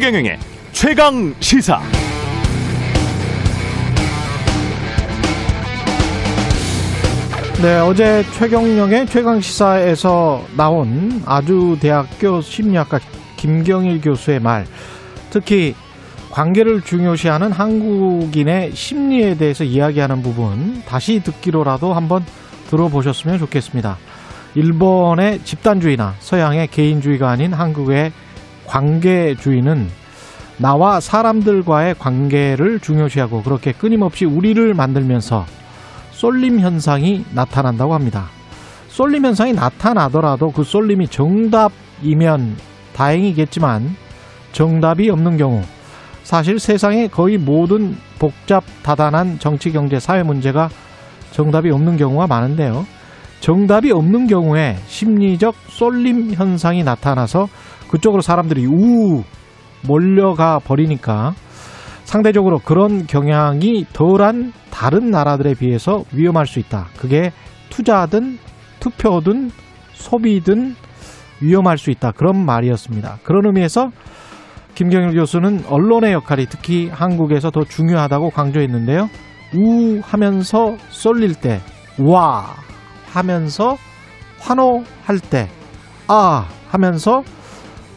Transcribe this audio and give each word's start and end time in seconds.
최경영의 0.00 0.38
최강 0.72 1.34
시사. 1.40 1.78
네, 7.60 7.78
어제 7.80 8.24
최경영의 8.38 9.06
최강 9.08 9.42
시사에서 9.42 10.42
나온 10.56 11.22
아주대학교 11.26 12.40
심리학과 12.40 12.98
김경일 13.36 14.00
교수의 14.00 14.40
말, 14.40 14.64
특히 15.28 15.74
관계를 16.30 16.80
중요시하는 16.80 17.52
한국인의 17.52 18.72
심리에 18.74 19.34
대해서 19.36 19.64
이야기하는 19.64 20.22
부분 20.22 20.82
다시 20.86 21.20
듣기로라도 21.22 21.92
한번 21.92 22.24
들어보셨으면 22.70 23.38
좋겠습니다. 23.38 23.98
일본의 24.54 25.40
집단주의나 25.44 26.14
서양의 26.20 26.68
개인주의가 26.68 27.28
아닌 27.28 27.52
한국의 27.52 28.12
관계주의는 28.70 29.88
나와 30.56 31.00
사람들과의 31.00 31.96
관계를 31.98 32.78
중요시하고 32.78 33.42
그렇게 33.42 33.72
끊임없이 33.72 34.24
우리를 34.24 34.74
만들면서 34.74 35.44
쏠림 36.12 36.60
현상이 36.60 37.24
나타난다고 37.32 37.94
합니다. 37.94 38.26
쏠림 38.88 39.24
현상이 39.24 39.54
나타나더라도 39.54 40.52
그 40.52 40.62
쏠림이 40.62 41.08
정답이면 41.08 42.56
다행이겠지만 42.94 43.96
정답이 44.52 45.10
없는 45.10 45.36
경우 45.36 45.62
사실 46.22 46.60
세상의 46.60 47.08
거의 47.08 47.38
모든 47.38 47.96
복잡 48.18 48.62
다단한 48.82 49.38
정치 49.40 49.72
경제 49.72 49.98
사회 49.98 50.22
문제가 50.22 50.68
정답이 51.32 51.70
없는 51.70 51.96
경우가 51.96 52.26
많은데요. 52.26 52.86
정답이 53.40 53.90
없는 53.90 54.26
경우에 54.26 54.76
심리적 54.86 55.54
쏠림 55.68 56.34
현상이 56.34 56.84
나타나서 56.84 57.48
그쪽으로 57.90 58.22
사람들이 58.22 58.66
우 58.66 59.24
몰려가 59.86 60.60
버리니까 60.60 61.34
상대적으로 62.04 62.58
그런 62.58 63.06
경향이 63.06 63.86
덜한 63.92 64.52
다른 64.70 65.10
나라들에 65.10 65.54
비해서 65.54 66.04
위험할 66.12 66.46
수 66.46 66.58
있다. 66.58 66.86
그게 66.98 67.32
투자든 67.68 68.38
투표든 68.80 69.50
소비든 69.92 70.74
위험할 71.40 71.78
수 71.78 71.90
있다. 71.90 72.12
그런 72.12 72.44
말이었습니다. 72.44 73.18
그런 73.24 73.46
의미에서 73.46 73.90
김경일 74.74 75.14
교수는 75.14 75.64
언론의 75.68 76.12
역할이 76.12 76.46
특히 76.46 76.88
한국에서 76.88 77.50
더 77.50 77.64
중요하다고 77.64 78.30
강조했는데요. 78.30 79.08
우 79.56 80.00
하면서 80.02 80.76
쏠릴 80.90 81.34
때, 81.34 81.60
와 81.98 82.54
하면서 83.12 83.76
환호할 84.38 85.18
때, 85.28 85.48
아 86.06 86.46
하면서 86.68 87.22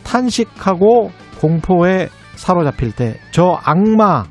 탄식하고 0.03 1.11
공포에 1.39 2.09
사로잡힐 2.35 2.91
때, 2.93 3.19
저 3.31 3.59
악마 3.63 4.23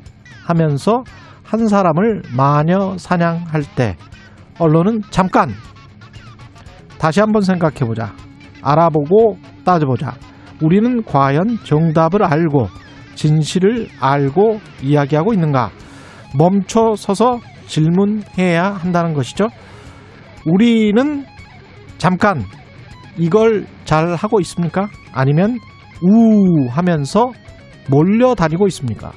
하면서 0.45 1.05
한 1.43 1.67
사람을 1.69 2.23
마녀 2.37 2.97
사냥할 2.99 3.63
때, 3.77 3.97
언론은 4.59 5.03
잠깐 5.11 5.51
다시 6.99 7.21
한번 7.21 7.43
생각해 7.43 7.81
보자. 7.81 8.13
알아보고 8.63 9.37
따져보자. 9.65 10.15
우리는 10.63 11.03
과연 11.05 11.59
정답을 11.65 12.23
알고 12.23 12.69
진실을 13.17 13.89
알고 14.01 14.61
이야기하고 14.83 15.33
있는가? 15.35 15.71
멈춰 16.37 16.95
서서 16.97 17.41
질문해야 17.67 18.65
한다는 18.75 19.15
것이죠. 19.15 19.49
우리는 20.47 21.25
잠깐 21.99 22.45
이걸 23.17 23.67
잘 23.85 24.15
하고 24.15 24.41
있습니까? 24.41 24.89
아니면 25.13 25.59
우 26.03 26.69
하면서 26.69 27.33
몰려다니고 27.89 28.67
있습니까? 28.69 29.13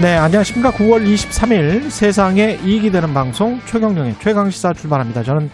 네, 0.00 0.14
안녕하십니까. 0.14 0.70
9월 0.70 1.04
23일 1.12 1.90
세상에 1.90 2.56
이익이 2.64 2.92
되는 2.92 3.12
방송 3.12 3.58
최경령의 3.66 4.14
최강시사 4.20 4.72
출발합니다. 4.74 5.24
저는 5.24 5.50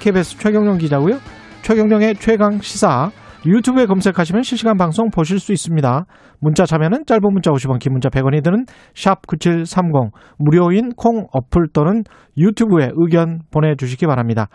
KBS 0.00 0.36
최경령 0.36 0.76
기자고요. 0.76 1.18
최경령의 1.62 2.16
최강시사 2.16 3.10
유튜브에 3.46 3.86
검색하시면 3.86 4.42
실시간 4.42 4.76
방송 4.76 5.10
보실 5.10 5.38
수 5.38 5.52
있습니다. 5.52 6.06
문자 6.40 6.66
참여는 6.66 7.04
짧은 7.06 7.22
문자 7.32 7.50
50원, 7.50 7.78
긴 7.78 7.92
문자 7.92 8.08
100원이 8.08 8.42
드는 8.42 8.64
샵9730 8.94 10.10
무료인 10.38 10.90
콩 10.96 11.26
어플 11.32 11.68
또는 11.72 12.02
유튜브에 12.36 12.90
의견 12.94 13.40
보내주시기 13.50 14.06
바랍니다. 14.06 14.48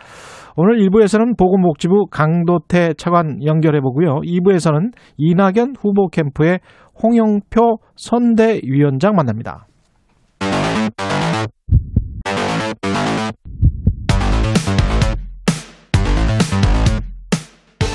오늘 0.56 0.78
1부에서는 0.80 1.38
보건복지부 1.38 2.08
강도태 2.12 2.94
차관 2.96 3.44
연결해보고요. 3.46 4.22
2부에서는 4.22 4.92
이낙연 5.18 5.76
후보 5.80 6.10
캠프의 6.10 6.60
홍영표 7.02 7.78
선대위원장 7.96 9.16
만납니다. 9.16 9.68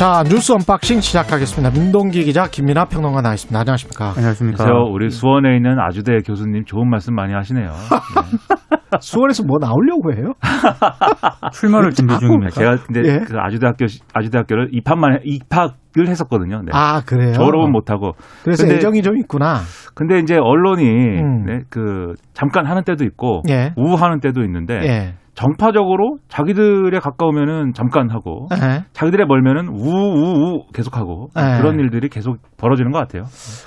자 0.00 0.22
뉴스 0.24 0.52
언박싱 0.52 1.02
시작하겠습니다. 1.02 1.78
민동기 1.78 2.24
기자 2.24 2.46
김민아 2.46 2.86
평론가 2.86 3.20
나와 3.20 3.34
있습니다. 3.34 3.60
안녕하십니까? 3.60 4.14
안녕하십니까. 4.16 4.64
그래서 4.64 4.78
우리 4.90 5.10
수원에 5.10 5.54
있는 5.56 5.78
아주대 5.78 6.20
교수님 6.24 6.64
좋은 6.64 6.88
말씀 6.88 7.14
많이 7.14 7.34
하시네요. 7.34 7.68
네. 7.68 8.98
수원에서 8.98 9.44
뭐 9.44 9.58
나오려고 9.60 10.14
해요? 10.14 10.32
출마를 11.52 11.90
준비 11.90 12.18
중입니다. 12.18 12.48
제가 12.52 12.76
근데 12.76 13.02
예? 13.12 13.18
그 13.18 13.36
아주대학교 13.38 13.84
아주대학교를 14.14 14.68
입학만 14.72 15.16
해- 15.16 15.18
입학을 15.22 16.08
했었거든요. 16.08 16.62
네. 16.62 16.70
아 16.72 17.02
그래요? 17.04 17.34
졸업은 17.34 17.70
못하고. 17.70 18.12
그래서 18.42 18.62
근데- 18.62 18.76
애정이 18.76 19.02
좀 19.02 19.18
있구나. 19.18 19.58
근데 19.94 20.18
이제 20.18 20.34
언론이 20.40 20.82
음. 21.20 21.44
네, 21.44 21.58
그 21.68 22.14
잠깐 22.32 22.64
하는 22.64 22.84
때도 22.84 23.04
있고 23.04 23.42
예. 23.50 23.74
우하는 23.76 24.20
때도 24.20 24.40
있는데 24.44 24.80
예. 24.82 25.14
정파적으로 25.40 26.18
자기들에 26.28 26.98
가까우면은 26.98 27.72
잠깐 27.72 28.10
하고 28.10 28.46
예. 28.52 28.84
자기들에 28.92 29.24
멀면은 29.24 29.68
우우우 29.68 30.66
계속하고 30.74 31.28
네. 31.34 31.58
그런 31.58 31.78
일들이 31.80 32.10
계속 32.10 32.36
벌어지는 32.58 32.90
것 32.92 32.98
같아요. 32.98 33.22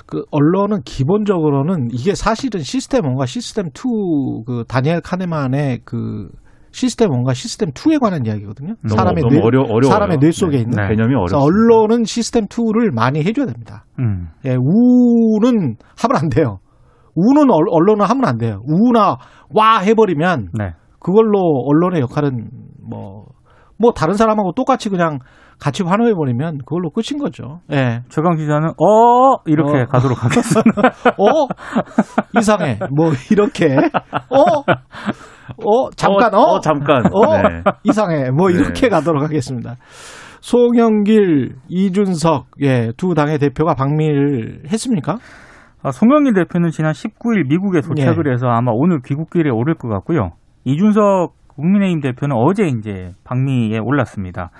그 0.06 0.22
언론은 0.30 0.82
기본적으로는 0.84 1.88
이게 1.92 2.14
사실은 2.14 2.60
시스템 2.60 3.04
원과 3.06 3.26
시스템 3.26 3.66
2 3.74 4.44
그 4.46 4.64
다니엘 4.68 5.00
카네만의 5.00 5.80
그 5.84 6.28
시스템 6.70 7.10
원과 7.10 7.34
시스템 7.34 7.70
2에 7.70 7.98
관한 8.00 8.24
이야기거든요. 8.24 8.74
너무, 8.82 8.94
사람의 8.96 9.22
너무 9.22 9.34
뇌, 9.34 9.40
어려 9.42 9.60
어려워요. 9.62 9.90
사람의 9.90 10.18
뇌 10.18 10.30
속에 10.30 10.56
네. 10.56 10.62
있는. 10.62 10.76
네. 10.80 10.88
개념이 10.88 11.14
어렵습니다. 11.14 11.38
언론은 11.44 12.04
시스템 12.04 12.46
2를 12.46 12.92
많이 12.94 13.20
해줘야 13.24 13.46
됩니다. 13.46 13.84
음. 13.98 14.28
예, 14.44 14.50
우는 14.56 15.76
하면 15.98 16.16
안 16.16 16.28
돼요. 16.28 16.58
우는 17.16 17.50
언- 17.50 17.66
언론은 17.68 18.04
하면 18.04 18.24
안 18.26 18.38
돼요. 18.38 18.60
우나 18.66 19.16
와 19.50 19.78
해버리면 19.80 20.50
네. 20.58 20.72
그걸로 21.04 21.38
언론의 21.66 22.00
역할은 22.00 22.48
뭐, 22.82 23.26
뭐 23.78 23.92
다른 23.92 24.14
사람하고 24.14 24.52
똑같이 24.52 24.88
그냥 24.88 25.18
같이 25.60 25.82
환호해 25.82 26.14
버리면 26.14 26.58
그걸로 26.58 26.90
끝인 26.90 27.20
거죠. 27.20 27.60
예. 27.70 28.00
최강 28.08 28.36
기자는 28.36 28.70
어 28.70 29.36
이렇게 29.44 29.82
어. 29.82 29.86
가도록 29.86 30.24
하겠습니다. 30.24 30.82
어? 31.18 31.46
이상해. 32.38 32.78
뭐, 32.90 33.12
이렇게. 33.30 33.76
어? 34.30 34.60
어? 35.62 35.90
잠깐, 35.94 36.34
어? 36.34 36.38
어, 36.38 36.60
잠깐. 36.60 37.04
어? 37.12 37.48
네. 37.48 37.62
이상해. 37.84 38.30
뭐, 38.30 38.48
네. 38.48 38.54
이렇게 38.54 38.88
가도록 38.88 39.22
하겠습니다. 39.22 39.76
송영길, 40.40 41.56
이준석, 41.68 42.46
예, 42.62 42.92
두 42.96 43.14
당의 43.14 43.38
대표가 43.38 43.74
방미를 43.74 44.62
했습니까? 44.72 45.18
아, 45.82 45.90
송영길 45.90 46.32
대표는 46.34 46.70
지난 46.70 46.92
19일 46.92 47.46
미국에 47.46 47.80
도착을 47.82 48.26
예. 48.26 48.32
해서 48.32 48.48
아마 48.48 48.72
오늘 48.74 49.00
귀국길에 49.04 49.50
오를 49.50 49.74
것 49.74 49.88
같고요. 49.88 50.30
이준석 50.64 51.34
국민의힘 51.48 52.00
대표는 52.00 52.36
어제 52.36 52.64
이제 52.64 53.12
방미에 53.24 53.78
올랐습니다. 53.78 54.50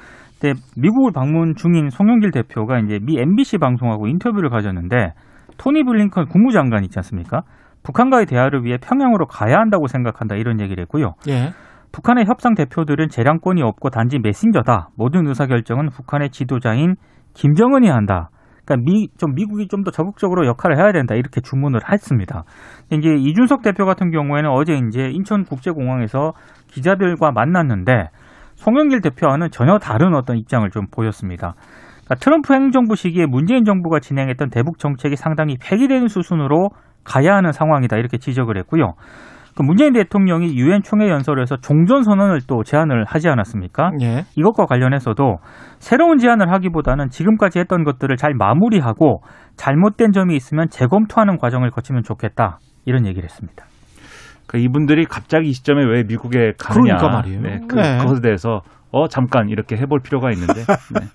근데 0.41 0.61
미국을 0.77 1.13
방문 1.13 1.55
중인 1.55 1.91
송영길 1.91 2.31
대표가 2.31 2.79
이제 2.79 2.99
미 3.03 3.19
MBC 3.19 3.59
방송하고 3.59 4.07
인터뷰를 4.07 4.51
가졌는데 4.51 5.15
토니 5.59 5.85
블링컨 5.85 6.27
국무장관 6.27 6.85
있지 6.85 6.99
않습니까? 6.99 7.43
북한과의 7.83 8.27
대화를 8.27 8.65
위해 8.65 8.79
평양으로 8.79 9.27
가야 9.27 9.59
한다고 9.59 9.87
생각한다 9.87 10.37
이런 10.37 10.61
얘기를 10.61 10.83
했고요. 10.83 11.15
예. 11.29 11.53
북한의 11.93 12.25
협상 12.27 12.55
대표들은 12.55 13.09
재량권이 13.09 13.63
없고 13.63 13.91
단지 13.91 14.19
메신저다. 14.19 14.89
모든 14.97 15.27
의사결정은 15.29 15.91
북한의 15.91 16.31
지도자인 16.31 16.97
김정은이 17.35 17.89
한다. 17.89 18.31
그러니까 18.65 18.91
미, 18.91 19.09
좀 19.19 19.35
미국이 19.35 19.69
좀 19.69 19.85
더 19.85 19.91
적극적으로 19.91 20.47
역할을 20.47 20.79
해야 20.79 20.93
된다. 20.93 21.15
이렇게 21.15 21.41
주문을 21.41 21.81
했습니다. 21.91 22.45
이제 22.91 23.15
이준석 23.15 23.63
대표 23.63 23.85
같은 23.85 24.11
경우에는 24.11 24.49
어제 24.51 24.75
이제 24.89 25.11
인천국제공항에서 25.11 26.33
기자들과 26.69 27.33
만났는데 27.33 28.09
송영길 28.57 29.01
대표와는 29.03 29.51
전혀 29.51 29.79
다른 29.79 30.15
어떤 30.15 30.39
입장을 30.39 30.69
좀 30.71 30.87
보였습니다. 30.91 31.55
그러니까 32.05 32.15
트럼프 32.17 32.55
행정부 32.55 32.97
시기에 32.97 33.27
문재인 33.27 33.65
정부가 33.65 34.01
진행했던 34.01 34.51
대북 34.51 34.79
정책이 34.79 35.17
상당히 35.17 35.57
폐기되는 35.61 36.09
수순으로 36.09 36.71
가야 37.05 37.35
하는 37.35 37.53
상황이다 37.53 37.97
이렇게 37.99 38.17
지적을 38.19 38.57
했고요. 38.59 38.95
그 39.57 39.63
문재인 39.63 39.93
대통령이 39.93 40.57
유엔 40.57 40.83
총회 40.83 41.09
연설에서 41.09 41.57
종전 41.59 42.03
선언을 42.03 42.41
또 42.49 42.65
제안을 42.65 43.05
하지 43.05 43.29
않았습니까? 43.29 43.93
예. 44.03 44.25
이것과 44.37 44.67
관련해서도 44.67 45.39
새로운 45.79 46.19
제안을 46.19 46.51
하기보다는 46.51 47.09
지금까지 47.11 47.61
했던 47.61 47.85
것들을 47.85 48.17
잘 48.17 48.35
마무리하고 48.35 49.23
잘못된 49.57 50.13
점이 50.13 50.35
있으면 50.35 50.69
재검토하는 50.71 51.39
과정을 51.39 51.71
거치면 51.71 52.03
좋겠다 52.03 52.59
이런 52.85 53.07
얘기를 53.07 53.25
했습니다. 53.25 53.65
그러니까 54.47 54.59
이분들이 54.59 55.05
갑자기 55.05 55.49
이 55.49 55.53
시점에 55.53 55.85
왜 55.85 56.03
미국에 56.03 56.53
가느냐. 56.59 56.97
그러니까 56.97 57.09
말이에요. 57.09 57.41
네, 57.41 57.61
그, 57.69 57.77
네. 57.77 57.99
그것에 57.99 58.21
대해서 58.21 58.61
어 58.91 59.09
잠깐 59.09 59.49
이렇게 59.49 59.77
해볼 59.77 60.01
필요가 60.03 60.31
있는데 60.31 60.55
네. 60.95 61.07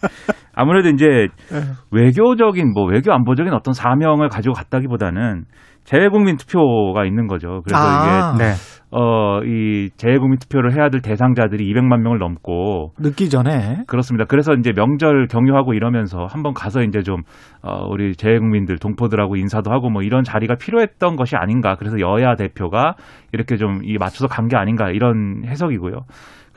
아무래도 0.53 0.89
이제 0.89 1.05
네. 1.05 1.61
외교적인 1.91 2.73
뭐 2.73 2.85
외교 2.85 3.13
안보적인 3.13 3.53
어떤 3.53 3.73
사명을 3.73 4.27
가지고 4.27 4.53
갔다기보다는 4.53 5.45
재외국민 5.89 6.37
투표가 6.37 7.03
있는 7.05 7.25
거죠. 7.25 7.61
그래서 7.63 7.81
아. 7.83 8.33
이게 8.35 8.43
네. 8.43 8.51
어, 8.91 9.41
이 9.43 9.89
재외국민 9.97 10.37
투표를 10.39 10.75
해야 10.75 10.89
될 10.89 11.01
대상자들이 11.01 11.63
200만 11.73 12.01
명을 12.01 12.19
넘고 12.19 12.93
늦기 12.99 13.29
전에 13.29 13.83
그렇습니다. 13.87 14.25
그래서 14.27 14.53
이제 14.53 14.71
명절 14.71 15.27
경유하고 15.27 15.73
이러면서 15.73 16.25
한번 16.29 16.53
가서 16.53 16.81
이제 16.83 17.01
좀 17.01 17.21
어, 17.63 17.87
우리 17.89 18.15
재외국민들 18.15 18.77
동포들하고 18.77 19.35
인사도 19.35 19.71
하고 19.71 19.89
뭐 19.89 20.03
이런 20.03 20.23
자리가 20.23 20.55
필요했던 20.55 21.15
것이 21.15 21.35
아닌가. 21.35 21.75
그래서 21.75 21.99
여야 21.99 22.35
대표가 22.35 22.93
이렇게 23.33 23.57
좀 23.57 23.79
이 23.83 23.97
맞춰서 23.99 24.27
간 24.27 24.47
게 24.47 24.57
아닌가 24.57 24.89
이런 24.91 25.43
해석이고요. 25.45 26.01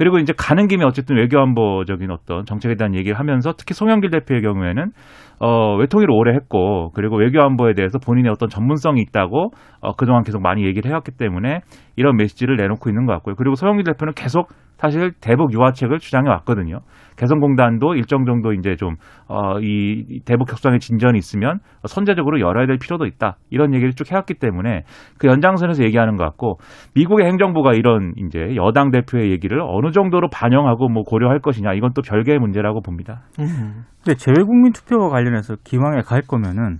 그리고 0.03 0.19
이제 0.19 0.33
가는 0.37 0.67
김에 0.67 0.85
어쨌든 0.85 1.15
외교안보적인 1.15 2.11
어떤 2.11 2.45
정책에 2.45 2.75
대한 2.75 2.97
얘기를 2.97 3.17
하면서 3.17 3.53
특히 3.57 3.73
송영길 3.73 4.11
대표의 4.11 4.43
경우에는 4.43 4.91
어, 5.39 5.77
외통위를 5.77 6.13
오래 6.13 6.35
했고 6.35 6.91
그리고 6.93 7.19
외교안보에 7.19 7.75
대해서 7.75 8.01
본인의 8.01 8.33
어떤 8.33 8.49
전문성이 8.49 9.01
있다고 9.01 9.53
어, 9.81 9.93
그동안 9.93 10.25
계속 10.25 10.43
많이 10.43 10.67
얘기를 10.67 10.91
해왔기 10.91 11.13
때문에 11.13 11.61
이런 11.95 12.17
메시지를 12.17 12.57
내놓고 12.57 12.91
있는 12.91 13.07
것 13.07 13.13
같고요. 13.13 13.37
그리고 13.37 13.55
송영길 13.55 13.85
대표는 13.85 14.15
계속 14.15 14.49
사실 14.83 15.13
대북 15.21 15.53
유화책을 15.53 16.01
주장해 16.01 16.29
왔거든요. 16.29 16.81
개성공단도 17.17 17.95
일정 17.95 18.25
정도 18.25 18.53
이제 18.53 18.75
좀, 18.75 18.97
어, 19.29 19.61
이 19.61 20.21
대북 20.25 20.51
협상의 20.51 20.81
진전이 20.81 21.17
있으면 21.19 21.61
선제적으로 21.87 22.41
열어야 22.41 22.67
될 22.67 22.79
필요도 22.79 23.07
있다. 23.07 23.37
이런 23.51 23.75
얘기를 23.75 23.93
쭉 23.93 24.11
해왔기 24.11 24.35
때문에 24.35 24.83
그 25.21 25.29
연장선에서 25.29 25.85
얘기하는 25.85 26.17
것 26.17 26.25
같고 26.25 26.59
미국의 26.97 27.29
행정부가 27.29 27.75
이런 27.75 28.13
이제 28.17 28.57
여당 28.57 28.91
대표의 28.91 29.31
얘기를 29.31 29.61
어느 29.61 29.93
정도로 29.93 30.29
반영하고 30.33 30.89
뭐 30.89 31.05
고려할 31.05 31.39
것이냐 31.39 31.75
이건 31.75 31.93
또 31.95 32.03
별개의 32.03 32.41
문제라고 32.41 32.81
봅니다. 32.83 33.23
음. 33.39 33.85
근데 34.03 34.17
재외국민 34.17 34.73
투표와 34.73 35.11
관련해서 35.11 35.55
기왕에 35.63 36.01
갈 36.05 36.23
거면은 36.23 36.79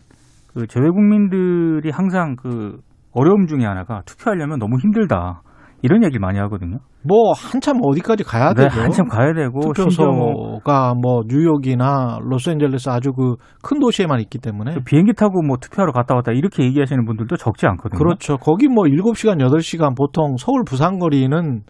그 0.53 0.67
재외국민들이 0.67 1.89
항상 1.93 2.35
그 2.35 2.79
어려움 3.13 3.47
중에 3.47 3.65
하나가 3.65 4.03
투표하려면 4.07 4.59
너무 4.59 4.79
힘들다. 4.81 5.43
이런 5.83 6.05
얘기를 6.05 6.21
많이 6.21 6.39
하거든요. 6.39 6.79
뭐 7.03 7.33
한참 7.33 7.79
어디까지 7.83 8.23
가야 8.25 8.55
네, 8.55 8.65
되죠. 8.69 8.81
한참 8.81 9.07
가야 9.09 9.33
되고 9.35 9.53
뭐 9.59 9.73
투표소가 9.73 10.95
뭐 11.03 11.23
뉴욕이나 11.29 12.19
로스앤젤레스 12.23 12.89
아주 12.91 13.13
그 13.13 13.35
큰 13.63 13.79
도시에만 13.81 14.21
있기 14.21 14.39
때문에 14.39 14.77
비행기 14.85 15.13
타고 15.15 15.43
뭐 15.43 15.57
투표하러 15.61 15.93
갔다 15.93 16.15
왔다 16.15 16.33
이렇게 16.33 16.65
얘기하시는 16.65 17.05
분들도 17.05 17.37
적지 17.37 17.67
않거든요. 17.67 17.99
그렇죠. 17.99 18.37
거기 18.39 18.69
뭐 18.69 18.85
7시간, 18.85 19.39
8시간 19.39 19.97
보통 19.97 20.37
서울 20.39 20.63
부산 20.67 20.99
거리는 20.99 21.63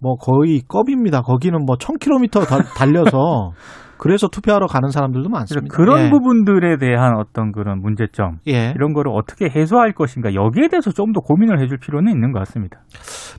뭐 0.00 0.14
거의 0.16 0.62
껌입니다. 0.66 1.22
거기는 1.22 1.64
뭐 1.64 1.76
1000km 1.76 2.46
다- 2.48 2.62
달려서 2.76 3.50
그래서 4.02 4.26
투표하러 4.26 4.66
가는 4.66 4.88
사람들도 4.88 5.28
많습니다. 5.28 5.72
그런 5.72 6.06
예. 6.06 6.10
부분들에 6.10 6.76
대한 6.78 7.14
어떤 7.16 7.52
그런 7.52 7.80
문제점 7.80 8.38
예. 8.48 8.72
이런 8.74 8.94
거를 8.94 9.12
어떻게 9.14 9.48
해소할 9.48 9.92
것인가 9.92 10.34
여기에 10.34 10.66
대해서 10.70 10.90
좀 10.90 11.12
더 11.12 11.20
고민을 11.20 11.60
해줄 11.60 11.78
필요는 11.78 12.10
있는 12.10 12.32
것 12.32 12.40
같습니다. 12.40 12.80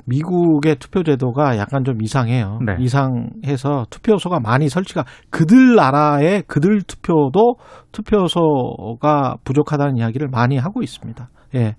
미국의 0.06 0.77
투표 0.77 1.04
제도가 1.04 1.57
약간 1.57 1.83
좀 1.83 2.01
이상해요. 2.01 2.60
네. 2.65 2.75
이상해서 2.80 3.88
투표소가 3.89 4.39
많이 4.39 4.69
설치가 4.69 5.04
그들 5.31 5.75
나라의 5.75 6.44
그들 6.48 6.83
투표도 6.83 7.56
투표소가 7.92 9.36
부족하다는 9.44 9.98
이야기를 9.98 10.30
많이 10.31 10.57
하고 10.57 10.81
있습니다. 10.81 11.27
예. 11.56 11.75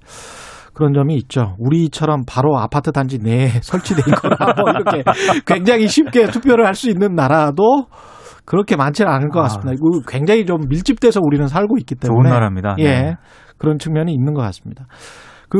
그런 0.74 0.92
점이 0.92 1.14
있죠. 1.14 1.54
우리처럼 1.58 2.24
바로 2.28 2.58
아파트 2.58 2.92
단지 2.92 3.18
내에 3.18 3.46
설치돼 3.62 4.02
있거나 4.08 4.36
뭐 4.58 4.70
이렇게 4.72 5.04
굉장히 5.46 5.86
쉽게 5.86 6.26
투표를 6.26 6.66
할 6.66 6.74
수 6.74 6.90
있는 6.90 7.14
나라도 7.14 7.86
그렇게 8.44 8.76
많지는 8.76 9.10
않을 9.10 9.28
것 9.30 9.40
아. 9.40 9.42
같습니다. 9.44 9.72
이거 9.72 10.00
굉장히 10.06 10.44
좀 10.44 10.58
밀집돼서 10.68 11.20
우리는 11.22 11.46
살고 11.46 11.78
있기 11.78 11.96
좋은 11.96 12.22
때문에 12.22 12.30
나라입니다. 12.30 12.76
예. 12.78 12.84
네. 12.84 13.16
그런 13.58 13.78
측면이 13.78 14.12
있는 14.12 14.34
것 14.34 14.42
같습니다. 14.42 14.86
그 15.48 15.58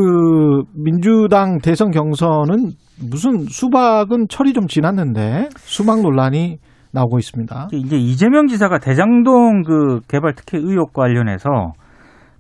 민주당 0.75 1.59
대선 1.59 1.91
경선은 1.91 2.73
무슨 3.11 3.45
수박은 3.45 4.27
철이 4.29 4.53
좀 4.53 4.67
지났는데 4.67 5.49
수박 5.57 6.01
논란이 6.01 6.59
나오고 6.93 7.19
있습니다. 7.19 7.69
이제 7.73 7.97
이재명 7.97 8.47
지사가 8.47 8.79
대장동 8.79 9.63
그 9.63 10.01
개발 10.09 10.35
특혜 10.35 10.59
의혹 10.59 10.93
관련해서 10.93 11.49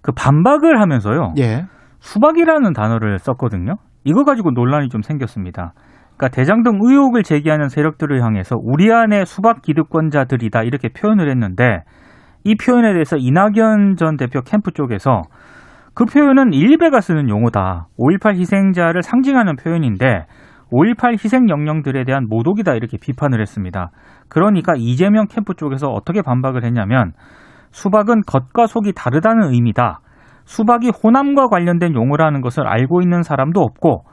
그 0.00 0.12
반박을 0.12 0.80
하면서요. 0.80 1.34
예. 1.38 1.64
수박이라는 2.00 2.72
단어를 2.72 3.18
썼거든요. 3.18 3.76
이거 4.04 4.24
가지고 4.24 4.50
논란이 4.50 4.90
좀 4.90 5.02
생겼습니다. 5.02 5.72
그러니까 6.16 6.28
대장 6.28 6.62
동 6.62 6.78
의혹을 6.80 7.22
제기하는 7.22 7.68
세력들을 7.68 8.22
향해서 8.22 8.56
우리 8.60 8.92
안에 8.92 9.24
수박 9.24 9.62
기득권자들이다 9.62 10.62
이렇게 10.62 10.88
표현을 10.88 11.30
했는데 11.30 11.82
이 12.44 12.56
표현에 12.56 12.92
대해서 12.92 13.16
이낙연 13.16 13.96
전 13.96 14.16
대표 14.16 14.40
캠프 14.42 14.70
쪽에서 14.70 15.22
그 15.94 16.04
표현은 16.04 16.52
일베가 16.52 17.00
쓰는 17.00 17.28
용어다. 17.28 17.86
5.18 17.98 18.36
희생자를 18.36 19.02
상징하는 19.02 19.56
표현인데 19.56 20.26
5.18 20.72 21.12
희생 21.12 21.48
영령들에 21.48 22.04
대한 22.04 22.26
모독이다 22.28 22.74
이렇게 22.74 22.98
비판을 23.00 23.40
했습니다. 23.40 23.90
그러니까 24.28 24.74
이재명 24.76 25.26
캠프 25.28 25.54
쪽에서 25.54 25.88
어떻게 25.88 26.20
반박을 26.20 26.64
했냐면 26.64 27.12
수박은 27.70 28.22
겉과 28.26 28.66
속이 28.66 28.92
다르다는 28.92 29.52
의미다. 29.52 30.00
수박이 30.44 30.90
호남과 31.02 31.48
관련된 31.48 31.94
용어라는 31.94 32.40
것을 32.40 32.66
알고 32.66 33.00
있는 33.00 33.22
사람도 33.22 33.60
없고 33.60 34.04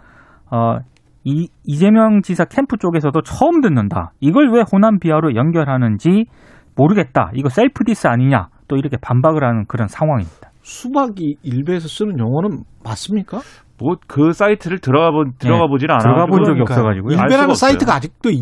어, 0.51 0.77
이, 1.23 1.47
이재명 1.63 2.21
지사 2.21 2.45
캠프 2.45 2.77
쪽에서도 2.77 3.21
처음 3.21 3.61
듣는다. 3.61 4.11
이걸 4.19 4.51
왜 4.51 4.63
호남 4.71 4.99
비하로 4.99 5.35
연결하는지 5.35 6.25
모르겠다. 6.75 7.31
이거 7.35 7.49
셀프 7.49 7.83
디스 7.83 8.07
아니냐. 8.07 8.47
또 8.67 8.77
이렇게 8.77 8.97
반박을 9.01 9.43
하는 9.43 9.65
그런 9.67 9.87
상황입니다. 9.87 10.49
수박이 10.61 11.37
일베에서 11.43 11.87
쓰는 11.87 12.17
용어는 12.19 12.63
맞습니까? 12.83 13.39
뭐 13.79 13.95
그 14.07 14.31
사이트를 14.31 14.77
들어가 14.79 15.09
보 15.11 15.23
들어가 15.39 15.63
네, 15.63 15.67
보질 15.69 15.91
않아. 15.91 15.99
들어가 16.03 16.25
본 16.27 16.43
적이 16.43 16.59
그러니까요. 16.61 16.63
없어 16.63 16.83
가지고요. 16.83 17.17
알 17.17 17.25
일베라는 17.25 17.55
사이트가. 17.55 17.95
아직도 17.95 18.29
있, 18.29 18.39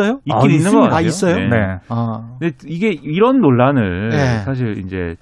어요 0.00 0.20
있긴 0.24 0.32
아, 0.34 0.44
있는 0.44 0.48
것 0.48 0.54
있습니다. 0.54 0.80
같아요. 0.80 0.96
아, 0.96 1.00
있어요? 1.02 1.34
네. 1.36 1.48
네. 1.48 1.76
아, 1.90 2.36
근데 2.38 2.56
이게 2.66 2.88
이런 3.02 3.40
논란을 3.40 4.08
네. 4.08 4.38
사실 4.44 4.78
이제 4.78 5.14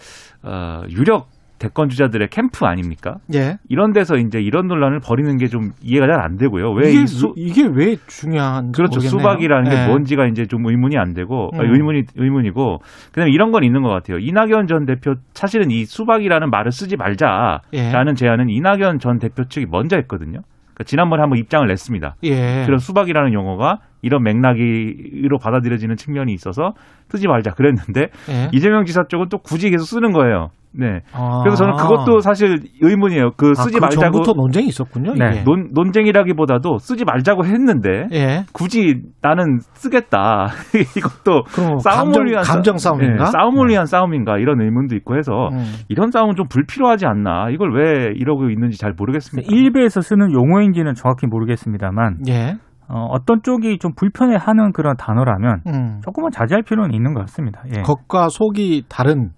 어, 0.45 0.83
유력 0.89 1.27
대권 1.59 1.89
주자들의 1.89 2.29
캠프 2.31 2.67
아닙니까? 2.67 3.17
예. 3.35 3.59
이런 3.69 3.93
데서 3.93 4.17
이제 4.17 4.41
이런 4.41 4.67
논란을 4.67 5.01
벌이는 5.01 5.39
게 5.39 5.47
좀 5.49 5.73
이해가 5.83 6.07
잘 6.07 6.21
안 6.21 6.37
되고요. 6.37 6.73
왜 6.73 6.91
이게, 6.91 7.03
이 7.03 7.07
수, 7.07 7.33
이게 7.37 7.67
왜 7.67 7.97
중요한지 8.07 8.73
그렇죠. 8.77 8.97
모르겠네요. 8.99 9.11
수박이라는 9.11 9.71
게 9.71 9.83
예. 9.83 9.87
뭔지가 9.87 10.27
이제 10.27 10.47
좀 10.47 10.67
의문이 10.67 10.97
안 10.99 11.15
되고 11.15 11.51
음. 11.55 11.61
아, 11.61 11.63
의문이 11.63 12.03
의문이고 12.17 12.81
그다음에 13.13 13.31
이런 13.31 13.53
건 13.53 13.65
있는 13.65 13.83
것 13.83 13.89
같아요. 13.89 14.19
이낙연 14.19 14.67
전 14.67 14.87
대표 14.87 15.15
사실은 15.35 15.71
이 15.71 15.85
수박이라는 15.85 16.51
말을 16.51 16.73
쓰지 16.73 16.97
말자라는 16.97 17.61
예. 17.75 18.15
제안은 18.15 18.51
이낙연 18.51 18.99
전 18.99 19.19
대표 19.19 19.45
측이 19.45 19.67
먼저 19.71 19.97
했거든요. 19.97 20.41
그러니까 20.75 20.85
지난번에 20.85 21.21
한번 21.23 21.39
입장을 21.39 21.67
냈습니다. 21.67 22.17
예. 22.25 22.65
그런 22.67 22.79
수박이라는 22.79 23.33
용어가 23.33 23.79
이런 24.07 24.23
맥락으로 24.23 25.39
받아들여지는 25.41 25.97
측면이 25.97 26.33
있어서 26.33 26.73
쓰지 27.09 27.27
말자 27.29 27.51
그랬는데 27.53 28.09
예. 28.31 28.49
이재명 28.53 28.85
지사 28.85 29.03
쪽은 29.09 29.29
또 29.31 29.39
굳이 29.39 29.71
계속 29.71 29.85
쓰는 29.85 30.13
거예요. 30.13 30.49
네. 30.79 31.01
아. 31.15 31.41
그래서 31.43 31.57
저는 31.57 31.77
그것도 31.77 32.21
사실 32.21 32.59
의문이에요. 32.83 33.31
그 33.39 33.55
쓰지 33.55 33.77
아, 33.77 33.79
그 33.79 33.85
말자고 33.85 34.01
전부터 34.23 34.33
논쟁이 34.35 34.67
있었군요. 34.67 35.15
네. 35.15 35.31
이게. 35.33 35.45
논, 35.45 35.71
논쟁이라기보다도 35.73 36.77
쓰지 36.79 37.05
말자고 37.07 37.47
했는데 37.47 38.07
예. 38.13 38.43
굳이 38.53 39.01
나는 39.23 39.59
쓰겠다. 39.73 40.49
이것도 40.99 41.45
그럼 41.45 41.79
싸움을 41.79 42.13
감정, 42.13 42.27
위한 42.27 42.45
싸- 42.45 42.53
감정 42.53 42.77
싸움인가? 42.77 43.25
네, 43.25 43.31
싸움을 43.31 43.69
위한 43.71 43.87
싸움인가 43.87 44.37
이런 44.37 44.61
의문도 44.61 44.95
있고 44.97 45.17
해서 45.17 45.49
음. 45.53 45.65
이런 45.89 46.11
싸움은 46.11 46.35
좀 46.37 46.47
불필요하지 46.49 47.07
않나. 47.07 47.49
이걸 47.51 47.73
왜 47.75 48.13
이러고 48.15 48.51
있는지 48.51 48.79
잘 48.79 48.93
모르겠습니다. 48.97 49.49
일베에서 49.51 50.03
쓰는 50.03 50.31
용어인지는 50.33 50.93
정확히 50.93 51.27
모르겠습니다만 51.27 52.19
예. 52.29 52.57
어, 52.89 53.07
어떤 53.11 53.43
쪽이 53.43 53.79
좀 53.79 53.93
불편해하는 53.95 54.73
그런 54.73 54.97
단어라면 54.97 55.63
음. 55.67 56.01
조금은 56.05 56.31
자제할 56.31 56.63
필요는 56.63 56.95
있는 56.95 57.15
것 57.15 57.21
같습니다. 57.21 57.63
예. 57.77 57.83
겉과 57.83 58.29
속이 58.29 58.85
다른 58.89 59.31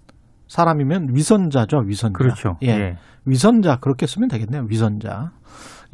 사람이면 0.49 1.09
위선자죠, 1.13 1.79
위선자. 1.87 2.17
그렇죠. 2.17 2.57
예. 2.63 2.69
예. 2.69 2.97
위선자 3.25 3.77
그렇게 3.77 4.07
쓰면 4.07 4.29
되겠네요. 4.29 4.65
위선자. 4.69 5.31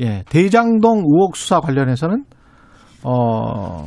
예. 0.00 0.23
대장동 0.28 1.04
의혹 1.06 1.37
수사 1.37 1.61
관련해서는 1.61 2.25
어 3.04 3.84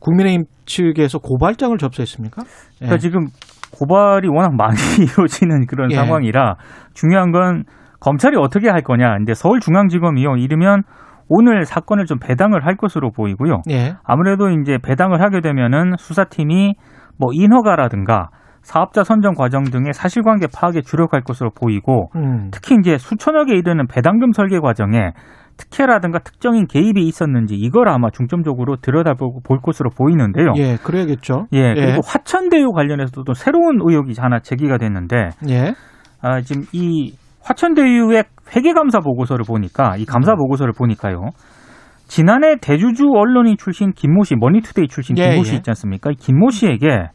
국민의힘 0.00 0.44
측에서 0.66 1.18
고발장을 1.18 1.76
접수했습니까? 1.78 2.42
예. 2.42 2.86
그러니까 2.86 2.98
지금 2.98 3.26
고발이 3.72 4.28
워낙 4.28 4.54
많이 4.54 4.76
이루어지는 5.02 5.66
그런 5.66 5.90
예. 5.90 5.96
상황이라 5.96 6.56
중요한 6.92 7.32
건 7.32 7.64
검찰이 8.00 8.36
어떻게 8.36 8.68
할 8.68 8.82
거냐. 8.82 9.16
근데 9.16 9.32
서울중앙지검이요. 9.32 10.36
이르면 10.36 10.82
오늘 11.28 11.64
사건을 11.64 12.06
좀 12.06 12.18
배당을 12.18 12.64
할 12.66 12.76
것으로 12.76 13.10
보이고요. 13.10 13.62
예. 13.70 13.94
아무래도 14.04 14.50
이제 14.50 14.78
배당을 14.82 15.20
하게 15.22 15.40
되면은 15.40 15.94
수사팀이 15.98 16.74
뭐 17.18 17.30
인허가라든가 17.32 18.28
사업자 18.62 19.04
선정 19.04 19.34
과정 19.34 19.64
등의 19.64 19.92
사실관계 19.92 20.46
파악에 20.54 20.80
주력할 20.80 21.22
것으로 21.22 21.50
보이고 21.50 22.10
음. 22.16 22.48
특히 22.50 22.76
이제 22.80 22.96
수천억에 22.96 23.52
이르는 23.52 23.86
배당금 23.86 24.32
설계 24.32 24.58
과정에 24.58 25.12
특혜라든가 25.56 26.18
특정인 26.18 26.66
개입이 26.66 27.06
있었는지 27.06 27.54
이걸 27.54 27.88
아마 27.88 28.10
중점적으로 28.10 28.76
들여다보고 28.76 29.40
볼 29.42 29.60
것으로 29.60 29.90
보이는데요. 29.90 30.52
예, 30.56 30.76
그래야겠죠. 30.76 31.46
예, 31.52 31.74
그리고 31.74 32.00
화천대유 32.04 32.72
관련해서도 32.72 33.22
또 33.22 33.34
새로운 33.34 33.78
의혹이 33.80 34.14
하나 34.18 34.40
제기가 34.40 34.78
됐는데 34.78 35.30
예. 35.48 35.74
아, 36.20 36.40
지금 36.40 36.62
이 36.72 37.14
화천대유의 37.44 38.24
회계감사 38.56 39.00
보고서를 39.00 39.44
보니까 39.46 39.96
이 39.96 40.02
음. 40.02 40.06
감사 40.06 40.34
보고서를 40.34 40.72
보니까요. 40.76 41.30
지난해 42.06 42.56
대주주 42.60 43.04
언론인 43.14 43.56
출신 43.56 43.92
김모 43.92 44.24
씨, 44.24 44.34
머니투데이 44.36 44.88
출신 44.88 45.16
예, 45.18 45.30
김모 45.30 45.44
씨 45.44 45.52
예. 45.52 45.56
있지 45.56 45.70
않습니까? 45.70 46.10
이 46.10 46.14
김모 46.14 46.50
씨에게 46.50 47.08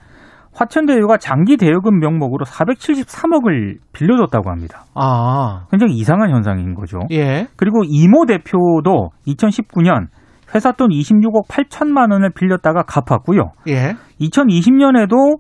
화천대유가 0.54 1.18
장기 1.18 1.58
대여금 1.58 2.00
명목으로 2.00 2.44
473억을 2.46 3.78
빌려줬다고 3.94 4.50
합니다. 4.50 4.84
아. 4.96 5.66
굉장히 5.72 5.94
이상한 5.94 6.32
현상인 6.32 6.74
거죠. 6.74 7.00
예. 7.12 7.48
그리고 7.56 7.84
이모 7.86 8.26
대표도 8.26 9.12
2019년 9.28 10.08
회사 10.54 10.72
돈 10.72 10.90
26억 10.90 11.48
8천만 11.48 12.12
원을 12.12 12.32
빌렸다가 12.32 12.82
갚았고요. 12.84 13.52
예. 13.68 13.96
2020년에도 14.20 15.38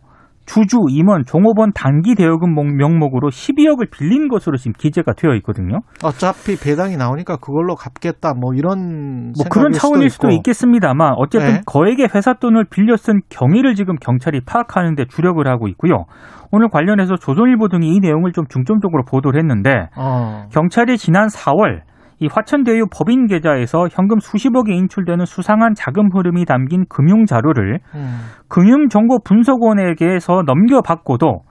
주주, 0.50 0.78
임원, 0.90 1.26
종업원 1.26 1.72
단기 1.74 2.16
대여금 2.16 2.54
목- 2.56 2.74
명목으로 2.76 3.30
12억을 3.30 3.92
빌린 3.92 4.28
것으로 4.30 4.58
지금 4.58 4.74
기재가 4.74 5.14
되어 5.14 5.36
있거든요. 5.36 5.82
어차피 6.04 6.58
배당이 6.60 6.98
나오니까 6.98 7.38
그걸로 7.38 7.76
갚겠다. 7.76 8.34
뭐 8.34 8.56
이런 8.56 9.32
뭐 9.38 9.46
그런 9.52 9.72
차원일 9.72 10.10
수도, 10.10 10.30
있고. 10.30 10.38
있겠습니다만 10.38 11.14
어쨌든 11.18 11.54
네. 11.54 11.62
거액의 11.68 12.10
회사 12.16 12.34
돈을 12.34 12.66
빌려 12.72 12.98
쓴 12.98 13.22
경위를 13.30 13.76
지금 13.76 13.96
경찰이 13.98 14.42
파악하는 14.44 14.96
데 14.96 15.06
주력을 15.06 15.46
하고 15.48 15.68
있고요. 15.68 16.06
오늘 16.52 16.68
관련해서 16.70 17.16
조선일보 17.18 17.68
등이 17.68 17.96
이 17.96 18.00
내용을 18.00 18.32
좀 18.32 18.46
중점적으로 18.50 19.04
보도를 19.06 19.40
했는데 19.40 19.90
어. 19.96 20.46
경찰이 20.52 20.98
지난 20.98 21.28
4월 21.28 21.82
이 22.20 22.28
화천대유 22.30 22.88
법인 22.92 23.28
계좌에서 23.28 23.88
현금 23.92 24.20
수십억이 24.20 24.76
인출되는 24.76 25.26
수상한 25.26 25.74
자금 25.74 26.10
흐름이 26.14 26.46
담긴 26.46 26.86
금융 26.90 27.26
자료를 27.26 27.80
음. 27.96 28.20
금융정보분석원에게서 28.50 30.44
넘겨받고도 30.46 31.44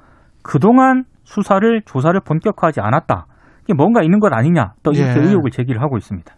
그동안 0.43 1.05
수사를 1.25 1.83
조사를 1.85 2.19
본격화하지 2.21 2.81
않았다. 2.81 3.27
이게 3.65 3.75
뭔가 3.75 4.03
있는 4.03 4.19
것 4.19 4.33
아니냐 4.33 4.73
또 4.83 4.93
이렇게 4.93 5.21
예. 5.21 5.25
의혹을 5.25 5.51
제기를 5.51 5.83
하고 5.83 5.97
있습니다. 5.97 6.35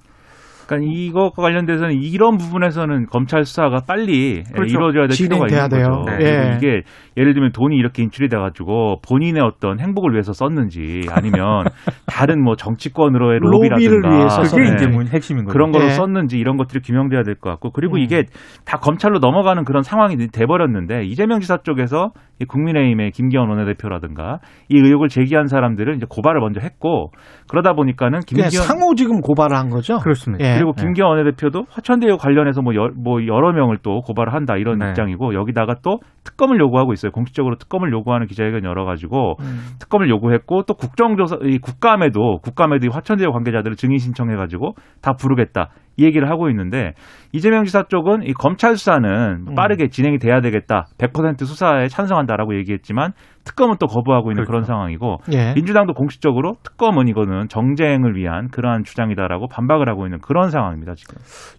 그러니까 0.70 0.92
이것과 0.92 1.42
관련돼서는 1.42 2.00
이런 2.00 2.36
부분에서는 2.36 3.06
검찰 3.06 3.44
수사가 3.44 3.80
빨리 3.88 4.44
그렇죠. 4.54 4.76
이루어져야 4.78 5.06
될 5.08 5.16
필요가 5.16 5.46
있는 5.48 5.68
돼요. 5.68 5.88
거죠. 5.90 6.16
네. 6.16 6.16
그리고 6.18 6.56
이게 6.56 6.82
예를 7.16 7.34
들면 7.34 7.52
돈이 7.52 7.76
이렇게 7.76 8.02
인출이 8.04 8.28
돼가지고 8.28 9.00
본인의 9.06 9.42
어떤 9.42 9.80
행복을 9.80 10.12
위해서 10.12 10.32
썼는지 10.32 11.02
아니면 11.10 11.64
다른 12.06 12.42
뭐 12.42 12.54
정치권으로의 12.56 13.40
로비라든가 13.40 14.08
위해서 14.16 14.42
그게. 14.42 14.74
이제 14.74 14.86
문- 14.86 15.08
핵심인 15.08 15.44
거죠. 15.44 15.52
그런 15.52 15.72
걸로 15.72 15.86
네. 15.86 15.90
썼는지 15.90 16.38
이런 16.38 16.56
것들이 16.56 16.80
규명돼야 16.82 17.22
될 17.24 17.34
것 17.40 17.48
같고 17.50 17.70
그리고 17.72 17.94
음. 17.96 18.00
이게 18.00 18.24
다 18.66 18.78
검찰로 18.78 19.18
넘어가는 19.18 19.64
그런 19.64 19.82
상황이 19.82 20.16
돼버렸는데 20.28 21.04
이재명 21.04 21.40
지사 21.40 21.56
쪽에서 21.62 22.10
이 22.40 22.44
국민의힘의 22.44 23.10
김기현 23.12 23.48
원내대표라든가 23.48 24.38
이 24.68 24.76
의혹을 24.78 25.08
제기한 25.08 25.46
사람들은 25.46 25.96
이제 25.96 26.06
고발을 26.08 26.40
먼저 26.40 26.60
했고 26.60 27.10
그러다 27.48 27.72
보니까는 27.74 28.20
그냥 28.28 28.48
김기현 28.50 28.62
상호 28.62 28.94
지금 28.94 29.20
고발을 29.20 29.56
한 29.56 29.68
거죠. 29.68 29.98
그렇습니다. 29.98 30.44
예. 30.44 30.59
그리고 30.60 30.72
김기현 30.72 31.08
원내대표도 31.08 31.64
화천대유 31.70 32.18
관련해서 32.18 32.60
뭐, 32.60 32.74
여, 32.74 32.90
뭐 32.94 33.26
여러 33.26 33.52
명을 33.52 33.78
또 33.82 34.00
고발을 34.00 34.34
한다 34.34 34.56
이런 34.56 34.78
네. 34.78 34.88
입장이고 34.88 35.34
여기다가 35.34 35.76
또 35.82 36.00
특검을 36.24 36.60
요구하고 36.60 36.92
있어요. 36.92 37.10
공식적으로 37.12 37.56
특검을 37.56 37.92
요구하는 37.92 38.26
기자회견 38.26 38.64
열어가지고 38.64 39.36
음. 39.40 39.60
특검을 39.80 40.10
요구했고 40.10 40.64
또 40.64 40.74
국정조사 40.74 41.38
이 41.44 41.58
국감에도 41.58 42.38
국감에도 42.42 42.86
이 42.86 42.88
화천대유 42.92 43.32
관계자들을 43.32 43.76
증인 43.76 43.98
신청해가지고 43.98 44.74
다 45.00 45.14
부르겠다 45.14 45.70
이 45.89 45.89
얘기를 46.02 46.30
하고 46.30 46.48
있는데 46.50 46.92
이재명 47.32 47.64
지사 47.64 47.84
쪽은 47.84 48.22
이 48.24 48.32
검찰 48.32 48.76
수사는 48.76 49.46
음. 49.48 49.54
빠르게 49.54 49.88
진행이 49.88 50.18
돼야 50.18 50.40
되겠다 50.40 50.86
100% 50.98 51.44
수사에 51.44 51.88
찬성한다라고 51.88 52.56
얘기했지만 52.56 53.12
특검은 53.44 53.76
또 53.80 53.86
거부하고 53.86 54.30
있는 54.30 54.44
그런 54.44 54.62
그렇죠. 54.62 54.72
상황이고 54.72 55.16
예. 55.32 55.54
민주당도 55.54 55.94
공식적으로 55.94 56.54
특검은 56.62 57.08
이거는 57.08 57.48
정쟁을 57.48 58.16
위한 58.16 58.48
그러한 58.48 58.84
주장이다라고 58.84 59.48
반박을 59.48 59.88
하고 59.88 60.06
있는 60.06 60.18
그런 60.20 60.50
상황입니다 60.50 60.94
지금. 60.94 61.16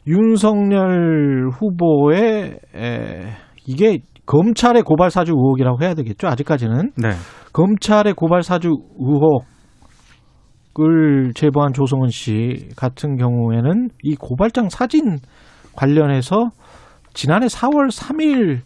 윤석열 0.08 1.50
후보의 1.52 2.60
에, 2.76 3.22
이게 3.66 4.00
검찰의 4.26 4.84
고발 4.84 5.10
사주 5.10 5.34
의혹이라고 5.34 5.82
해야 5.82 5.94
되겠죠. 5.94 6.28
아직까지는 6.28 6.92
네. 6.98 7.10
검찰의 7.54 8.14
고발 8.14 8.44
사주 8.44 8.70
의혹 9.00 9.44
을 10.80 11.34
제보한 11.36 11.74
조성은 11.74 12.10
씨 12.10 12.70
같은 12.78 13.18
경우에는 13.18 13.90
이 14.04 14.16
고발장 14.16 14.70
사진 14.70 15.18
관련해서 15.76 16.52
지난해 17.14 17.48
4월 17.48 17.92
3일 17.92 18.62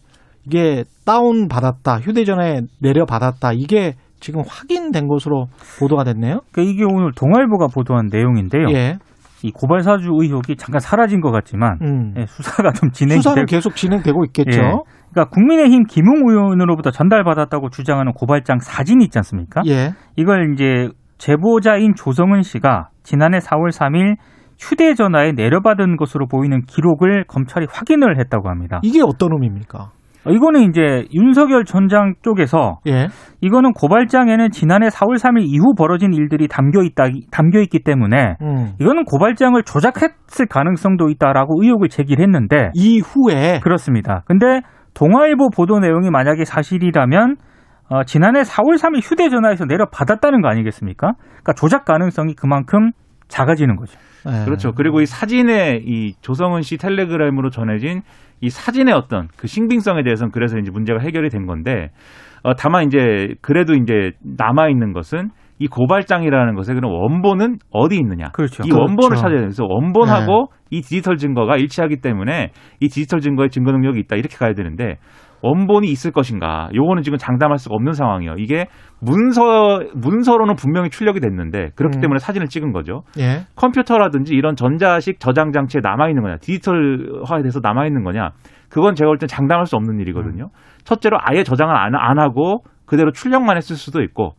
이게 0.46 0.84
다운 1.04 1.48
받았다 1.48 1.98
휴대전화에 1.98 2.60
내려 2.80 3.06
받았다 3.06 3.52
이게 3.54 3.94
지금 4.20 4.42
확인된 4.46 5.08
것으로 5.08 5.46
보도가 5.80 6.04
됐네요. 6.04 6.40
그러니까 6.52 6.72
이게 6.72 6.84
오늘 6.84 7.10
동아일보가 7.14 7.66
보도한 7.74 8.08
내용인데요. 8.10 8.68
예. 8.70 8.98
이 9.42 9.50
고발 9.50 9.82
사주 9.82 10.10
의혹이 10.12 10.56
잠깐 10.56 10.80
사라진 10.80 11.20
것 11.20 11.30
같지만 11.30 11.78
음. 11.82 12.14
예, 12.16 12.26
수사가 12.26 12.72
좀 12.72 12.90
진행이 12.90 13.20
수사는 13.20 13.36
되고 13.36 13.46
계속 13.46 13.76
진행되고 13.76 14.24
있겠죠. 14.26 14.60
예. 14.60 14.72
그러니까 15.10 15.30
국민의힘 15.30 15.84
김웅 15.84 16.28
의원으로부터 16.28 16.90
전달받았다고 16.90 17.70
주장하는 17.70 18.12
고발장 18.12 18.58
사진이 18.60 19.04
있지 19.04 19.18
않습니까? 19.18 19.62
예. 19.66 19.92
이걸 20.16 20.52
이제 20.54 20.88
제보자인 21.18 21.94
조성은 21.94 22.42
씨가 22.42 22.88
지난해 23.02 23.38
4월 23.38 23.70
3일 23.70 24.16
휴대전화에 24.58 25.32
내려받은 25.32 25.96
것으로 25.96 26.26
보이는 26.26 26.62
기록을 26.62 27.24
검찰이 27.28 27.66
확인을 27.70 28.18
했다고 28.18 28.48
합니다. 28.48 28.80
이게 28.82 29.02
어떤 29.02 29.32
의미입니까? 29.32 29.90
어, 30.26 30.30
이거는 30.30 30.62
이제 30.68 31.06
윤석열 31.14 31.64
전장 31.64 32.14
쪽에서 32.22 32.80
예. 32.88 33.06
이거는 33.40 33.72
고발장에는 33.72 34.50
지난해 34.50 34.88
4월 34.88 35.18
3일 35.18 35.44
이후 35.44 35.74
벌어진 35.76 36.12
일들이 36.12 36.48
담겨 36.48 36.82
있다 36.82 37.04
담겨 37.30 37.60
있기 37.60 37.84
때문에 37.84 38.36
음. 38.42 38.72
이거는 38.80 39.04
고발장을 39.04 39.62
조작했을 39.62 40.46
가능성도 40.48 41.10
있다라고 41.10 41.62
의혹을 41.62 41.88
제기를 41.88 42.24
했는데 42.24 42.70
이후에 42.74 43.60
그렇습니다. 43.62 44.22
근데 44.26 44.60
동아일보 44.94 45.50
보도 45.54 45.78
내용이 45.78 46.10
만약에 46.10 46.44
사실이라면 46.44 47.36
어, 47.88 48.04
지난해 48.04 48.42
4월 48.42 48.78
3일 48.78 49.00
휴대전화에서 49.02 49.66
내려 49.66 49.86
받았다는 49.86 50.42
거 50.42 50.48
아니겠습니까? 50.48 51.12
그러니까 51.18 51.52
조작 51.52 51.84
가능성이 51.84 52.34
그만큼 52.34 52.90
작아지는 53.28 53.76
거죠. 53.76 53.98
예. 54.28 54.44
그렇죠. 54.44 54.72
그리고 54.72 55.00
이 55.00 55.06
사진에 55.06 55.80
이 55.84 56.14
조성은 56.20 56.62
씨 56.62 56.78
텔레그램으로 56.78 57.50
전해진 57.50 58.02
이 58.40 58.50
사진의 58.50 58.92
어떤 58.92 59.28
그 59.36 59.46
신빙성에 59.46 60.02
대해서는 60.02 60.32
그래서 60.32 60.58
이제 60.58 60.70
문제가 60.70 60.98
해결이 61.00 61.30
된 61.30 61.46
건데 61.46 61.90
어, 62.42 62.54
다만 62.54 62.86
이제 62.86 63.34
그래도 63.40 63.74
이제 63.74 64.12
남아 64.22 64.68
있는 64.68 64.92
것은 64.92 65.30
이 65.58 65.68
고발장이라는 65.68 66.54
것의 66.54 66.74
그런 66.74 66.92
원본은 66.92 67.58
어디 67.70 67.96
있느냐. 67.96 68.28
그렇죠. 68.32 68.62
이 68.64 68.68
그렇죠. 68.68 68.78
원본을 68.78 69.16
찾아야 69.16 69.36
돼요. 69.36 69.40
그래서 69.42 69.64
원본하고 69.64 70.48
이 70.70 70.82
디지털 70.82 71.16
증거가 71.16 71.56
일치하기 71.56 72.02
때문에 72.02 72.50
이 72.80 72.88
디지털 72.88 73.20
증거의 73.20 73.48
증거 73.48 73.72
능력이 73.72 74.00
있다 74.00 74.16
이렇게 74.16 74.36
가야 74.36 74.52
되는데 74.52 74.98
원본이 75.46 75.88
있을 75.88 76.10
것인가? 76.10 76.68
요거는 76.74 77.02
지금 77.02 77.18
장담할 77.18 77.58
수가 77.58 77.74
없는 77.74 77.92
상황이에요. 77.92 78.34
이게 78.38 78.66
문서 79.00 79.80
문서로는 79.94 80.56
분명히 80.56 80.90
출력이 80.90 81.20
됐는데 81.20 81.70
그렇기 81.76 81.98
음. 81.98 82.00
때문에 82.00 82.18
사진을 82.18 82.48
찍은 82.48 82.72
거죠. 82.72 83.02
예. 83.18 83.46
컴퓨터라든지 83.54 84.34
이런 84.34 84.56
전자식 84.56 85.20
저장 85.20 85.52
장치에 85.52 85.80
남아 85.82 86.08
있는 86.08 86.22
거냐, 86.22 86.36
디지털화에 86.38 87.42
돼서 87.42 87.60
남아 87.62 87.86
있는 87.86 88.02
거냐, 88.04 88.30
그건 88.68 88.94
제가 88.94 89.08
볼 89.08 89.18
땐 89.18 89.28
장담할 89.28 89.66
수 89.66 89.76
없는 89.76 90.00
일이거든요. 90.00 90.48
첫째로 90.84 91.18
아예 91.20 91.42
저장을 91.42 91.74
안, 91.74 91.94
안 91.94 92.18
하고 92.18 92.62
그대로 92.86 93.12
출력만 93.12 93.56
했을 93.56 93.76
수도 93.76 94.02
있고, 94.02 94.34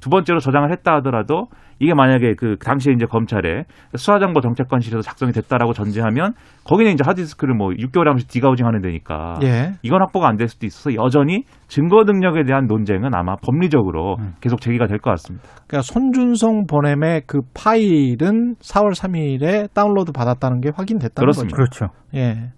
두 0.00 0.10
번째로 0.10 0.38
저장을 0.40 0.70
했다 0.72 0.94
하더라도 0.96 1.46
이게 1.78 1.92
만약에 1.94 2.34
그 2.38 2.56
당시에 2.58 2.92
이제 2.94 3.04
검찰에 3.04 3.64
수사정보 3.94 4.40
정책관실에서 4.40 5.02
작성이 5.02 5.32
됐다라고 5.32 5.72
전제하면 5.74 6.32
거기는 6.64 6.90
이제 6.92 7.02
하드디스크를 7.04 7.54
뭐 7.54 7.68
6개월에 7.70 8.04
한 8.06 8.12
번씩 8.14 8.28
디가우징 8.28 8.64
하는 8.66 8.80
데니까 8.80 9.34
예. 9.42 9.72
이건 9.82 10.00
확보가 10.02 10.28
안 10.28 10.36
될 10.36 10.48
수도 10.48 10.64
있어서 10.66 10.94
여전히 10.94 11.42
증거 11.68 12.04
능력에 12.04 12.44
대한 12.44 12.66
논쟁은 12.66 13.14
아마 13.14 13.36
법리적으로 13.36 14.16
음. 14.20 14.34
계속 14.40 14.60
제기가 14.60 14.86
될 14.86 14.98
것 14.98 15.10
같습니다. 15.10 15.46
그러니까 15.66 15.82
손준성 15.82 16.66
보냄의 16.66 17.22
그 17.26 17.40
파일은 17.54 18.54
4월 18.60 18.94
3일에 18.94 19.72
다운로드 19.74 20.12
받았다는 20.12 20.60
게 20.60 20.70
확인됐다는 20.74 21.14
그렇습니다. 21.24 21.56
거죠. 21.56 21.86
그렇죠. 21.88 21.94
예. 22.14 22.52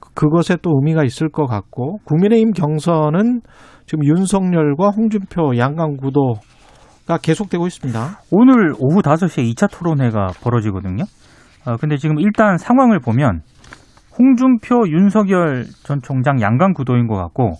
그- 0.00 0.10
그것에 0.14 0.56
또 0.60 0.70
의미가 0.74 1.04
있을 1.04 1.30
것 1.30 1.46
같고 1.46 1.98
국민의힘 2.04 2.50
경선은 2.52 3.40
지금 3.86 4.04
윤석열과 4.04 4.90
홍준표 4.90 5.56
양강 5.56 5.96
구도가 5.96 6.40
계속되고 7.18 7.66
있습니다. 7.66 8.18
오늘 8.30 8.72
오후 8.78 9.00
5시에 9.02 9.52
2차 9.54 9.70
토론회가 9.70 10.28
벌어지거든요. 10.42 11.04
어, 11.66 11.76
근데 11.80 11.96
지금 11.96 12.18
일단 12.18 12.56
상황을 12.58 13.00
보면 13.00 13.42
홍준표, 14.18 14.88
윤석열 14.88 15.64
전 15.84 16.00
총장 16.02 16.40
양강 16.40 16.72
구도인 16.74 17.06
것 17.06 17.16
같고 17.16 17.54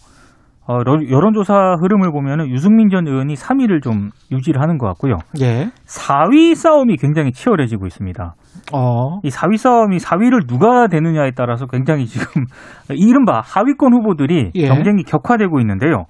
어, 0.67 0.83
러- 0.85 1.09
여론조사 1.11 1.77
흐름을 1.81 2.13
보면은 2.13 2.49
유승민 2.49 2.91
전 2.91 3.07
의원이 3.09 3.35
3위를 3.35 3.83
좀 3.83 4.11
유지를 4.31 4.61
하는 4.61 4.79
것 4.79 4.87
같고요. 4.89 5.19
예. 5.41 5.71
4위 5.87 6.55
싸움이 6.55 6.97
굉장히 6.97 7.33
치열해지고 7.33 7.87
있습니다. 7.87 8.35
어. 8.73 9.19
이 9.25 9.31
4위 9.31 9.57
싸움이 9.57 9.97
4위를 9.99 10.47
누가 10.47 10.87
되느냐에 10.87 11.33
따라서 11.35 11.67
굉장히 11.67 12.07
지금 12.07 12.45
이른바 12.91 13.41
하위권 13.41 13.93
후보들이 13.95 14.53
예. 14.55 14.69
경쟁이 14.69 15.03
격화되고 15.03 15.59
있는데요. 15.61 16.05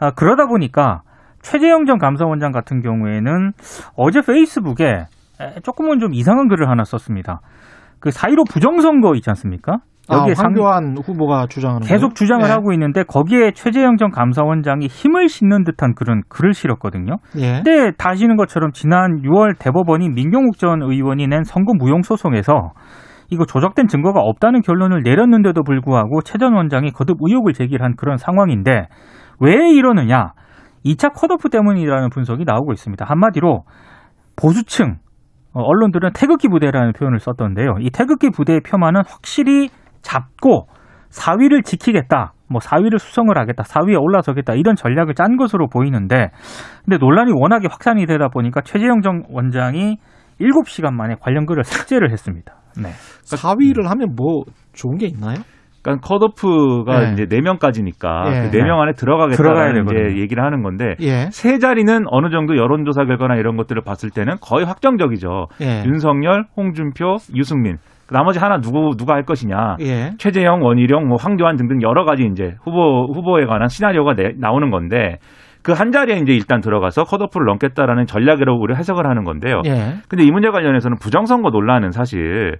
아, 0.00 0.10
그러다 0.10 0.46
보니까 0.46 1.00
최재형 1.44 1.84
전 1.84 1.98
감사원장 1.98 2.50
같은 2.52 2.80
경우에는 2.80 3.52
어제 3.96 4.20
페이스북에 4.22 4.84
에, 5.40 5.60
조금은 5.62 5.98
좀 6.00 6.12
이상한 6.14 6.48
글을 6.48 6.68
하나 6.68 6.84
썼습니다. 6.84 7.40
그4.15 8.00 8.50
부정선거 8.50 9.14
있지 9.16 9.30
않습니까? 9.30 9.78
아, 10.08 10.18
여기에 10.18 10.34
상- 10.34 10.46
황교안 10.46 10.96
후보가 11.02 11.46
주장하는 11.48 11.86
계속 11.86 12.08
거예요? 12.08 12.14
주장을 12.14 12.44
예. 12.44 12.50
하고 12.50 12.72
있는데 12.74 13.04
거기에 13.04 13.52
최재형 13.52 13.96
전 13.96 14.10
감사원장이 14.10 14.86
힘을 14.86 15.28
싣는 15.28 15.64
듯한 15.64 15.94
그런 15.94 16.20
글을 16.28 16.52
실었거든요. 16.52 17.16
예. 17.38 17.62
근데 17.62 17.90
다 17.96 18.10
아시는 18.10 18.36
것처럼 18.36 18.72
지난 18.72 19.22
6월 19.22 19.58
대법원이 19.58 20.10
민경욱 20.10 20.58
전 20.58 20.82
의원이 20.82 21.26
낸 21.28 21.42
선거 21.44 21.72
무용 21.78 22.02
소송에서 22.02 22.72
이거 23.30 23.46
조작된 23.46 23.86
증거가 23.88 24.20
없다는 24.20 24.60
결론을 24.60 25.02
내렸는데도 25.02 25.62
불구하고 25.62 26.20
최 26.20 26.36
전 26.38 26.52
원장이 26.54 26.90
거듭 26.92 27.16
의혹을 27.20 27.54
제기한 27.54 27.94
그런 27.96 28.18
상황인데 28.18 28.88
왜 29.40 29.70
이러느냐? 29.72 30.32
2차 30.84 31.12
컷오프 31.14 31.48
때문이라는 31.48 32.10
분석이 32.10 32.44
나오고 32.44 32.72
있습니다. 32.72 33.04
한마디로 33.06 33.64
보수층 34.36 34.98
어, 35.52 35.60
언론들은 35.60 36.10
태극기 36.14 36.48
부대라는 36.48 36.92
표현을 36.92 37.20
썼던데요. 37.20 37.76
이 37.80 37.90
태극기 37.90 38.30
부대의 38.30 38.60
표만은 38.60 39.02
확실히 39.06 39.70
잡고 40.02 40.66
4위를 41.10 41.64
지키겠다. 41.64 42.32
뭐 42.48 42.58
4위를 42.60 42.98
수성을 42.98 43.36
하겠다. 43.36 43.62
4위에 43.62 44.00
올라서겠다. 44.00 44.54
이런 44.54 44.74
전략을 44.74 45.14
짠 45.14 45.36
것으로 45.36 45.68
보이는데 45.68 46.30
근데 46.84 46.98
논란이 46.98 47.32
워낙에 47.32 47.68
확산이 47.70 48.04
되다 48.06 48.28
보니까 48.28 48.60
최재형 48.62 49.00
전 49.00 49.22
원장이 49.30 49.98
7시간 50.40 50.92
만에 50.92 51.14
관련 51.20 51.46
글을 51.46 51.62
삭제를 51.62 52.10
했습니다. 52.10 52.54
네. 52.76 52.90
4위를 53.22 53.86
하면 53.88 54.16
뭐 54.16 54.42
좋은 54.72 54.98
게 54.98 55.06
있나요? 55.06 55.36
그러니까 55.84 56.08
컷오프가 56.08 56.98
네. 57.00 57.12
이제 57.12 57.24
4명까지니까 57.26 58.26
예. 58.32 58.48
그 58.50 58.56
4명 58.58 58.80
안에 58.80 58.92
들어가야 58.92 59.28
들어가겠다는 59.28 59.84
이제. 60.14 60.20
얘기를 60.22 60.42
하는 60.42 60.62
건데 60.62 60.94
예. 61.00 61.26
세 61.30 61.58
자리는 61.58 62.04
어느 62.08 62.30
정도 62.30 62.56
여론조사 62.56 63.04
결과나 63.04 63.36
이런 63.36 63.56
것들을 63.56 63.82
봤을 63.82 64.10
때는 64.10 64.36
거의 64.40 64.64
확정적이죠. 64.64 65.46
예. 65.60 65.84
윤석열, 65.86 66.44
홍준표, 66.56 67.16
유승민. 67.36 67.76
나머지 68.10 68.38
하나 68.38 68.58
누구 68.60 68.96
누가 68.96 69.14
할 69.14 69.22
것이냐. 69.24 69.76
예. 69.80 70.10
최재형, 70.18 70.62
원희룡, 70.62 71.06
뭐 71.08 71.16
황교안 71.20 71.56
등등 71.56 71.80
여러 71.82 72.04
가지 72.04 72.24
이제 72.30 72.54
후보 72.62 73.06
후보에 73.12 73.44
관한 73.46 73.68
시나리오가 73.68 74.14
내- 74.14 74.32
나오는 74.38 74.70
건데 74.70 75.18
그 75.62 75.72
한 75.72 75.90
자리에 75.92 76.16
이제 76.16 76.32
일단 76.34 76.60
들어가서 76.60 77.04
컷오프를 77.04 77.46
넘겠다라는 77.46 78.04
전략으로 78.04 78.54
우리 78.54 78.74
해석을 78.74 79.06
하는 79.06 79.24
건데요. 79.24 79.62
예. 79.66 79.94
근데 80.08 80.22
이 80.24 80.30
문제 80.30 80.50
관련해서는 80.50 80.98
부정선거 81.00 81.48
논란은 81.50 81.90
사실 81.90 82.56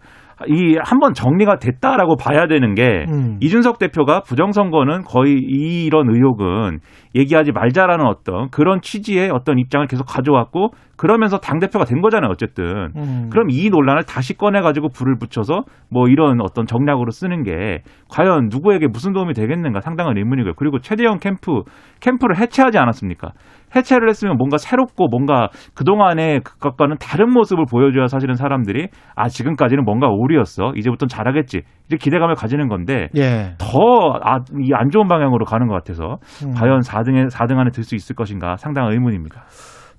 이 0.49 0.77
한번 0.83 1.15
정리가 1.15 1.59
됐다라고 1.59 2.17
봐야 2.17 2.47
되는 2.47 2.75
게 2.75 3.05
음. 3.09 3.39
이준석 3.41 3.79
대표가 3.79 4.21
부정선거는 4.21 5.03
거의 5.03 5.35
이런 5.35 6.09
의혹은 6.09 6.81
얘기하지 7.15 7.53
말자라는 7.53 8.05
어떤 8.07 8.51
그런 8.51 8.81
취지의 8.81 9.31
어떤 9.31 9.59
입장을 9.59 9.87
계속 9.87 10.05
가져왔고 10.05 10.71
그러면서 10.97 11.39
당 11.39 11.59
대표가 11.59 11.85
된 11.85 12.01
거잖아요 12.01 12.31
어쨌든 12.31 12.91
음. 12.97 13.29
그럼 13.31 13.49
이 13.51 13.71
논란을 13.71 14.05
다시 14.05 14.37
꺼내 14.37 14.61
가지고 14.61 14.89
불을 14.89 15.17
붙여서 15.19 15.65
뭐 15.91 16.09
이런 16.09 16.41
어떤 16.41 16.67
정략으로 16.67 17.11
쓰는 17.11 17.43
게 17.43 17.83
과연 18.09 18.49
누구에게 18.51 18.87
무슨 18.89 19.13
도움이 19.13 19.35
되겠는가 19.35 19.81
상당한 19.81 20.17
의문이고요. 20.17 20.55
그리고 20.57 20.79
최대형 20.79 21.19
캠프 21.19 21.63
캠프를 22.01 22.39
해체하지 22.39 22.79
않았습니까? 22.79 23.33
해체를 23.75 24.09
했으면 24.09 24.37
뭔가 24.37 24.59
새롭고 24.59 25.09
뭔가 25.09 25.49
그동안의 25.75 26.41
그것과는 26.41 26.97
다른 27.01 27.33
모습을 27.33 27.65
보여줘야 27.71 28.07
사실은 28.07 28.35
사람들이 28.35 28.89
아 29.15 29.29
지금까지는 29.29 29.85
뭔가 29.85 30.09
오류였어 30.09 30.73
이제부터는 30.77 31.09
잘하겠지 31.09 31.63
이렇게 31.89 32.03
기대감을 32.03 32.35
가지는 32.35 32.69
건데 32.69 33.09
예. 33.17 33.55
더이 33.59 34.71
안 34.75 34.91
좋은 34.91 35.09
방향으로 35.09 35.45
가는 35.45 35.69
것 35.69 35.75
같아서 35.75 36.19
음. 36.45 36.55
과연 36.55 36.81
4등에 36.81 37.31
4등 37.31 37.59
안에 37.59 37.71
들 37.71 37.85
수 37.85 37.95
있을 37.95 38.17
것인가 38.17 38.57
상당한 38.57 38.93
의문입니다. 38.93 39.45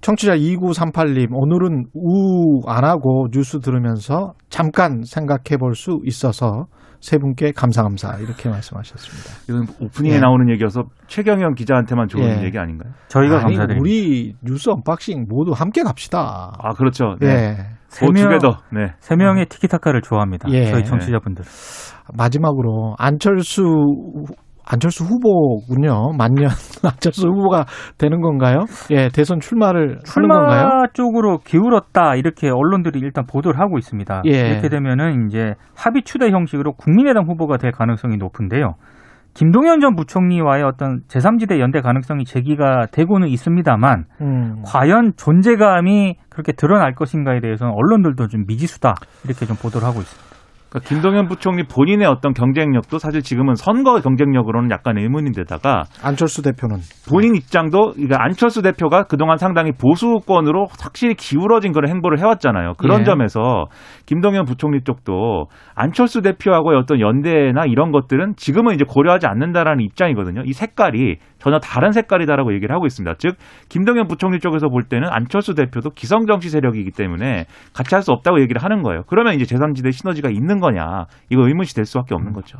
청취자 0.01 0.35
2938님, 0.35 1.29
오늘은 1.31 1.85
우 1.93 2.67
안 2.67 2.83
하고 2.83 3.27
뉴스 3.31 3.59
들으면서 3.59 4.33
잠깐 4.49 5.01
생각해 5.03 5.57
볼 5.59 5.73
수 5.75 5.99
있어서 6.03 6.65
세 6.99 7.17
분께 7.17 7.51
감사 7.51 7.83
감사 7.83 8.15
이렇게 8.17 8.49
말씀하셨습니다. 8.49 9.29
이건 9.49 9.67
오프닝에 9.85 10.15
예. 10.15 10.19
나오는 10.19 10.49
얘기여서 10.51 10.83
최경영 11.07 11.53
기자한테만 11.55 12.07
좋은 12.07 12.23
예. 12.41 12.43
얘기 12.45 12.57
아닌가요? 12.57 12.91
저희가 13.09 13.35
아니, 13.45 13.55
감사드립니다. 13.55 13.79
우리 13.81 14.33
뉴스 14.43 14.69
언박싱 14.69 15.25
모두 15.29 15.51
함께 15.53 15.83
갑시다. 15.83 16.53
아 16.57 16.73
그렇죠. 16.73 17.15
네. 17.19 17.27
예. 17.27 17.57
세 17.87 18.05
명- 18.07 18.25
go 18.29 18.34
together. 18.34 18.57
네. 18.73 18.93
세 18.99 19.15
명의 19.15 19.45
티키타카를 19.45 20.01
좋아합니다. 20.01 20.49
예. 20.51 20.65
저희 20.65 20.83
청취자분들. 20.83 21.45
마지막으로 22.17 22.95
안철수 22.97 23.63
안철수 24.67 25.03
후보군요. 25.03 26.13
만년 26.17 26.49
안철수 26.83 27.27
후보가 27.27 27.65
되는 27.97 28.21
건가요? 28.21 28.65
예, 28.91 29.09
대선 29.09 29.39
출마를 29.39 29.99
하는 30.07 30.27
건가요? 30.27 30.59
출마 30.59 30.87
쪽으로 30.93 31.39
기울었다 31.39 32.15
이렇게 32.15 32.49
언론들이 32.49 32.99
일단 32.99 33.25
보도를 33.25 33.59
하고 33.59 33.77
있습니다. 33.77 34.23
예. 34.25 34.31
이렇게 34.31 34.69
되면은 34.69 35.27
이제 35.27 35.53
합의 35.75 36.03
추대 36.03 36.29
형식으로 36.31 36.73
국민의당 36.73 37.25
후보가 37.27 37.57
될 37.57 37.71
가능성이 37.71 38.17
높은데요. 38.17 38.75
김동연 39.35 39.81
전 39.81 39.95
부총리와의 39.95 40.63
어떤 40.63 41.01
제3지대 41.09 41.59
연대 41.59 41.81
가능성이 41.81 42.23
제기가 42.23 42.85
되고는 42.91 43.27
있습니다만 43.27 44.05
음. 44.21 44.61
과연 44.65 45.11
존재감이 45.17 46.15
그렇게 46.29 46.53
드러날 46.53 46.95
것인가에 46.95 47.41
대해서는 47.41 47.73
언론들도 47.75 48.29
좀 48.29 48.45
미지수다 48.47 48.95
이렇게 49.25 49.45
좀 49.45 49.57
보도를 49.57 49.85
하고 49.85 49.99
있습니다. 49.99 50.24
그러니까 50.75 50.79
김동연 50.89 51.27
부총리 51.27 51.63
본인의 51.63 52.07
어떤 52.07 52.33
경쟁력도 52.33 52.99
사실 52.99 53.21
지금은 53.21 53.55
선거 53.55 53.99
경쟁력으로는 54.01 54.69
약간 54.71 54.97
의문인데다가 54.97 55.83
안철수 56.03 56.41
대표는 56.41 56.77
본인 57.09 57.35
입장도 57.35 57.93
그러니까 57.93 58.21
안철수 58.21 58.61
대표가 58.61 59.03
그동안 59.03 59.37
상당히 59.37 59.71
보수권으로 59.71 60.67
확실히 60.81 61.15
기울어진 61.15 61.71
그런 61.71 61.89
행보를 61.89 62.19
해왔잖아요. 62.19 62.73
그런 62.77 63.01
예. 63.01 63.03
점에서 63.05 63.65
김동연 64.05 64.45
부총리 64.45 64.81
쪽도 64.83 65.47
안철수 65.75 66.21
대표하고의 66.21 66.77
어떤 66.77 67.01
연대나 67.01 67.65
이런 67.65 67.91
것들은 67.91 68.35
지금은 68.37 68.73
이제 68.75 68.85
고려하지 68.87 69.27
않는다라는 69.27 69.83
입장이거든요. 69.83 70.43
이 70.45 70.53
색깔이 70.53 71.17
전혀 71.37 71.59
다른 71.59 71.91
색깔이다라고 71.91 72.53
얘기를 72.53 72.73
하고 72.73 72.85
있습니다. 72.85 73.15
즉 73.19 73.35
김동연 73.69 74.07
부총리 74.07 74.39
쪽에서 74.39 74.69
볼 74.69 74.83
때는 74.83 75.09
안철수 75.11 75.53
대표도 75.53 75.89
기성 75.91 76.25
정치 76.25 76.49
세력이기 76.49 76.91
때문에 76.91 77.45
같이 77.73 77.93
할 77.93 78.05
수 78.05 78.11
없다고 78.11 78.39
얘기를 78.39 78.63
하는 78.63 78.83
거예요. 78.83 79.01
그러면 79.07 79.33
이제 79.33 79.45
제3지대 79.45 79.91
시너지가 79.91 80.29
있는 80.29 80.59
거냐 80.59 81.05
이거 81.31 81.47
의문시 81.47 81.73
될 81.73 81.85
수밖에 81.85 82.13
없는 82.13 82.33
거죠. 82.33 82.59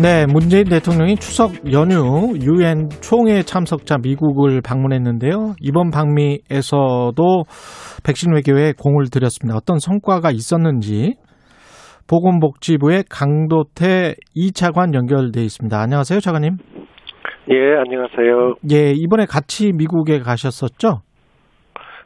네, 0.00 0.26
문재인 0.32 0.66
대통령이 0.66 1.16
추석 1.16 1.72
연휴 1.72 2.32
유엔 2.40 2.88
총회 3.02 3.42
참석자 3.42 3.96
미국을 4.00 4.60
방문했는데요. 4.64 5.54
이번 5.60 5.90
방미에서도 5.90 7.16
백신 8.06 8.32
외교에 8.32 8.74
공을 8.78 9.10
들였습니다. 9.10 9.56
어떤 9.56 9.80
성과가 9.80 10.30
있었는지 10.30 11.14
보건복지부의 12.08 13.04
강도태 13.10 14.14
2차관 14.36 14.94
연결돼 14.94 15.42
있습니다. 15.42 15.76
안녕하세요, 15.76 16.20
차관님. 16.20 16.58
예, 17.50 17.56
안녕하세요. 17.56 18.54
예, 18.70 18.92
이번에 18.94 19.26
같이 19.26 19.72
미국에 19.72 20.20
가셨었죠? 20.20 21.00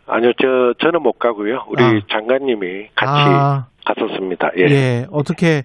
아니요, 0.07 0.33
저, 0.41 0.73
저는 0.79 1.03
못 1.03 1.19
가고요. 1.19 1.65
우리 1.69 1.83
아. 1.85 1.93
장관님이 2.11 2.89
같이 2.95 3.13
아, 3.13 3.67
갔었습니다. 3.85 4.51
예. 4.57 4.65
예. 4.71 5.07
어떻게 5.13 5.65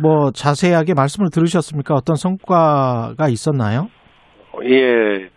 뭐 0.00 0.30
자세하게 0.30 0.94
말씀을 0.94 1.30
들으셨습니까? 1.30 1.94
어떤 1.94 2.16
성과가 2.16 3.28
있었나요? 3.28 3.88
예. 4.64 5.28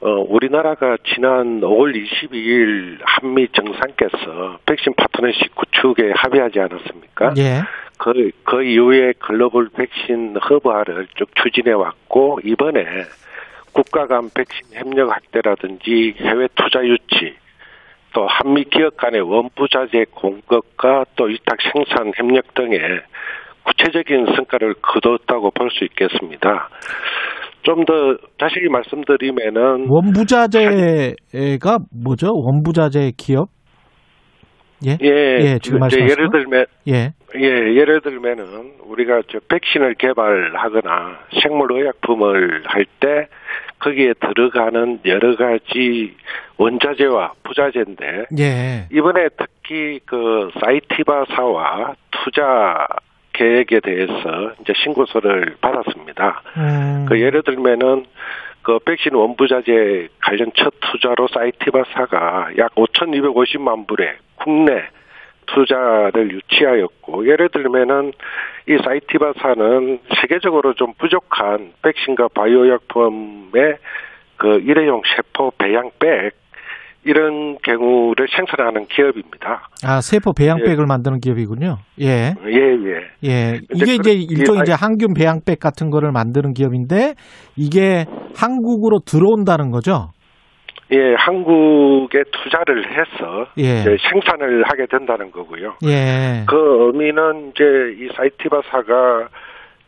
어, 0.00 0.10
우리나라가 0.28 0.96
지난 1.12 1.60
5월 1.60 1.92
22일 1.94 2.98
한미 3.04 3.48
정상께서 3.48 4.58
백신 4.64 4.94
파트너십 4.96 5.54
구축에 5.56 6.12
합의하지 6.14 6.60
않았습니까? 6.60 7.34
예. 7.38 7.62
그, 7.98 8.30
그 8.44 8.62
이후에 8.62 9.12
글로벌 9.18 9.68
백신 9.70 10.36
허브화를 10.36 11.08
쭉 11.16 11.28
추진해 11.34 11.72
왔고, 11.72 12.38
이번에 12.44 12.84
국가 13.72 14.06
간 14.06 14.30
백신 14.32 14.68
협력 14.72 15.10
확대라든지 15.10 16.14
해외 16.20 16.46
투자 16.54 16.84
유치, 16.84 17.34
또 18.14 18.24
한미 18.28 18.64
기업 18.64 18.96
간의 18.96 19.20
원부자재 19.20 20.06
공급과 20.12 21.06
또 21.16 21.24
위탁 21.24 21.58
생산 21.72 22.12
협력 22.16 22.54
등의 22.54 23.02
구체적인 23.68 24.26
성과를 24.36 24.74
거뒀다고 24.82 25.50
볼 25.52 25.70
수 25.70 25.84
있겠습니다. 25.84 26.68
좀 27.62 27.84
더 27.84 28.16
자세히 28.38 28.68
말씀드리면은 28.70 29.86
원부자재가 29.88 31.78
뭐죠? 31.92 32.28
원부자재 32.34 33.12
기업? 33.16 33.48
예. 34.86 34.96
예, 35.02 35.08
예, 35.42 35.58
지금 35.60 35.80
이제 35.86 36.00
예를 36.00 36.26
거? 36.30 36.38
들면 36.38 36.66
예. 36.86 37.12
예, 37.36 37.44
예를 37.74 38.00
들면은 38.00 38.74
우리가 38.84 39.22
저 39.28 39.38
백신을 39.48 39.94
개발하거나 39.94 41.18
생물 41.42 41.72
의약품을 41.72 42.62
할 42.66 42.86
때 43.00 43.26
거기에 43.80 44.14
들어가는 44.20 45.00
여러 45.06 45.36
가지 45.36 46.14
원자재와 46.56 47.32
부자재인데 47.44 48.24
예. 48.38 48.86
이번에 48.92 49.28
특히 49.36 50.00
그 50.06 50.50
사이티바사와 50.60 51.94
투자 52.10 52.86
계획에 53.38 53.80
대해서 53.80 54.52
이제 54.60 54.72
신고서를 54.82 55.56
받았습니다. 55.60 56.42
음. 56.56 57.06
그 57.08 57.20
예를 57.20 57.42
들면은 57.42 58.04
그 58.62 58.80
백신 58.80 59.14
원부자재 59.14 60.08
관련 60.20 60.50
첫 60.56 60.74
투자로 60.80 61.28
사이티바사가 61.28 62.50
약 62.58 62.74
5,250만 62.74 63.86
불의 63.86 64.16
국내 64.34 64.88
투자를 65.46 66.32
유치하였고 66.32 67.26
예를 67.28 67.48
들면은 67.48 68.12
이 68.68 68.76
사이티바사는 68.84 70.00
세계적으로 70.20 70.74
좀 70.74 70.92
부족한 70.98 71.72
백신과 71.82 72.28
바이오약품의 72.34 73.78
그 74.36 74.58
일회용 74.66 75.00
세포 75.16 75.50
배양백 75.52 76.34
이런 77.08 77.56
경우를 77.62 78.26
생산하는 78.36 78.86
기업입니다. 78.88 79.68
아, 79.82 80.00
세포 80.02 80.32
배양백을 80.34 80.84
만드는 80.86 81.20
기업이군요. 81.20 81.78
예. 82.02 82.34
예, 82.46 82.54
예. 82.54 83.28
예. 83.28 83.60
이제 83.72 83.92
이게 83.92 83.92
이제 83.94 84.10
그- 84.14 84.34
일종의 84.34 84.60
이- 84.60 84.62
이제 84.64 84.72
항균 84.78 85.14
배양백 85.14 85.58
같은 85.58 85.88
거를 85.88 86.12
만드는 86.12 86.52
기업인데 86.52 87.14
이게 87.56 88.04
한국으로 88.36 88.98
들어온다는 89.06 89.70
거죠? 89.70 90.10
예, 90.90 90.96
한국에 91.18 92.22
투자를 92.32 92.84
해서 92.90 93.46
예. 93.58 93.84
생산을 94.10 94.64
하게 94.66 94.86
된다는 94.90 95.30
거고요. 95.30 95.74
예. 95.86 96.44
그 96.46 96.56
의미는 96.56 97.50
이제 97.50 97.64
이 97.98 98.08
사이티바사가 98.16 99.28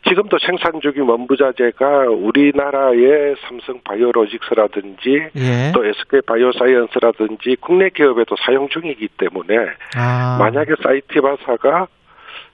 지금도 0.08 0.38
생산 0.38 0.80
중인 0.80 1.08
원부자재가 1.08 2.08
우리나라의 2.08 3.36
삼성 3.46 3.80
바이오로직스라든지 3.84 5.28
예. 5.36 5.72
또 5.74 5.84
SK 5.84 6.20
바이오사이언스라든지 6.26 7.56
국내 7.60 7.90
기업에도 7.90 8.34
사용 8.44 8.68
중이기 8.68 9.08
때문에 9.18 9.54
아. 9.96 10.38
만약에 10.38 10.72
사이티바사가 10.82 11.86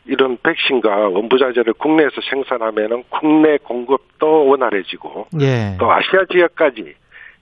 이런 0.06 0.36
백신과 0.42 1.08
원부자재를 1.08 1.74
국내에서 1.74 2.14
생산하면은 2.30 3.04
국내 3.10 3.58
공급도 3.62 4.46
원활해지고 4.48 5.26
예. 5.40 5.76
또 5.78 5.90
아시아 5.90 6.24
지역까지 6.30 6.94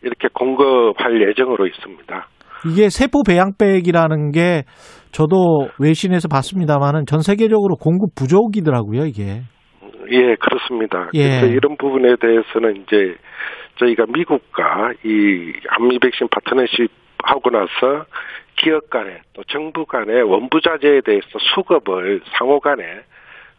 이렇게 0.02 0.28
공급할 0.32 1.28
예정으로 1.28 1.66
있습니다. 1.66 2.28
이게 2.66 2.88
세포 2.88 3.22
배양백이라는 3.22 4.32
게 4.32 4.64
저도 5.12 5.68
외신에서 5.78 6.28
봤습니다만은 6.28 7.04
전 7.06 7.20
세계적으로 7.20 7.76
공급 7.76 8.14
부족이더라고요, 8.14 9.04
이게. 9.04 9.42
예, 10.10 10.34
그렇습니다. 10.36 11.10
예. 11.14 11.40
그래서 11.40 11.46
이런 11.46 11.76
부분에 11.76 12.16
대해서는 12.16 12.82
이제 12.82 13.16
저희가 13.76 14.06
미국과 14.08 14.92
이 15.04 15.52
한미 15.68 15.98
백신 15.98 16.28
파트너십 16.28 16.90
하고 17.22 17.50
나서 17.50 18.06
기업 18.56 18.90
간에 18.90 19.20
또 19.32 19.42
정부 19.44 19.86
간에 19.86 20.20
원부자재에 20.20 21.00
대해서 21.00 21.38
수급을 21.54 22.20
상호 22.38 22.60
간에 22.60 23.02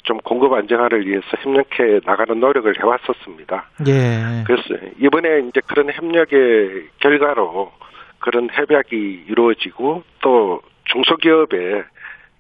좀 0.04 0.18
공급 0.20 0.54
안정화를 0.54 1.08
위해서 1.08 1.26
협력해 1.40 2.02
나가는 2.06 2.40
노력을 2.40 2.72
해왔었습니다. 2.80 3.70
예. 3.88 4.44
그래서 4.46 4.76
이번에 5.00 5.40
이제 5.50 5.62
그런 5.66 5.92
협력의 5.92 6.90
결과로 7.00 7.72
그런 8.20 8.48
협약이 8.52 9.26
이루어지고 9.28 10.04
또 10.22 10.62
중소기업의 10.86 11.84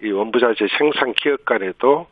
이 0.03 0.11
원부자재 0.11 0.67
생산 0.77 1.13
기업 1.13 1.43
간에도 1.45 2.07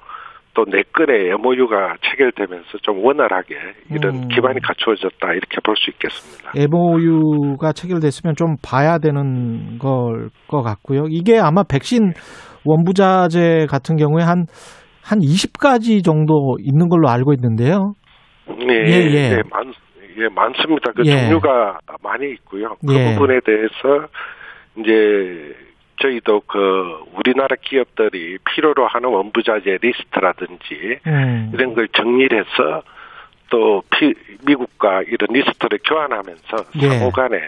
또네 0.54 0.84
건의 0.94 1.30
MOU가 1.32 1.96
체결되면서 2.02 2.78
좀 2.84 3.04
원활하게 3.04 3.56
이런 3.92 4.16
음. 4.24 4.28
기반이 4.28 4.60
갖추어졌다 4.62 5.34
이렇게 5.34 5.58
볼 5.64 5.76
수 5.76 5.90
있겠습니다. 5.92 6.52
MOU가 6.56 7.72
체결됐으면 7.74 8.36
좀 8.36 8.56
봐야 8.64 8.98
되는 9.00 9.78
걸 9.80 10.30
것 10.48 10.62
같고요. 10.62 11.06
이게 11.10 11.40
아마 11.40 11.64
백신 11.64 12.14
원부자재 12.66 13.66
같은 13.70 13.96
경우에 13.98 14.24
한, 14.24 14.46
한 15.04 15.20
20가지 15.20 16.04
정도 16.04 16.58
있는 16.60 16.90
걸로 16.90 17.10
알고 17.10 17.34
있는데요. 17.34 17.94
네, 18.48 18.74
예, 18.74 18.92
예. 19.12 19.30
네, 19.36 19.42
많, 19.50 19.74
예, 20.18 20.28
많습니다. 20.34 20.92
그 20.96 21.04
예. 21.06 21.28
종류가 21.28 21.80
많이 22.04 22.32
있고요. 22.34 22.76
그 22.88 22.94
예. 22.94 23.14
부분에 23.14 23.40
대해서 23.46 24.08
이제 24.78 25.56
저희도 26.02 26.42
그 26.48 27.06
우리나라 27.14 27.56
기업들이 27.62 28.38
필요로 28.40 28.88
하는 28.88 29.10
원부자재 29.10 29.80
리스트라든지 29.82 31.00
음. 31.08 31.52
이런 31.54 31.74
걸 31.74 31.88
정리해서 31.90 32.84
또 33.50 33.84
피, 33.92 34.14
미국과 34.46 35.04
이런 35.04 35.28
리스트를 35.30 35.80
교환하면서 35.86 36.58
예. 36.82 36.90
상호 36.90 37.12
간에 37.12 37.40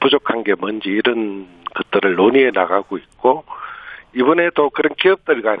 부족한 0.00 0.44
게 0.44 0.54
뭔지 0.54 0.88
이런 0.88 1.46
것들을 1.74 2.14
논의해 2.14 2.50
나가고 2.52 2.98
있고 2.98 3.44
이번에도 4.14 4.70
그런 4.70 4.94
기업들 4.96 5.42
간에 5.42 5.60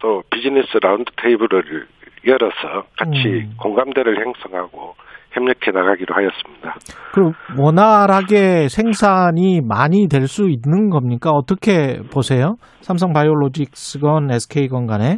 또 0.00 0.22
비즈니스 0.30 0.78
라운드 0.80 1.10
테이블을 1.16 1.86
열어서 2.26 2.86
같이 2.96 3.26
음. 3.26 3.54
공감대를 3.58 4.24
형성하고 4.24 4.94
협력해 5.38 5.70
나가기로 5.72 6.14
하였습니다. 6.14 6.74
그럼 7.12 7.32
원활하게 7.58 8.68
생산이 8.68 9.60
많이 9.66 10.08
될 10.08 10.28
수 10.28 10.48
있는 10.48 10.90
겁니까? 10.90 11.30
어떻게 11.30 12.00
보세요? 12.12 12.56
삼성 12.80 13.12
바이오로직스건 13.14 14.30
SK건 14.30 14.86
간에 14.86 15.16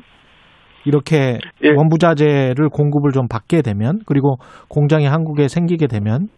이렇게 0.85 1.39
예. 1.65 1.71
원부자재를 1.77 2.69
공급을 2.73 3.11
좀 3.13 3.27
받게 3.29 3.63
되면 3.63 3.99
그리고 4.07 4.37
공장이 4.69 5.07
한국에 5.07 5.49
생기게 5.49 5.89
되면 5.89 6.29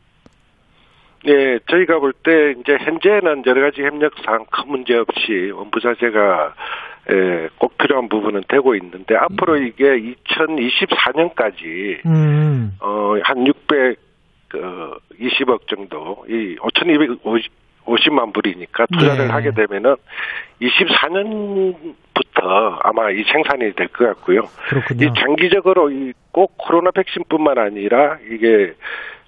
네, 1.24 1.58
저희가 1.70 1.98
볼 2.00 2.12
때 2.24 2.32
이제 2.58 2.72
현재는 2.84 3.44
여러 3.46 3.60
가지 3.62 3.82
협력상 3.82 4.44
큰 4.50 4.70
문제 4.70 4.94
없이 4.96 5.52
원부자재가 5.54 6.54
에, 7.10 7.48
꼭 7.58 7.76
필요한 7.78 8.08
부분은 8.08 8.42
되고 8.48 8.74
있는데 8.76 9.16
앞으로 9.16 9.56
이게 9.56 10.14
2024년까지 10.24 12.04
음. 12.06 12.76
어, 12.80 13.14
한 13.24 13.44
620억 14.50 15.66
정도, 15.68 16.24
이 16.28 16.56
5,250만 16.56 18.32
불이니까 18.32 18.86
투자를 18.86 19.26
네. 19.26 19.32
하게 19.32 19.50
되면은 19.52 19.96
24년부터 20.60 22.78
아마 22.82 23.10
이 23.10 23.22
생산이 23.24 23.72
될 23.74 23.88
것 23.88 24.06
같고요. 24.06 24.42
그렇군요. 24.68 25.06
이 25.06 25.10
장기적으로 25.18 25.90
이 25.90 26.12
꼭 26.32 26.54
코로나 26.56 26.90
백신뿐만 26.90 27.58
아니라 27.58 28.18
이게 28.30 28.74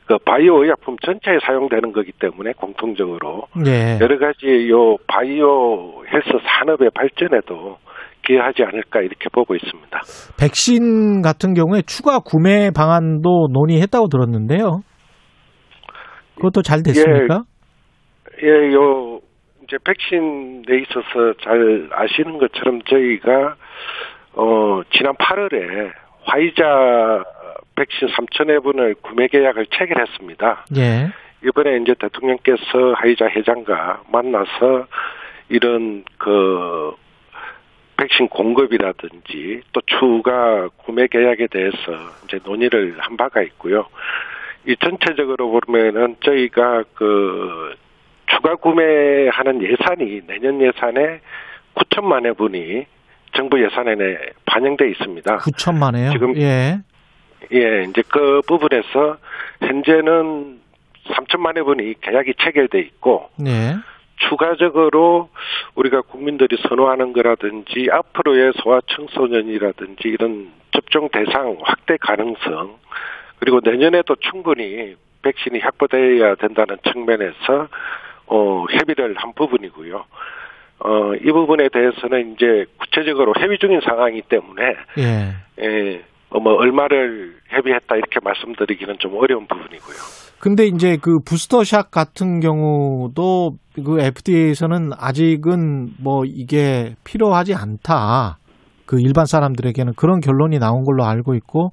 그 0.07 0.19
바이오 0.19 0.63
의약품 0.63 0.97
전체에 0.99 1.39
사용되는 1.47 1.93
거기 1.93 2.13
때문에 2.13 2.53
공통적으로 2.53 3.45
예. 3.67 3.99
여러 4.01 4.19
가지 4.19 4.69
요 4.69 4.97
바이오 5.07 6.05
헬스 6.07 6.29
산업의 6.47 6.91
발전에도 6.95 7.79
기여하지 8.27 8.65
않을까 8.65 9.01
이렇게 9.01 9.29
보고 9.33 9.55
있습니다. 9.55 10.01
백신 10.39 11.23
같은 11.23 11.55
경우에 11.55 11.83
추가 11.83 12.19
구매 12.19 12.71
방안도 12.71 13.49
논의했다고 13.53 14.09
들었는데요. 14.09 14.81
그것도 16.37 16.63
잘 16.63 16.83
됐습니까? 16.83 17.43
예, 18.43 18.73
요 18.75 19.21
이제 19.63 19.77
백신에 19.85 20.83
있어서 20.83 21.33
잘 21.43 21.89
아시는 21.93 22.39
것처럼 22.39 22.81
저희가 22.83 23.57
어 24.37 24.83
지난 24.93 25.15
8월에 25.15 25.93
화이자 26.25 27.25
백신 27.77 28.09
3천 28.09 28.51
회분을 28.51 28.95
구매 29.03 29.27
계약을 29.29 29.67
체결했습니다. 29.67 30.67
예. 30.77 31.11
이번에 31.45 31.79
이제 31.79 31.95
대통령께서 31.99 32.93
화이자 32.97 33.27
회장과 33.29 34.03
만나서 34.11 34.87
이런 35.49 36.05
그 36.19 36.95
백신 37.97 38.29
공급이라든지 38.29 39.61
또 39.73 39.81
추가 39.87 40.69
구매 40.79 41.07
계약에 41.07 41.47
대해서 41.49 41.77
이제 42.25 42.39
논의를 42.45 42.97
한 42.99 43.17
바가 43.17 43.43
있고요. 43.43 43.87
이 44.67 44.75
전체적으로 44.77 45.51
보면은 45.61 46.17
저희가 46.25 46.85
그 46.95 47.75
추가 48.27 48.55
구매하는 48.57 49.63
예산이 49.63 50.23
내년 50.27 50.61
예산에 50.61 51.21
9천만 51.75 52.25
회분이 52.25 52.87
정부 53.33 53.63
예산에 53.63 53.95
반영돼 54.47 54.89
있습니다. 54.91 55.39
9천만에요. 55.39 56.13
지금- 56.13 56.37
예. 56.39 56.79
예, 57.53 57.85
이제 57.89 58.03
그 58.09 58.41
부분에서 58.47 59.19
현재는 59.61 60.61
3천만 61.09 61.57
회분이 61.57 62.01
계약이 62.01 62.35
체결돼 62.41 62.81
있고 62.81 63.31
예. 63.47 63.77
추가적으로 64.17 65.29
우리가 65.75 66.03
국민들이 66.03 66.57
선호하는 66.69 67.13
거라든지 67.13 67.89
앞으로의 67.91 68.53
소아 68.63 68.81
청소년이라든지 68.87 70.09
이런 70.09 70.51
접종 70.71 71.09
대상 71.11 71.59
확대 71.63 71.97
가능성 71.99 72.79
그리고 73.39 73.61
내년에도 73.63 74.15
충분히 74.17 74.97
백신이 75.23 75.59
확보되어야 75.61 76.37
된다는 76.37 76.77
측면에서 76.91 77.69
어 78.27 78.65
협의를 78.71 79.17
한 79.17 79.33
부분이고요. 79.35 80.05
어 80.79 81.15
이 81.23 81.31
부분에 81.31 81.69
대해서는 81.69 82.35
이제 82.35 82.67
구체적으로 82.79 83.33
협의 83.39 83.59
중인 83.59 83.81
상황이기 83.81 84.23
때문에 84.29 84.77
예. 84.99 85.35
예, 85.61 85.97
어, 85.97 86.01
뭐 86.43 86.55
얼마를 86.55 87.37
협의했다 87.49 87.97
이렇게 87.97 88.21
말씀드리기는 88.23 88.97
좀 88.99 89.15
어려운 89.15 89.47
부분이고요. 89.47 89.97
근데 90.41 90.67
이제 90.67 90.99
그 91.01 91.21
부스터샷 91.25 91.91
같은 91.91 92.41
경우도 92.41 93.53
그 93.77 94.01
FDA에서는 94.01 94.91
아직은 94.99 95.95
뭐 96.03 96.25
이게 96.27 96.97
필요하지 97.05 97.55
않다. 97.55 98.39
그 98.85 99.01
일반 99.01 99.25
사람들에게는 99.25 99.95
그런 99.97 100.21
결론이 100.21 100.59
나온 100.59 100.85
걸로 100.85 101.05
알고 101.05 101.35
있고 101.37 101.71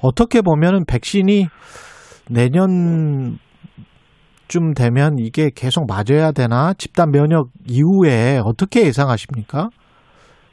어떻게 0.00 0.40
보면은 0.40 0.84
백신이 0.86 1.48
내년쯤 2.30 3.36
되면 4.74 5.18
이게 5.18 5.50
계속 5.54 5.86
맞아야 5.86 6.32
되나 6.32 6.72
집단 6.74 7.10
면역 7.10 7.48
이후에 7.66 8.40
어떻게 8.42 8.86
예상하십니까? 8.86 9.68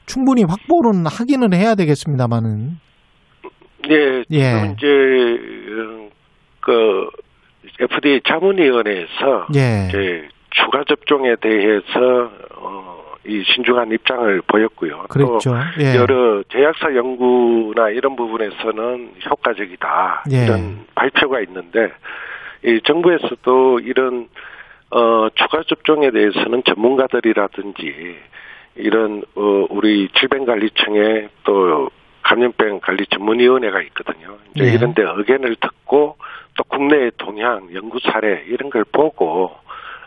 충분히 0.05 0.43
확보는 0.43 1.05
하기는 1.05 1.53
해야 1.53 1.75
되겠습니다만은 1.75 2.77
예, 3.89 4.24
예. 4.32 4.41
지금 4.41 4.74
이제 4.78 4.88
음, 4.88 6.10
그 6.60 7.10
FDA 7.80 8.22
자문위원회에서 8.28 9.48
예. 9.56 9.88
이제 9.89 10.30
추가 10.52 10.84
접종에 10.84 11.36
대해서 11.38 12.32
어, 12.56 13.04
이 13.26 13.43
신중한 13.54 13.91
입장을 13.91 14.41
보였고요. 14.48 15.06
그랬죠. 15.10 15.52
또 15.52 15.56
예. 15.82 15.96
여러 15.96 16.43
제약사 16.52 16.96
연구나 16.96 17.89
이런 17.89 18.15
부분에서는 18.15 19.13
효과적이다 19.30 20.26
예. 20.32 20.46
이런 20.46 20.86
발표가 20.93 21.39
있는데 21.41 21.91
이 22.65 22.80
정부에서도 22.84 23.80
이런 23.80 24.28
어, 24.91 25.28
추가 25.36 25.63
접종에 25.67 26.12
대해서는 26.12 26.63
전문가들이라든지 26.65 28.15
이런 28.76 29.24
어, 29.36 29.65
우리 29.69 30.10
질병관리청에 30.19 31.30
또 31.43 31.89
감염병 32.23 32.79
관리 32.81 33.05
전문위원회가 33.07 33.81
있거든요. 33.83 34.38
이제 34.55 34.65
네. 34.65 34.73
이런 34.73 34.93
데 34.93 35.03
의견을 35.03 35.55
듣고 35.55 36.17
또 36.57 36.63
국내의 36.65 37.12
동향, 37.17 37.73
연구 37.73 37.99
사례 37.99 38.43
이런 38.47 38.69
걸 38.69 38.83
보고 38.91 39.51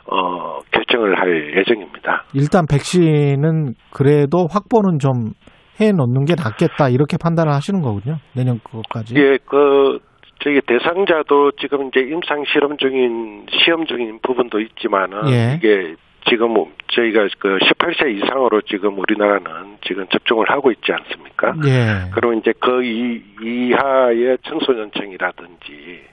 어, 0.09 0.61
결정을 0.71 1.19
할 1.19 1.59
예정입니다. 1.59 2.25
일단 2.35 2.65
백신은 2.69 3.75
그래도 3.93 4.47
확보는 4.51 4.99
좀 4.99 5.33
해 5.81 5.93
놓는 5.93 6.25
게 6.25 6.35
낫겠다 6.35 6.89
이렇게 6.89 7.17
판단을 7.21 7.53
하시는 7.53 7.81
거군요. 7.81 8.17
내년 8.35 8.61
그것까지. 8.61 9.15
예, 9.17 9.39
그 9.45 9.99
저기 10.41 10.61
대상자도 10.67 11.53
지금 11.61 11.89
이제 11.89 12.01
임상 12.01 12.45
실험 12.53 12.77
중인 12.79 13.47
시험 13.51 13.87
중인 13.87 14.21
부분도 14.23 14.61
있지만은 14.61 15.29
예. 15.29 15.55
이게 15.57 15.95
지금 16.29 16.51
뭐 16.51 16.71
저희가 16.89 17.27
그 17.39 17.59
18세 17.59 18.17
이상으로 18.17 18.61
지금 18.63 18.99
우리나라는 18.99 19.77
지금 19.87 20.07
접종을 20.09 20.49
하고 20.51 20.71
있지 20.73 20.93
않습니까? 20.93 21.55
예. 21.67 22.11
그리고 22.13 22.33
이제 22.35 22.53
그 22.59 22.83
이, 22.85 23.23
이하의 23.43 24.39
청소년층이라든지 24.43 26.05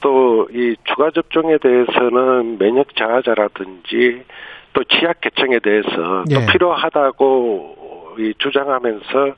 또 0.00 0.46
이 0.50 0.76
추가 0.84 1.10
접종에 1.10 1.58
대해서는 1.58 2.58
면역 2.58 2.94
저하자라든지 2.96 4.24
또 4.72 4.84
취약 4.84 5.20
계층에 5.20 5.58
대해서 5.60 6.24
예. 6.30 6.34
또 6.34 6.46
필요하다고 6.52 8.16
이 8.18 8.34
주장하면서 8.38 9.34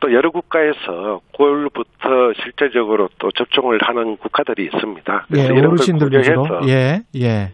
또 0.00 0.12
여러 0.12 0.30
국가에서 0.30 1.20
9월부터 1.34 2.34
실제적으로 2.42 3.08
또 3.18 3.30
접종을 3.32 3.78
하는 3.82 4.16
국가들이 4.16 4.64
있습니다. 4.72 5.26
예, 5.30 5.34
그래서 5.34 5.52
이런 5.54 5.76
걸. 5.76 5.98
고려해서 5.98 6.60
예, 6.68 7.00
예. 7.16 7.52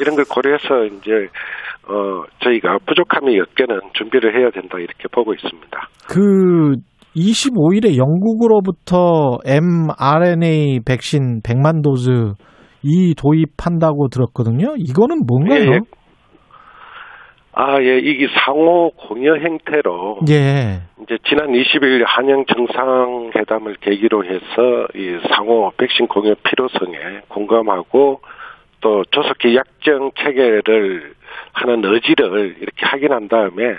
이런 0.00 0.16
걸 0.16 0.24
고려해서 0.24 0.84
이제 0.84 1.28
어 1.88 2.24
저희가 2.44 2.78
부족함이 2.86 3.38
없게는 3.40 3.80
준비를 3.94 4.38
해야 4.38 4.50
된다 4.50 4.78
이렇게 4.78 5.08
보고 5.10 5.34
있습니다. 5.34 5.88
그 6.08 6.76
25일에 7.16 7.96
영국으로부터 7.98 9.38
mRNA 9.44 10.80
백신 10.86 11.42
100만 11.42 11.82
도즈 11.82 12.34
이 12.82 13.14
도입한다고 13.14 14.08
들었거든요. 14.08 14.74
이거는 14.76 15.22
뭔가요? 15.26 15.72
예. 15.74 15.80
아, 17.54 17.76
예, 17.82 17.98
이게 17.98 18.26
상호 18.44 18.90
공여 18.90 19.34
행태로 19.34 20.20
예. 20.30 20.80
이제 21.02 21.18
지난 21.28 21.48
20일 21.48 22.02
한영 22.06 22.46
정상회담을 22.46 23.74
계기로 23.80 24.24
해서 24.24 24.86
이 24.94 25.18
상호 25.34 25.70
백신 25.76 26.06
공여 26.06 26.34
필요성에 26.42 27.20
공감하고 27.28 28.20
또 28.82 29.04
조속히 29.10 29.56
약정 29.56 30.10
체계를 30.18 31.14
하는 31.52 31.84
의지를 31.84 32.56
이렇게 32.60 32.84
확인한 32.84 33.28
다음에 33.28 33.78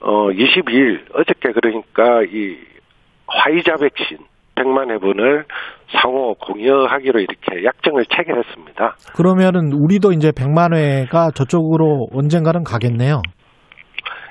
어 0.00 0.30
22일 0.30 1.02
어저께 1.14 1.52
그러니까 1.52 2.22
이 2.24 2.56
화이자 3.26 3.76
백신 3.76 4.18
100만 4.56 4.90
회분을 4.90 5.44
상호 6.00 6.34
공여하기로 6.34 7.20
이렇게 7.20 7.64
약정을 7.64 8.04
체결했습니다. 8.06 8.96
그러면은 9.14 9.72
우리도 9.72 10.12
이제 10.12 10.30
100만 10.30 10.74
회가 10.74 11.30
저쪽으로 11.34 12.08
언젠가는 12.12 12.64
가겠네요. 12.64 13.22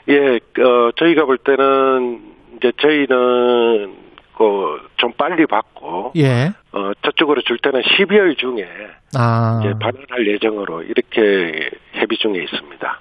예, 0.10 0.16
어, 0.16 0.92
저희가 0.96 1.26
볼 1.26 1.38
때는 1.38 2.20
이제 2.58 2.72
저희는 2.82 4.09
그좀 4.40 5.12
빨리 5.18 5.46
받고 5.46 6.14
예. 6.16 6.54
어, 6.72 6.92
저쪽으로 7.02 7.42
줄 7.42 7.58
때는 7.58 7.82
12월 7.82 8.38
중에 8.38 8.66
아. 9.18 9.60
이제 9.62 9.74
반환할 9.80 10.28
예정으로 10.28 10.84
이렇게 10.84 11.70
협의 11.94 12.18
중에 12.20 12.44
있습니다. 12.44 13.00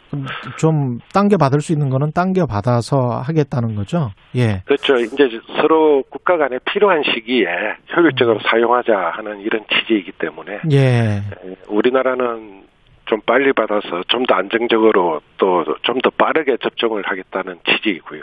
좀 0.58 0.98
당겨 1.14 1.36
받을 1.36 1.60
수 1.60 1.72
있는 1.72 1.90
거는 1.90 2.10
당겨 2.12 2.46
받아서 2.46 3.20
하겠다는 3.20 3.76
거죠. 3.76 4.10
예. 4.34 4.62
그렇죠. 4.64 4.96
이제 4.96 5.28
서로 5.60 6.02
국가 6.10 6.36
간에 6.36 6.58
필요한 6.64 7.04
시기에 7.04 7.46
효율적으로 7.94 8.40
사용하자 8.40 9.12
하는 9.14 9.40
이런 9.40 9.64
취지이기 9.70 10.12
때문에 10.12 10.60
예. 10.72 11.22
우리나라는 11.68 12.62
좀 13.08 13.20
빨리 13.26 13.52
받아서 13.52 14.02
좀 14.08 14.24
더 14.26 14.34
안정적으로 14.34 15.20
또 15.38 15.64
좀 15.82 15.98
더 16.02 16.10
빠르게 16.10 16.56
접종을 16.62 17.02
하겠다는 17.06 17.58
취지이고요. 17.64 18.22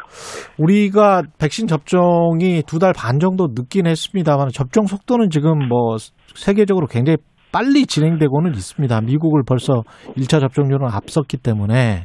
우리가 0.57 1.23
백신 1.39 1.67
접종이 1.67 2.61
두 2.67 2.79
달 2.79 2.93
반 2.95 3.19
정도 3.19 3.47
늦긴 3.53 3.87
했습니다만 3.87 4.49
접종 4.53 4.85
속도는 4.85 5.29
지금 5.29 5.67
뭐 5.67 5.97
세계적으로 6.35 6.87
굉장히 6.87 7.17
빨리 7.51 7.85
진행되고는 7.85 8.51
있습니다. 8.51 9.01
미국을 9.01 9.43
벌써 9.47 9.83
1차 10.17 10.39
접종률은 10.41 10.87
앞섰기 10.91 11.37
때문에 11.37 12.03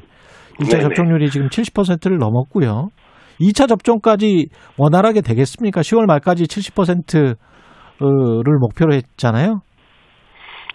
1차 0.61 0.71
네네. 0.71 0.83
접종률이 0.83 1.31
지금 1.31 1.49
70%를 1.49 2.19
넘었고요. 2.19 2.89
2차 3.41 3.69
접종까지 3.69 4.49
원활하게 4.79 5.23
되겠습니까? 5.23 5.81
10월 5.81 6.07
말까지 6.07 6.45
70%를 6.45 7.35
목표로 8.61 8.95
했잖아요. 8.95 9.61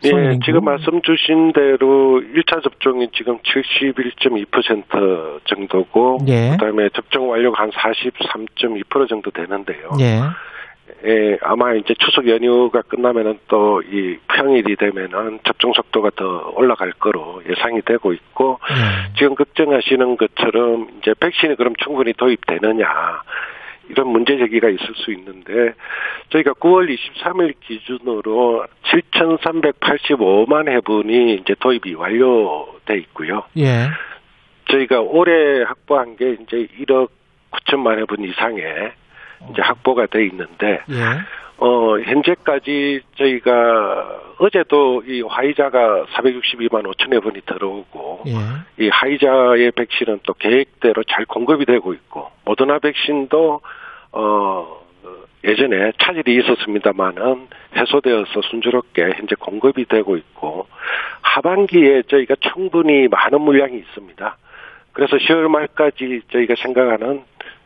예, 0.07 0.39
지금? 0.43 0.65
말씀 0.65 1.01
주신 1.01 1.53
대로 1.53 2.21
1차 2.21 2.63
접종이 2.63 3.07
지금 3.13 3.37
71.2% 3.39 5.39
정도고 5.45 6.19
예. 6.27 6.51
그다음에 6.51 6.89
접종 6.89 7.29
완료가 7.29 7.63
한 7.63 7.69
43.2% 7.71 9.09
정도 9.09 9.31
되는데요. 9.31 9.91
예. 9.99 10.19
예, 11.05 11.37
아마 11.41 11.73
이제 11.73 11.93
추석 11.99 12.27
연휴가 12.27 12.81
끝나면은 12.81 13.39
또 13.47 13.81
이 13.91 14.17
평일이 14.27 14.75
되면은 14.75 15.39
접종 15.43 15.73
속도가 15.73 16.11
더 16.15 16.51
올라갈 16.55 16.91
거로 16.91 17.41
예상이 17.49 17.81
되고 17.81 18.13
있고 18.13 18.59
예. 18.69 19.13
지금 19.17 19.35
걱정하시는 19.35 20.17
것처럼 20.17 20.87
이제 20.99 21.13
백신이 21.19 21.55
그럼 21.55 21.73
충분히 21.83 22.13
도입되느냐 22.13 22.85
이런 23.89 24.07
문제 24.09 24.37
제기가 24.37 24.69
있을 24.69 24.95
수 24.95 25.11
있는데 25.13 25.73
저희가 26.29 26.53
9월 26.53 26.95
23일 26.95 27.53
기준으로 27.61 28.65
7,385만 28.83 30.67
회분이 30.69 31.35
이제 31.35 31.55
도입이 31.59 31.93
완료돼 31.95 32.97
있고요. 32.97 33.43
예. 33.57 33.89
저희가 34.69 35.01
올해 35.01 35.63
확보한 35.63 36.15
게 36.15 36.37
이제 36.41 36.67
1억 36.79 37.09
9천만 37.51 37.99
회분 37.99 38.23
이상의 38.23 38.91
이제 39.51 39.61
확보가 39.61 40.07
돼 40.07 40.25
있는데 40.25 40.81
예. 40.89 40.95
어 41.57 41.99
현재까지 41.99 43.01
저희가 43.15 44.21
어제도 44.39 45.01
이 45.07 45.21
화이자가 45.21 46.05
462만 46.13 46.83
5천 46.83 47.13
회분이 47.13 47.41
들어오고 47.45 48.23
예. 48.27 48.83
이 48.83 48.89
화이자의 48.89 49.71
백신은 49.71 50.19
또 50.23 50.33
계획대로 50.33 51.03
잘 51.05 51.25
공급이 51.25 51.65
되고 51.65 51.93
있고 51.93 52.29
모더나 52.43 52.79
백신도 52.79 53.61
어 54.11 54.85
예전에 55.45 55.91
차질이 56.01 56.37
있었습니다만은 56.39 57.47
해소되어서 57.77 58.41
순조롭게 58.49 59.03
현재 59.15 59.35
공급이 59.39 59.85
되고 59.85 60.17
있고 60.17 60.67
하반기에 61.21 62.03
저희가 62.03 62.35
충분히 62.53 63.07
많은 63.07 63.41
물량이 63.41 63.77
있습니다. 63.77 64.37
그래서 64.93 65.17
10월 65.17 65.47
말까지 65.49 66.21
저희가 66.31 66.55
생각하는 66.57 67.23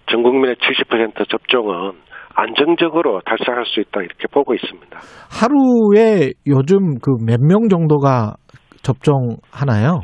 전 0.08 0.24
국민의 0.24 0.56
70% 0.56 1.30
접종은 1.30 1.94
안정적으로 2.36 3.22
달성할 3.26 3.66
수 3.66 3.80
있다 3.82 4.02
이렇게 4.02 4.28
보고 4.32 4.54
있습니다. 4.54 5.00
하루에 5.30 6.34
요즘 6.48 7.00
그 7.00 7.12
몇 7.26 7.40
명 7.42 7.68
정도가 7.70 8.36
접종하나요? 8.82 10.02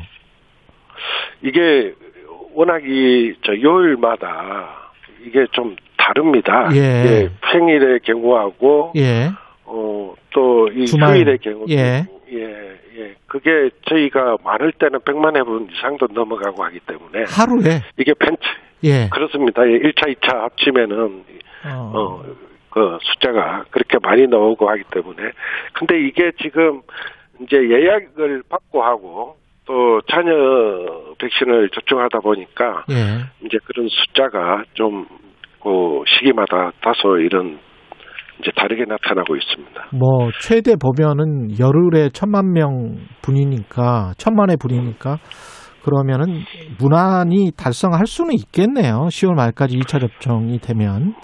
이게 1.42 1.94
워낙 2.54 2.82
이저 2.84 3.52
요일마다 3.62 4.90
이게 5.24 5.46
좀 5.52 5.76
다릅니다. 5.96 6.68
예. 6.74 7.28
평일의 7.42 8.00
경우하고 8.00 8.92
예. 8.96 9.30
어또이 9.64 10.86
주말. 10.86 11.14
휴일의 11.16 11.38
경우 11.38 11.64
예. 11.70 12.04
예, 12.32 12.40
예. 12.98 13.14
그게 13.26 13.70
저희가 13.88 14.36
많을 14.44 14.72
때는 14.72 15.00
100만 15.00 15.36
회분 15.36 15.68
이상도 15.72 16.06
넘어가고 16.12 16.64
하기 16.64 16.80
때문에 16.86 17.24
하루에 17.28 17.80
이게 17.98 18.12
벤치 18.18 18.42
예. 18.84 19.08
그렇습니다. 19.10 19.62
예, 19.66 19.78
1차, 19.78 20.14
2차 20.14 20.34
합치면은 20.42 21.24
어. 21.66 21.92
어, 21.94 22.22
그 22.70 22.98
숫자가 23.02 23.64
그렇게 23.70 23.98
많이 24.02 24.26
나오고 24.26 24.68
하기 24.68 24.82
때문에. 24.92 25.30
근데 25.72 25.98
이게 26.00 26.30
지금 26.42 26.82
이제 27.42 27.56
예약을 27.56 28.42
받고 28.48 28.82
하고 28.82 29.36
또 29.64 30.00
자녀 30.10 30.32
백신을 31.18 31.70
접종하다 31.70 32.20
보니까 32.20 32.84
예. 32.90 33.46
이제 33.46 33.58
그런 33.64 33.88
숫자가 33.88 34.64
좀 34.74 35.06
그 35.66 36.04
시기마다 36.06 36.70
다소 36.80 37.18
이런 37.18 37.58
이제 38.38 38.52
다르게 38.54 38.84
나타나고 38.86 39.34
있습니다. 39.34 39.88
뭐 39.90 40.30
최대 40.40 40.76
보면은 40.76 41.58
열흘에 41.58 42.10
천만 42.10 42.52
명 42.52 42.94
분이니까 43.22 44.12
천만의 44.16 44.58
분이니까 44.60 45.16
그러면은 45.86 46.42
무난히 46.80 47.52
달성할 47.56 48.06
수는 48.06 48.34
있겠네요. 48.34 49.06
10월 49.08 49.34
말까지 49.34 49.78
2차 49.78 50.00
접종이 50.00 50.58
되면 50.58 51.14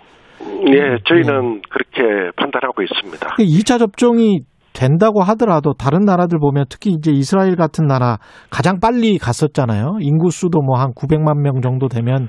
예, 0.68 0.96
저희는 1.06 1.60
그렇게 1.68 2.30
판단하고 2.36 2.82
있습니다. 2.82 3.26
2차 3.38 3.78
접종이 3.80 4.40
된다고 4.72 5.20
하더라도 5.22 5.74
다른 5.74 6.04
나라들 6.06 6.38
보면 6.38 6.64
특히 6.70 6.90
이제 6.92 7.10
이스라엘 7.10 7.56
같은 7.56 7.86
나라 7.86 8.18
가장 8.50 8.78
빨리 8.80 9.18
갔었잖아요. 9.18 9.98
인구 10.00 10.30
수도 10.30 10.60
뭐 10.62 10.78
한 10.78 10.92
900만 10.94 11.42
명 11.42 11.60
정도 11.60 11.88
되면 11.88 12.28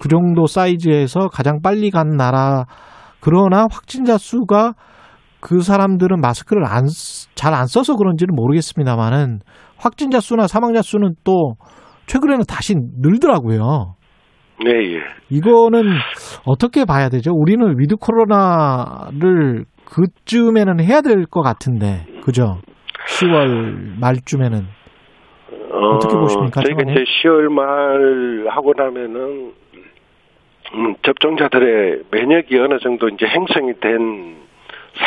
그 0.00 0.08
정도 0.08 0.46
사이즈에서 0.46 1.28
가장 1.28 1.60
빨리 1.62 1.90
간 1.90 2.16
나라 2.16 2.66
그러나 3.20 3.66
확진자 3.70 4.18
수가 4.18 4.74
그 5.40 5.60
사람들은 5.60 6.20
마스크를 6.20 6.64
안 6.66 6.86
잘 7.34 7.54
안 7.54 7.66
써서 7.66 7.96
그런지는 7.96 8.34
모르겠습니다만은 8.34 9.40
확진자 9.78 10.20
수나 10.20 10.46
사망자 10.46 10.82
수는 10.82 11.14
또 11.24 11.54
최근에는 12.06 12.44
다시 12.48 12.74
늘더라고요. 13.00 13.94
네, 14.62 14.70
예. 14.96 15.00
이거는 15.30 15.84
어떻게 16.44 16.84
봐야 16.84 17.08
되죠? 17.08 17.32
우리는 17.32 17.78
위드 17.78 17.96
코로나를 17.96 19.64
그쯤에는 19.86 20.80
해야 20.84 21.00
될 21.00 21.24
것 21.26 21.40
같은데, 21.40 22.04
그죠? 22.24 22.58
10월 23.08 23.98
말쯤에는. 24.00 24.58
어 25.72 25.98
떻게 25.98 26.14
보십니까, 26.14 26.60
저희가? 26.62 26.82
이제 26.90 27.04
10월 27.24 27.48
말 27.50 28.46
하고 28.50 28.74
나면은 28.76 29.52
음, 30.74 30.94
접종자들의 31.02 32.02
면역이 32.10 32.58
어느 32.58 32.78
정도 32.80 33.08
이제 33.08 33.26
형성이 33.26 33.72
된 33.80 34.36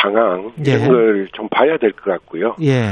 상황 0.00 0.52
예. 0.66 0.72
이런 0.72 0.88
걸좀 0.88 1.48
봐야 1.48 1.76
될 1.76 1.92
것 1.92 2.10
같고요. 2.10 2.56
예, 2.62 2.84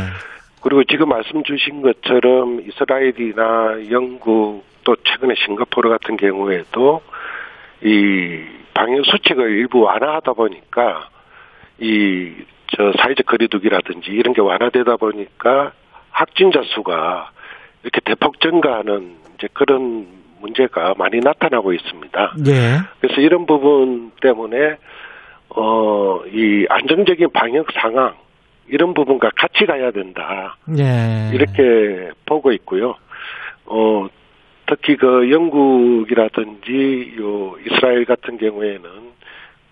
그리고 0.63 0.85
지금 0.85 1.09
말씀 1.09 1.43
주신 1.45 1.83
것처럼 1.83 2.61
이스라엘이나 2.67 3.91
영국 3.91 4.65
또 4.85 4.97
최근에 4.97 5.35
싱가포르 5.45 5.89
같은 5.91 6.17
경우에도 6.17 7.03
이 7.83 8.41
방역 8.75 9.05
수칙을 9.07 9.51
일부 9.51 9.81
완화하다 9.81 10.33
보니까 10.33 11.09
이 11.81 12.33
저 12.75 12.91
사회적 12.99 13.27
거리두기라든지 13.27 14.11
이런 14.13 14.33
게 14.33 14.41
완화되다 14.41 14.97
보니까 14.97 15.73
확진자 16.11 16.63
수가 16.75 17.31
이렇게 17.83 18.01
대폭 18.03 18.41
증가하는 18.41 19.17
이제 19.37 19.49
그런 19.53 20.07
문제가 20.41 20.95
많이 20.97 21.19
나타나고 21.19 21.75
있습니다. 21.75 22.35
예, 22.47 22.79
그래서 23.01 23.21
이런 23.21 23.45
부분 23.45 24.11
때문에 24.23 24.77
어 25.57 26.23
이 26.33 26.67
안정적인 26.69 27.31
방역 27.33 27.67
상황 27.73 28.15
이런 28.69 28.95
부분과 28.95 29.31
같이 29.37 29.67
가야 29.67 29.91
된다. 29.91 30.57
예. 30.79 31.31
이렇게 31.35 32.11
보고 32.25 32.53
있고요. 32.53 32.95
어, 33.67 34.09
특히 34.67 34.97
그 34.97 35.31
영국이라든지 35.31 37.15
요 37.19 37.55
이스라엘 37.67 38.05
같은 38.05 38.39
경우에는 38.39 38.89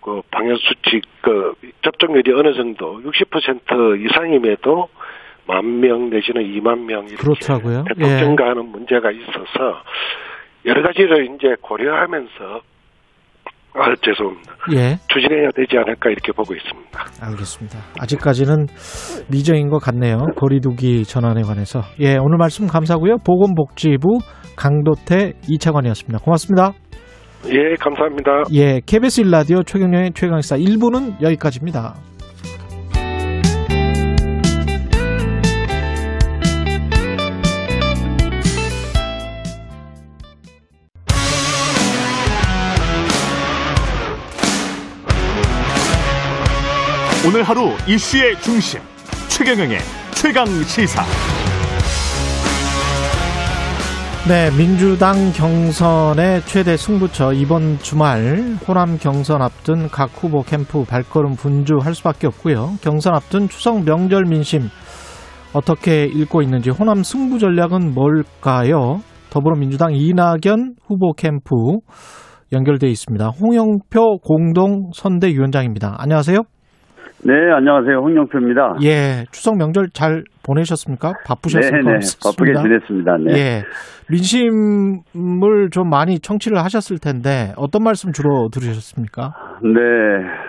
그 0.01 0.21
방역 0.29 0.57
수칙 0.59 1.03
그 1.21 1.53
접종률이 1.83 2.31
어느 2.33 2.53
정도 2.53 3.01
60% 3.01 4.05
이상임에도 4.05 4.89
만 5.47 5.65
명 5.79 6.09
내지는 6.09 6.43
2만 6.43 6.85
명 6.85 7.05
이렇게 7.07 7.15
그렇더라고요. 7.15 7.85
대폭 7.87 8.03
예. 8.03 8.19
증가하는 8.19 8.65
문제가 8.65 9.09
있어서 9.11 9.81
여러 10.65 10.81
가지를 10.83 11.33
이제 11.35 11.55
고려하면서 11.61 12.61
아 13.73 13.95
죄송합니다. 14.01 14.53
예, 14.73 14.97
추진해야 15.07 15.49
되지 15.55 15.77
않을까 15.77 16.09
이렇게 16.09 16.31
보고 16.33 16.53
있습니다. 16.53 16.99
알겠습니다. 17.21 17.79
아직까지는 17.99 18.67
미정인 19.29 19.69
것 19.69 19.79
같네요. 19.79 20.17
거리두기 20.35 21.05
전환에 21.05 21.41
관해서. 21.41 21.81
예, 21.99 22.17
오늘 22.17 22.37
말씀 22.37 22.67
감사하고요. 22.67 23.17
보건복지부 23.25 24.19
강도태 24.57 25.33
이차관이었습니다. 25.47 26.19
고맙습니다. 26.19 26.73
예, 27.47 27.75
감사합니다. 27.79 28.43
예, 28.53 28.81
KBS 28.85 29.23
1라디오 29.23 29.65
최경영의 29.65 30.11
최강시사 30.13 30.57
1부는 30.57 31.21
여기까지입니다. 31.21 31.95
오늘 47.33 47.43
하루 47.43 47.69
이슈의 47.87 48.35
중심 48.41 48.81
최경영의 49.29 49.77
최강 50.15 50.45
시사. 50.63 51.01
네, 54.27 54.49
민주당 54.57 55.31
경선의 55.31 56.41
최대 56.41 56.75
승부처 56.75 57.31
이번 57.31 57.79
주말 57.79 58.57
호남 58.67 58.97
경선 58.97 59.41
앞둔 59.41 59.87
각 59.87 60.09
후보 60.13 60.41
캠프 60.41 60.83
발걸음 60.83 61.35
분주할 61.35 61.95
수밖에 61.95 62.27
없고요. 62.27 62.73
경선 62.81 63.15
앞둔 63.15 63.47
추석 63.47 63.85
명절 63.85 64.25
민심 64.25 64.63
어떻게 65.53 66.03
읽고 66.07 66.41
있는지 66.41 66.69
호남 66.69 67.01
승부 67.01 67.39
전략은 67.39 67.93
뭘까요? 67.93 68.99
더불어민주당 69.29 69.93
이낙연 69.93 70.75
후보 70.85 71.13
캠프 71.13 71.55
연결돼 72.51 72.89
있습니다. 72.89 73.29
홍영표 73.41 74.17
공동 74.17 74.89
선대위원장입니다. 74.93 75.95
안녕하세요. 75.97 76.41
네, 77.23 77.33
안녕하세요. 77.55 77.97
홍영표입니다. 77.97 78.77
예, 78.83 79.25
추석 79.31 79.55
명절 79.57 79.89
잘 79.93 80.23
보내셨습니까? 80.43 81.13
바쁘셨을 81.27 81.71
네, 81.71 81.83
것 81.83 81.91
네. 81.91 81.99
바쁘게 82.23 82.53
지냈습니다. 82.53 83.17
네. 83.17 83.33
예. 83.33 83.63
민심을 84.09 85.69
좀 85.71 85.89
많이 85.89 86.19
청취를 86.19 86.57
하셨을 86.57 86.97
텐데 86.97 87.53
어떤 87.57 87.83
말씀 87.83 88.11
주로 88.11 88.49
들으셨습니까? 88.51 89.33
네, 89.61 89.79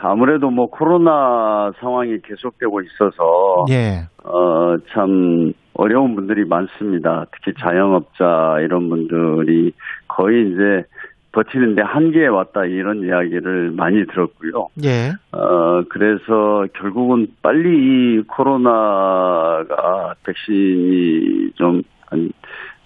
아무래도 0.02 0.50
뭐 0.50 0.66
코로나 0.66 1.70
상황이 1.78 2.16
계속되고 2.24 2.80
있어서 2.80 3.66
예. 3.70 4.08
어, 4.24 4.76
참 4.94 5.52
어려운 5.74 6.14
분들이 6.14 6.44
많습니다. 6.46 7.26
특히 7.32 7.52
자영업자 7.62 8.60
이런 8.60 8.88
분들이 8.88 9.72
거의 10.08 10.50
이제 10.50 10.88
버티는데 11.32 11.82
한계에 11.82 12.26
왔다 12.26 12.64
이런 12.66 13.02
이야기를 13.02 13.72
많이 13.72 14.04
들었고요. 14.06 14.68
예. 14.84 15.12
어, 15.32 15.82
그래서 15.88 16.66
결국은 16.74 17.26
빨리 17.42 17.70
이 17.70 18.22
코로나가 18.28 20.14
백신이 20.24 21.52
좀, 21.54 21.82
한, 22.06 22.30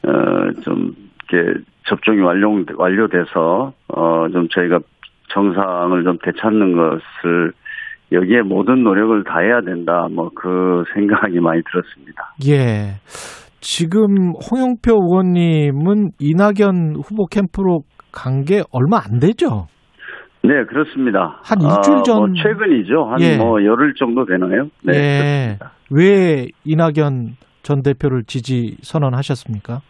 어, 0.07 0.53
좀 0.63 0.95
이렇게 1.31 1.61
접종이 1.89 2.21
완료 2.21 2.65
완료돼서 2.77 3.73
어 3.89 4.29
좀 4.33 4.49
저희가 4.49 4.79
정상을 5.33 6.05
좀 6.05 6.19
되찾는 6.23 6.77
것을 6.77 7.53
여기에 8.13 8.43
모든 8.43 8.83
노력을 8.85 9.25
다해야 9.25 9.61
된다. 9.61 10.07
뭐 10.11 10.31
그 10.35 10.85
생각이 10.95 11.41
많이 11.41 11.63
들었습니다. 11.65 12.35
예. 12.49 13.01
지금 13.61 14.33
홍영표 14.51 14.93
의원님은 14.93 16.11
이낙연 16.21 16.97
후보 17.03 17.27
캠프로 17.27 17.81
간 18.17 18.45
게 18.45 18.63
얼마 18.73 18.97
안 19.05 19.21
되죠? 19.21 19.67
네, 20.43 20.65
그렇습니다. 20.65 21.39
한 21.45 21.61
일주일 21.61 22.03
전- 22.05 22.17
뭐 22.19 22.29
최근이죠. 22.43 23.05
한 23.05 23.21
예. 23.21 23.37
뭐 23.37 23.63
열흘 23.65 23.93
정도 23.95 24.25
되나요? 24.25 24.69
네. 24.83 24.95
예. 24.95 25.59
왜 25.91 26.47
이낙연 26.65 27.37
전 27.63 27.83
대표를 27.83 28.25
지지 28.25 28.77
선언하셨습니까? 28.83 29.81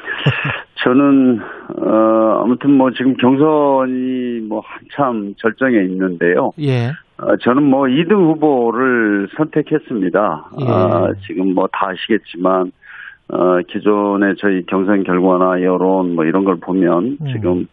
저는 0.82 1.40
어 1.78 2.40
아무튼 2.42 2.76
뭐 2.76 2.90
지금 2.92 3.14
경선이 3.16 4.40
뭐 4.48 4.62
한참 4.64 5.34
절정에 5.36 5.76
있는데요. 5.84 6.50
예. 6.60 6.88
어, 7.18 7.36
저는 7.42 7.62
뭐 7.64 7.82
2등 7.82 8.12
후보를 8.12 9.28
선택했습니다. 9.36 10.44
예. 10.62 10.66
아, 10.66 11.08
지금 11.26 11.54
뭐 11.54 11.66
다 11.70 11.88
아시겠지만 11.90 12.72
어, 13.32 13.60
기존의 13.68 14.34
저희 14.38 14.64
경선 14.66 15.04
결과나 15.04 15.62
여론 15.62 16.14
뭐 16.14 16.24
이런 16.24 16.44
걸 16.44 16.56
보면 16.56 17.18
음. 17.20 17.26
지금 17.32 17.66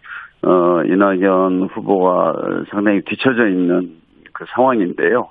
어, 0.43 0.83
이낙연 0.83 1.69
후보가 1.71 2.33
상당히 2.69 3.01
뒤처져 3.01 3.47
있는 3.47 3.91
그 4.33 4.45
상황인데요. 4.53 5.29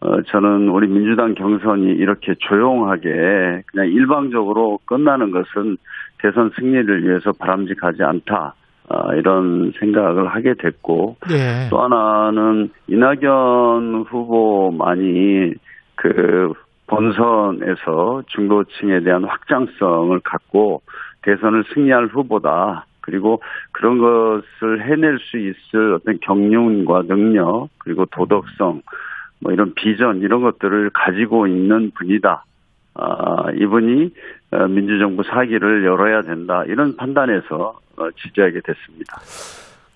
어, 0.00 0.22
저는 0.22 0.68
우리 0.68 0.88
민주당 0.88 1.34
경선이 1.34 1.84
이렇게 1.84 2.34
조용하게 2.38 3.62
그냥 3.66 3.88
일방적으로 3.88 4.78
끝나는 4.84 5.30
것은 5.30 5.76
대선 6.18 6.50
승리를 6.56 7.04
위해서 7.04 7.32
바람직하지 7.38 8.02
않다. 8.02 8.54
아, 8.88 9.14
이런 9.14 9.72
생각을 9.80 10.28
하게 10.28 10.54
됐고 10.54 11.16
예. 11.32 11.68
또 11.70 11.80
하나는 11.80 12.70
이낙연 12.86 14.04
후보만이 14.08 15.54
그 15.96 16.52
본선에서 16.86 18.22
중도층에 18.28 19.00
대한 19.00 19.24
확장성을 19.24 20.18
갖고 20.20 20.82
대선을 21.22 21.64
승리할 21.74 22.06
후보다. 22.06 22.86
그리고 23.00 23.40
그런 23.72 23.98
것을 23.98 24.84
해낼 24.84 25.18
수 25.20 25.38
있을 25.38 25.94
어떤 25.94 26.18
경륜과 26.20 27.02
능력 27.02 27.68
그리고 27.78 28.04
도덕성 28.06 28.82
뭐 29.40 29.52
이런 29.52 29.74
비전 29.74 30.22
이런 30.22 30.42
것들을 30.42 30.90
가지고 30.90 31.46
있는 31.46 31.92
분이다. 31.92 32.44
아, 32.94 33.50
이분이 33.52 34.10
어, 34.52 34.68
민주정부 34.68 35.22
사기를 35.22 35.84
열어야 35.84 36.22
된다. 36.22 36.64
이런 36.66 36.96
판단에서 36.96 37.78
어, 37.96 38.10
지지하게 38.16 38.60
됐습니다. 38.64 39.16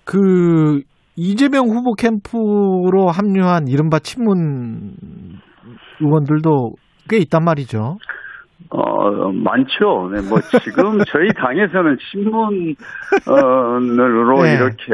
그 0.05 0.81
이재명 1.17 1.65
후보 1.67 1.93
캠프로 1.93 3.09
합류한 3.09 3.67
이른바 3.67 3.99
친문 3.99 4.93
의원들도 6.01 6.73
꽤 7.09 7.17
있단 7.17 7.43
말이죠. 7.43 7.97
어, 8.69 9.31
많죠. 9.31 10.09
네, 10.13 10.21
뭐, 10.29 10.39
지금 10.63 10.99
저희 11.11 11.27
당에서는 11.33 11.97
신문으로 12.09 12.75
네. 14.43 14.53
이렇게 14.55 14.93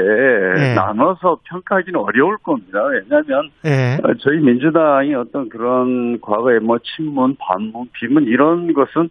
네. 0.55 0.73
나눠서 0.73 1.39
평가하기는 1.43 1.99
어려울 1.99 2.37
겁니다. 2.37 2.79
왜냐하면, 2.85 3.49
예. 3.65 3.97
어, 4.03 4.13
저희 4.19 4.37
민주당이 4.39 5.13
어떤 5.15 5.49
그런 5.49 6.19
과거에 6.21 6.59
뭐, 6.59 6.79
친문, 6.79 7.35
반문, 7.39 7.87
비문 7.93 8.23
이런 8.23 8.73
것은 8.73 9.09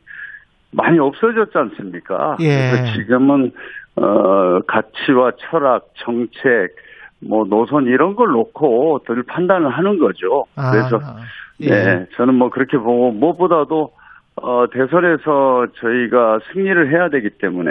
많이 0.72 0.98
없어졌지 0.98 1.56
않습니까? 1.56 2.36
예. 2.40 2.70
그래서 2.70 2.92
지금은, 2.94 3.52
어, 3.96 4.60
가치와 4.66 5.32
철학, 5.38 5.86
정책, 5.98 6.74
뭐, 7.20 7.44
노선 7.44 7.86
이런 7.86 8.16
걸 8.16 8.28
놓고 8.28 9.00
늘 9.06 9.22
판단을 9.24 9.70
하는 9.70 9.98
거죠. 9.98 10.44
아, 10.56 10.70
그래서, 10.70 11.00
예. 11.60 11.68
네, 11.68 12.06
저는 12.16 12.34
뭐 12.34 12.50
그렇게 12.50 12.76
보고 12.76 13.10
무엇보다도 13.12 13.90
어, 14.42 14.66
대선에서 14.70 15.66
저희가 15.80 16.40
승리를 16.52 16.92
해야 16.92 17.08
되기 17.08 17.30
때문에 17.38 17.70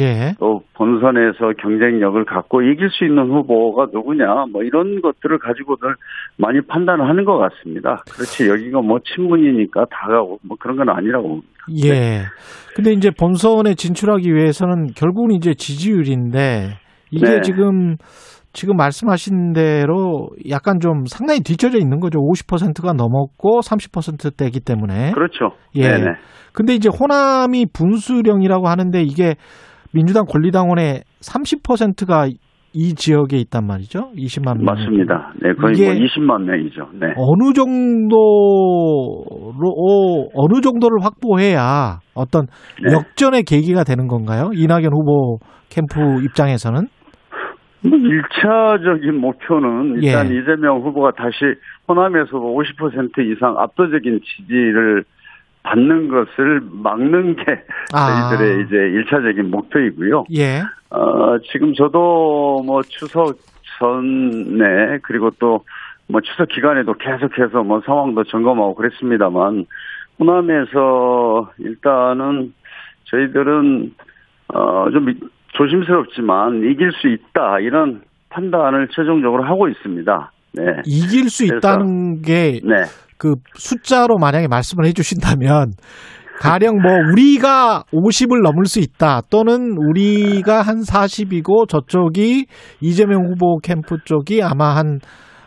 예. 0.00 0.32
또 0.38 0.62
본선에서 0.74 1.52
경쟁력을 1.60 2.24
갖고 2.24 2.62
이길 2.62 2.88
수 2.88 3.04
있는 3.04 3.30
후보가 3.30 3.88
누구냐 3.92 4.46
뭐 4.50 4.62
이런 4.62 5.02
것들을 5.02 5.38
가지고들 5.38 5.94
많이 6.38 6.62
판단을 6.62 7.06
하는 7.06 7.26
것 7.26 7.36
같습니다. 7.36 8.02
그렇지 8.10 8.48
여기가 8.48 8.80
뭐 8.80 8.98
친문이니까 9.04 9.84
다 9.90 10.08
가고 10.08 10.38
뭐 10.42 10.56
그런 10.58 10.78
건 10.78 10.88
아니라고 10.88 11.28
봅니다. 11.28 11.48
예. 11.84 12.22
근데 12.74 12.92
이제 12.92 13.10
본선에 13.10 13.74
진출하기 13.74 14.32
위해서는 14.32 14.86
결국은 14.96 15.32
이제 15.32 15.52
지지율인데 15.52 16.78
이게 17.10 17.26
네. 17.26 17.40
지금 17.42 17.96
지금 18.56 18.76
말씀하신 18.78 19.52
대로 19.52 20.30
약간 20.48 20.80
좀 20.80 21.04
상당히 21.04 21.40
뒤쳐져 21.40 21.76
있는 21.76 22.00
거죠. 22.00 22.18
50%가 22.18 22.94
넘었고 22.94 23.60
30%대이기 23.60 24.60
때문에. 24.60 25.12
그렇죠. 25.12 25.50
예. 25.74 25.82
네네. 25.82 26.04
근데 26.54 26.74
이제 26.74 26.88
호남이 26.88 27.66
분수령이라고 27.74 28.66
하는데 28.66 29.02
이게 29.02 29.34
민주당 29.92 30.24
권리당원의 30.24 31.02
30%가 31.20 32.28
이 32.72 32.94
지역에 32.94 33.36
있단 33.36 33.66
말이죠. 33.66 34.12
20만 34.16 34.56
명. 34.56 34.64
맞습니다. 34.64 35.34
네, 35.42 35.52
거의 35.52 35.74
이게 35.74 35.92
뭐 35.92 35.94
20만 35.94 36.44
명이죠. 36.44 36.88
네. 36.94 37.08
어느 37.16 37.52
정도로 37.52 38.16
어느 40.34 40.60
정도를 40.62 41.04
확보해야 41.04 41.98
어떤 42.14 42.46
네. 42.82 42.94
역전의 42.94 43.42
계기가 43.42 43.84
되는 43.84 44.08
건가요? 44.08 44.50
이낙연 44.54 44.92
후보 44.94 45.40
캠프 45.68 46.22
입장에서는 46.24 46.86
뭐 47.88 47.98
1차적인 47.98 49.12
목표는 49.12 50.02
일단 50.02 50.30
예. 50.30 50.38
이재명 50.38 50.80
후보가 50.80 51.12
다시 51.12 51.36
호남에서 51.88 52.32
50% 52.32 53.18
이상 53.32 53.58
압도적인 53.58 54.20
지지를 54.24 55.04
받는 55.62 56.08
것을 56.08 56.60
막는 56.70 57.36
게 57.36 57.42
아. 57.92 58.28
저희들의 58.30 58.64
이제 58.64 58.76
1차적인 58.76 59.48
목표이고요. 59.48 60.24
예, 60.36 60.62
어, 60.90 61.38
지금 61.52 61.74
저도 61.74 62.62
뭐 62.64 62.82
추석 62.82 63.36
전에 63.78 64.98
그리고 65.02 65.30
또 65.38 65.64
뭐 66.08 66.20
추석 66.20 66.48
기간에도 66.48 66.94
계속해서 66.94 67.62
뭐 67.62 67.80
상황도 67.84 68.24
점검하고 68.24 68.74
그랬습니다만 68.74 69.66
호남에서 70.18 71.50
일단은 71.58 72.54
저희들은 73.04 73.94
어 74.48 74.88
좀 74.90 75.12
조심스럽지만 75.56 76.62
이길 76.70 76.90
수 76.92 77.08
있다 77.08 77.58
이런 77.60 78.02
판단을 78.30 78.88
최종적으로 78.90 79.44
하고 79.44 79.68
있습니다. 79.68 80.30
네. 80.54 80.62
이길 80.86 81.28
수 81.30 81.46
그래서- 81.46 81.56
있다는 81.56 82.22
게 82.22 82.60
네. 82.64 82.74
그 83.18 83.34
숫자로 83.54 84.16
만약에 84.18 84.46
말씀을 84.48 84.84
해주신다면 84.86 85.72
가령 86.38 86.82
뭐 86.82 86.92
우리가 87.12 87.84
50을 87.92 88.42
넘을 88.42 88.66
수 88.66 88.78
있다 88.78 89.22
또는 89.30 89.74
우리가 89.78 90.60
한 90.60 90.76
40이고 90.82 91.66
저쪽이 91.66 92.44
이재명 92.82 93.24
후보 93.24 93.58
캠프 93.62 93.96
쪽이 94.04 94.42
아마 94.42 94.76
한 94.76 94.98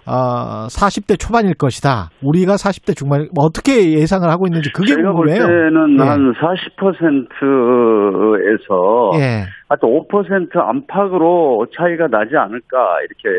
어, 0.08 0.66
40대 0.66 1.20
초반일 1.20 1.54
것이다. 1.54 2.10
우리가 2.24 2.54
40대 2.56 2.98
중반 2.98 3.28
뭐 3.36 3.46
어떻게 3.46 3.94
예상을 3.94 4.28
하고 4.28 4.48
있는지 4.48 4.72
그게 4.74 4.96
볼 4.96 5.04
궁금해요. 5.28 5.46
때는 5.46 6.00
예. 6.00 6.04
한40% 6.04 7.30
에서 8.50 9.12
예. 9.16 9.46
하여튼 9.70 9.90
5% 9.90 10.58
안팎으로 10.58 11.68
차이가 11.76 12.08
나지 12.08 12.36
않을까 12.36 12.78
이렇게 13.02 13.30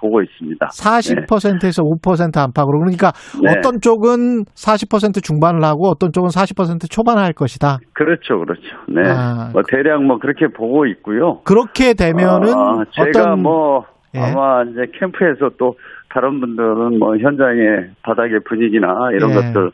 보고 0.00 0.20
있습니다. 0.22 0.66
40%에서 0.66 1.82
5% 1.82 2.36
안팎으로 2.36 2.78
그러니까 2.78 3.12
네. 3.42 3.54
어떤 3.56 3.80
쪽은 3.80 4.44
40% 4.54 5.22
중반을 5.22 5.64
하고 5.64 5.88
어떤 5.88 6.12
쪽은 6.12 6.28
40% 6.28 6.90
초반을 6.90 7.22
할 7.22 7.32
것이다. 7.32 7.78
그렇죠, 7.94 8.38
그렇죠. 8.38 8.62
네. 8.88 9.02
아. 9.06 9.50
뭐 9.52 9.62
대략 9.66 10.02
뭐 10.04 10.18
그렇게 10.18 10.46
보고 10.48 10.86
있고요. 10.86 11.40
그렇게 11.44 11.94
되면은 11.94 12.52
아, 12.52 12.84
제가 12.92 13.08
어떤 13.08 13.42
뭐 13.42 13.86
예. 14.14 14.20
아마 14.20 14.62
이제 14.64 14.86
캠프에서 14.98 15.50
또 15.58 15.74
다른 16.10 16.40
분들은 16.40 16.98
뭐 16.98 17.16
현장의 17.16 17.90
바닥의 18.02 18.40
분위기나 18.46 19.10
이런 19.12 19.30
예. 19.30 19.34
것들 19.34 19.70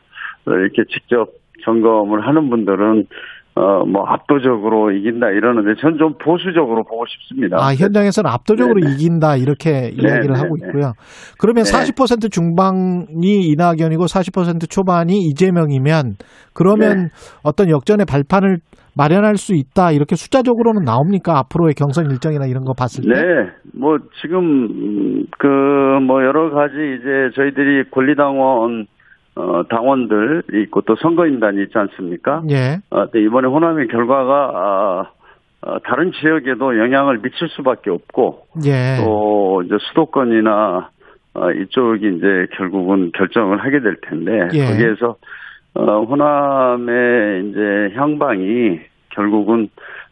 이렇게 0.47 0.83
직접 0.89 1.29
점검을 1.63 2.25
하는 2.27 2.49
분들은 2.49 3.07
어 3.57 3.85
뭐 3.85 4.03
압도적으로 4.05 4.91
이긴다 4.91 5.29
이러는데 5.29 5.79
전 5.79 5.97
좀 5.97 6.13
보수적으로 6.21 6.83
보고 6.83 7.05
싶습니다. 7.07 7.57
아, 7.57 7.73
현장에서는 7.73 8.29
압도적으로 8.29 8.81
네네. 8.81 8.93
이긴다 8.95 9.37
이렇게 9.37 9.91
이야기를 9.93 10.33
네네. 10.33 10.39
하고 10.39 10.57
있고요. 10.57 10.91
그러면 11.39 11.63
네. 11.63 11.71
40% 11.71 12.29
중반이 12.31 13.47
이낙연이고 13.47 14.05
40% 14.05 14.69
초반이 14.69 15.13
이재명이면 15.29 16.15
그러면 16.53 16.97
네. 16.97 17.09
어떤 17.43 17.69
역전의 17.69 18.05
발판을 18.09 18.57
마련할 18.97 19.35
수 19.37 19.53
있다 19.55 19.91
이렇게 19.91 20.15
숫자적으로는 20.15 20.83
나옵니까? 20.83 21.37
앞으로의 21.39 21.73
경선 21.75 22.11
일정이나 22.11 22.45
이런 22.47 22.63
거 22.65 22.73
봤을 22.73 23.03
때? 23.03 23.09
네, 23.21 23.49
뭐 23.73 23.97
지금 24.21 25.25
그 25.37 25.47
뭐 26.05 26.21
여러 26.23 26.49
가지 26.51 26.73
이제 26.75 27.29
저희들이 27.35 27.89
권리당원 27.91 28.85
어 29.35 29.63
당원들 29.69 30.43
있고 30.63 30.81
또 30.81 30.95
선거인단이 30.95 31.63
있지 31.63 31.77
않습니까? 31.77 32.41
예. 32.49 32.77
어, 32.89 33.09
또 33.11 33.19
이번에 33.19 33.47
호남의 33.47 33.87
결과가 33.89 34.33
아, 34.53 35.11
어, 35.61 35.79
다른 35.79 36.11
지역에도 36.13 36.77
영향을 36.77 37.19
미칠 37.21 37.49
수밖에 37.49 37.89
없고 37.89 38.47
예. 38.65 38.97
또 39.03 39.61
이제 39.65 39.75
수도권이나 39.89 40.89
어, 41.33 41.51
이쪽이 41.51 42.15
이제 42.17 42.47
결국은 42.55 43.11
결정을 43.13 43.63
하게 43.63 43.81
될 43.81 43.97
텐데 44.01 44.47
예. 44.53 44.65
거기에서 44.67 45.17
어, 45.73 46.03
호남의 46.03 47.49
이제 47.49 47.93
향방이 47.95 48.79
결국은 49.09 49.69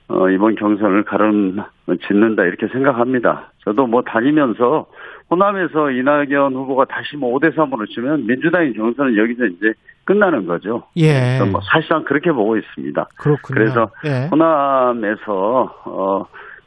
어, 0.09 0.29
이번 0.29 0.55
경선을 0.55 1.03
가름 1.03 1.61
짓는다 2.07 2.43
이렇게 2.43 2.67
생각합니다. 2.67 3.51
저도 3.63 3.87
뭐 3.87 4.01
다니면서 4.01 4.87
호남에서 5.33 5.89
이낙연 5.89 6.53
후보가 6.53 6.85
다시 6.85 7.17
뭐 7.17 7.33
5대 7.39 7.55
3으로 7.55 7.89
치면 7.89 8.27
민주당의 8.27 8.73
경선은 8.73 9.17
여기서 9.17 9.45
이제 9.45 9.73
끝나는 10.05 10.45
거죠. 10.45 10.83
예. 10.97 11.39
뭐 11.51 11.59
사실상 11.71 12.03
그렇게 12.03 12.31
보고 12.31 12.55
있습니다. 12.55 13.07
그렇군요. 13.17 13.55
그래서 13.55 13.89
예. 14.05 14.27
호남에서 14.29 15.75
어, 15.85 16.25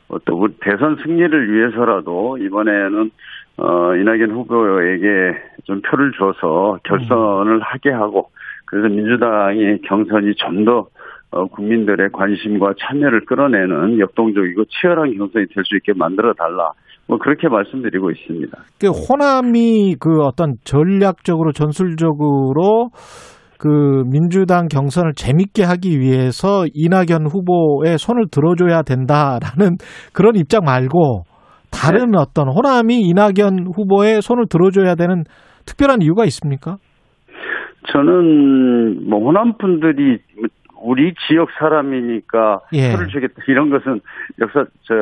어떤 0.09 0.35
우리 0.37 0.53
대선 0.61 0.97
승리를 1.05 1.53
위해서라도 1.53 2.39
이번에는 2.39 3.11
어, 3.59 3.95
이낙연 3.95 4.33
후보에게 4.33 5.07
좀 5.65 5.81
표를 5.83 6.13
줘서 6.19 6.79
결선을 6.85 7.61
하게 7.61 7.91
하고 7.91 8.31
그래서 8.67 8.89
민주당이 8.89 9.83
경선이 9.83 10.35
좀더 10.35 10.89
어, 11.31 11.47
국민들의 11.47 12.11
관심과 12.13 12.75
참여를 12.81 13.27
끌어내는 13.27 14.01
역동적이고 14.01 14.65
치열한 14.67 15.17
경선이 15.17 15.47
될 15.55 15.65
수 15.65 15.77
있게 15.77 15.93
만들어 15.95 16.33
달라. 16.35 16.73
뭐 17.09 17.19
그렇게 17.19 17.49
말씀드리고 17.49 18.11
있습니다. 18.11 18.59
그 18.81 18.89
호남이 18.89 19.97
그 20.01 20.23
어떤 20.23 20.55
전략적으로 20.65 21.53
전술적으로 21.53 22.91
그 23.59 24.03
민주당 24.11 24.67
경선을 24.69 25.13
재밌게 25.15 25.63
하기 25.63 25.99
위해서 26.01 26.65
이낙연 26.75 27.27
후보의 27.27 27.99
손을 27.99 28.27
들어줘야 28.31 28.83
된다라는 28.83 29.77
그런 30.13 30.37
입장 30.37 30.63
말고 30.65 31.23
다른 31.71 32.11
네. 32.13 32.19
어떤 32.19 32.49
호남이 32.49 33.01
이낙연 33.01 33.73
후보의 33.75 34.23
손을 34.23 34.45
들어줘야 34.49 34.95
되는 34.95 35.25
특별한 35.67 36.03
이유가 36.03 36.25
있습니까? 36.25 36.77
저는 37.93 39.09
뭐 39.09 39.21
호남 39.21 39.57
분들이 39.59 40.19
우리 40.83 41.15
지역 41.27 41.49
사람이니까 41.59 42.61
예. 42.75 42.93
표를 42.93 43.09
주겠다 43.09 43.35
이런 43.49 43.71
것은 43.71 44.01
역사 44.41 44.65
저 44.83 44.95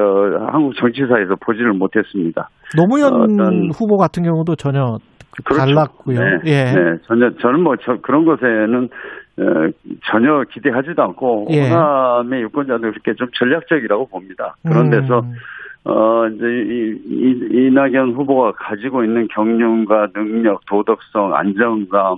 한국 0.51 0.75
정치사에서 0.77 1.37
보지를 1.41 1.73
못했습니다. 1.73 2.49
노무현 2.77 3.13
어떤- 3.15 3.71
후보 3.75 3.97
같은 3.97 4.23
경우도 4.23 4.57
전혀 4.57 4.99
그 5.37 5.43
그렇죠. 5.45 5.67
달랐고요. 5.67 6.21
네, 6.21 6.31
예. 6.47 6.65
네, 6.65 6.97
전혀 7.07 7.31
저는 7.41 7.63
뭐 7.63 7.75
저, 7.85 7.97
그런 8.03 8.25
것에는 8.25 8.89
어, 9.37 9.43
전혀 10.11 10.45
기대하지도 10.51 11.03
않고 11.03 11.49
예. 11.51 11.69
호남의 11.69 12.43
유권자들 12.43 12.93
그렇게 12.93 13.15
좀 13.15 13.27
전략적이라고 13.39 14.07
봅니다. 14.07 14.55
그런 14.63 14.91
데서 14.91 15.21
음, 15.21 15.33
어 15.87 16.27
이제 16.29 16.45
이, 16.47 16.99
이, 17.05 17.67
이낙연 17.67 18.13
후보가 18.13 18.53
가지고 18.53 19.05
있는 19.05 19.27
경륜과 19.29 20.09
능력, 20.15 20.65
도덕성, 20.67 21.35
안정감 21.35 22.17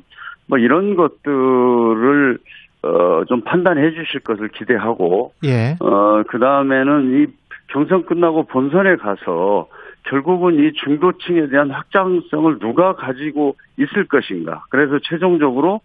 뭐 0.49 0.59
이런 0.59 0.95
것들을 0.95 2.39
어, 2.83 3.25
좀 3.27 3.41
판단해 3.43 3.91
주실 3.93 4.21
것을 4.21 4.49
기대하고 4.49 5.33
예. 5.45 5.77
어, 5.81 6.23
그 6.29 6.39
다음에는 6.39 7.23
이 7.23 7.27
경선 7.69 8.07
끝나고 8.07 8.45
본선에 8.45 8.97
가서 8.97 9.69
결국은 10.05 10.55
이 10.55 10.73
중도층에 10.73 11.49
대한 11.49 11.71
확장성을 11.71 12.59
누가 12.61 12.95
가지고 12.95 13.57
있을 13.79 14.07
것인가. 14.07 14.65
그래서 14.71 14.99
최종적으로, 15.03 15.81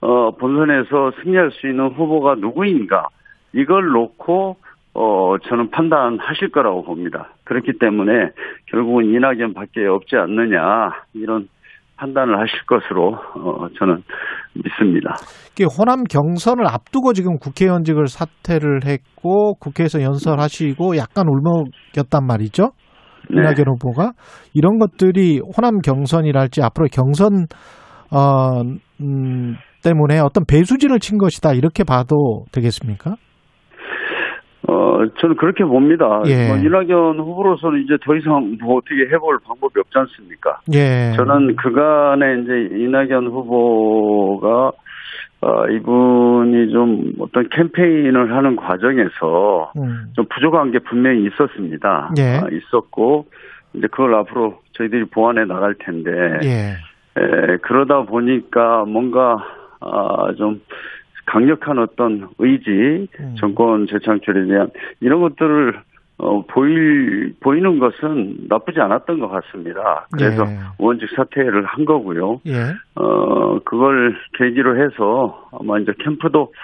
어, 0.00 0.30
본선에서 0.32 1.12
승리할 1.22 1.50
수 1.52 1.66
있는 1.66 1.88
후보가 1.88 2.36
누구인가. 2.36 3.08
이걸 3.52 3.86
놓고, 3.88 4.56
어, 4.94 5.36
저는 5.48 5.70
판단하실 5.70 6.50
거라고 6.50 6.84
봅니다. 6.84 7.30
그렇기 7.44 7.78
때문에 7.78 8.30
결국은 8.66 9.06
이낙연 9.06 9.54
밖에 9.54 9.84
없지 9.84 10.16
않느냐. 10.16 10.92
이런 11.14 11.48
판단을 11.96 12.38
하실 12.38 12.58
것으로, 12.66 13.14
어, 13.14 13.68
저는 13.78 14.02
믿습니다. 14.54 15.14
호남 15.78 16.04
경선을 16.04 16.66
앞두고 16.66 17.12
지금 17.12 17.38
국회의원직을 17.38 18.06
사퇴를 18.08 18.84
했고 18.84 19.54
국회에서 19.54 20.02
연설하시고 20.02 20.96
약간 20.96 21.26
울먹였단 21.28 22.26
말이죠. 22.26 22.72
네. 23.30 23.40
이낙연 23.40 23.66
후보가 23.68 24.12
이런 24.54 24.78
것들이 24.78 25.40
호남 25.56 25.80
경선이랄지 25.80 26.62
앞으로 26.62 26.86
경선 26.92 27.46
어, 28.12 28.62
음, 29.00 29.56
때문에 29.82 30.20
어떤 30.20 30.44
배수진을 30.46 31.00
친 31.00 31.18
것이다 31.18 31.52
이렇게 31.54 31.82
봐도 31.84 32.44
되겠습니까? 32.52 33.16
어, 34.68 34.98
저는 35.18 35.36
그렇게 35.36 35.64
봅니다. 35.64 36.22
예. 36.26 36.48
뭐 36.48 36.56
이낙연 36.56 37.18
후보로서는 37.20 37.82
이제 37.82 37.96
더 38.04 38.16
이상 38.16 38.56
뭐 38.60 38.78
어떻게 38.78 39.02
해볼 39.12 39.38
방법이 39.44 39.78
없지 39.78 39.98
않습니까? 39.98 40.60
예. 40.72 41.12
저는 41.16 41.56
그간에 41.56 42.40
이제 42.42 42.74
이낙연 42.76 43.28
후보가 43.28 44.72
어, 45.42 45.68
이분이 45.68 46.72
좀 46.72 47.12
어떤 47.20 47.48
캠페인을 47.50 48.34
하는 48.34 48.56
과정에서 48.56 49.72
음, 49.76 50.06
좀 50.14 50.24
부족한 50.34 50.72
게 50.72 50.78
분명히 50.80 51.26
있었습니다. 51.26 52.12
예. 52.18 52.22
아, 52.22 52.46
있었고 52.50 53.26
이제 53.74 53.86
그걸 53.88 54.14
앞으로 54.14 54.58
저희들이 54.72 55.04
보완해 55.04 55.44
나갈 55.44 55.74
텐데 55.74 56.10
예. 56.42 56.76
에, 57.18 57.56
그러다 57.62 58.02
보니까 58.02 58.84
뭔가 58.86 59.44
아, 59.80 60.32
좀 60.36 60.60
강력한 61.26 61.78
어떤 61.78 62.28
의지, 62.38 63.08
음. 63.20 63.34
정권 63.38 63.86
재창출에 63.86 64.46
대한 64.46 64.70
이런 65.00 65.20
것들을 65.20 65.74
어, 66.18 66.42
보일 66.46 67.34
보이는 67.40 67.78
것은 67.78 68.46
나쁘지 68.48 68.80
않았던 68.80 69.18
것 69.20 69.28
같습니다. 69.28 70.06
그래서 70.12 70.44
예. 70.46 70.58
원직 70.78 71.10
사퇴를 71.14 71.66
한 71.66 71.84
거고요. 71.84 72.40
예. 72.46 72.72
어, 72.94 73.58
그걸 73.64 74.16
계기로 74.38 74.82
해서 74.82 75.46
아마 75.52 75.78
이제 75.78 75.92
캠프도 75.98 76.54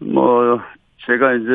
뭐 0.00 0.60
제가 1.06 1.34
이제 1.34 1.52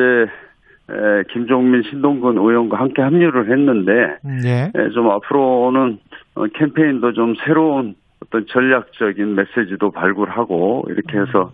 에, 0.88 1.24
김종민 1.30 1.82
신동근 1.82 2.38
의원과 2.38 2.78
함께 2.78 3.02
합류를 3.02 3.50
했는데 3.50 4.16
음, 4.24 4.40
예. 4.44 4.72
예, 4.74 4.88
좀 4.90 5.10
앞으로는 5.10 5.98
어, 6.36 6.46
캠페인도 6.46 7.12
좀 7.12 7.34
새로운 7.44 7.96
어떤 8.24 8.46
전략적인 8.46 9.34
메시지도 9.34 9.90
발굴하고 9.90 10.86
이렇게 10.88 11.18
해서 11.18 11.52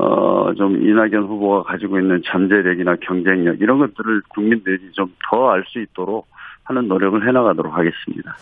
어, 0.00 0.54
좀 0.54 0.76
이낙연 0.82 1.24
후보가 1.28 1.62
가지고 1.64 1.98
있는 1.98 2.20
잠재력이나 2.24 2.94
경쟁력 3.02 3.60
이런 3.60 3.78
것들을 3.78 4.22
국민들이 4.30 4.78
좀 4.92 5.08
더 5.30 5.50
알 5.52 5.62
수 5.66 5.78
있도록 5.80 6.26
하는 6.64 6.88
노력을 6.88 7.26
해나가도록 7.26 7.72
하겠습니다. 7.74 8.32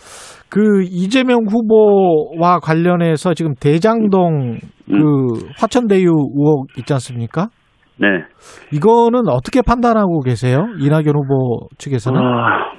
그 0.49 0.81
이재명 0.83 1.39
후보와 1.49 2.59
관련해서 2.59 3.33
지금 3.33 3.53
대장동 3.61 4.57
그 4.87 4.95
화천대유 5.59 6.07
의혹 6.09 6.67
있지 6.77 6.93
않습니까? 6.93 7.47
네. 7.97 8.07
이거는 8.71 9.27
어떻게 9.29 9.61
판단하고 9.61 10.21
계세요? 10.21 10.67
이낙연 10.79 11.07
후보 11.15 11.67
측에서는? 11.77 12.19
아, 12.21 12.71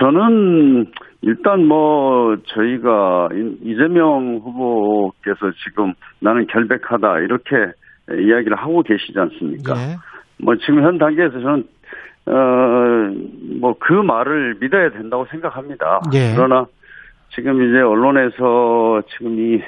저는 0.00 0.86
일단 1.22 1.64
뭐 1.66 2.36
저희가 2.46 3.28
이- 3.32 3.70
이재명 3.70 4.40
후보께서 4.42 5.50
지금 5.64 5.92
나는 6.20 6.46
결백하다 6.48 7.20
이렇게 7.20 7.54
이야기를 8.10 8.56
하고 8.56 8.82
계시지 8.82 9.18
않습니까? 9.18 9.74
예. 9.76 9.96
뭐 10.38 10.56
지금 10.56 10.82
현 10.82 10.98
단계에서 10.98 11.40
저는 11.40 11.64
어뭐 12.26 13.76
그 13.78 13.92
말을 13.92 14.56
믿어야 14.60 14.90
된다고 14.90 15.26
생각합니다. 15.30 16.00
예. 16.14 16.32
그러나 16.34 16.66
지금 17.34 17.62
이제 17.62 17.80
언론에서 17.80 19.02
지금 19.10 19.38
이 19.38 19.60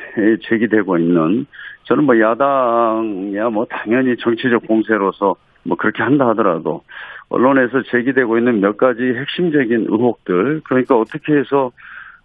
제기되고 0.49 0.99
있는 0.99 1.47
저는 1.85 2.05
뭐 2.05 2.19
야당이야 2.19 3.51
뭐 3.51 3.67
당연히 3.67 4.17
정치적 4.17 4.67
공세로서 4.67 5.37
뭐 5.65 5.77
그렇게 5.77 6.03
한다 6.03 6.29
하더라도 6.29 6.83
언론에서 7.29 7.83
제기되고 7.91 8.39
있는 8.39 8.61
몇 8.61 8.77
가지 8.77 9.03
핵심적인 9.03 9.87
의혹들 9.89 10.63
그러니까 10.65 10.97
어떻게 10.97 11.35
해서 11.35 11.71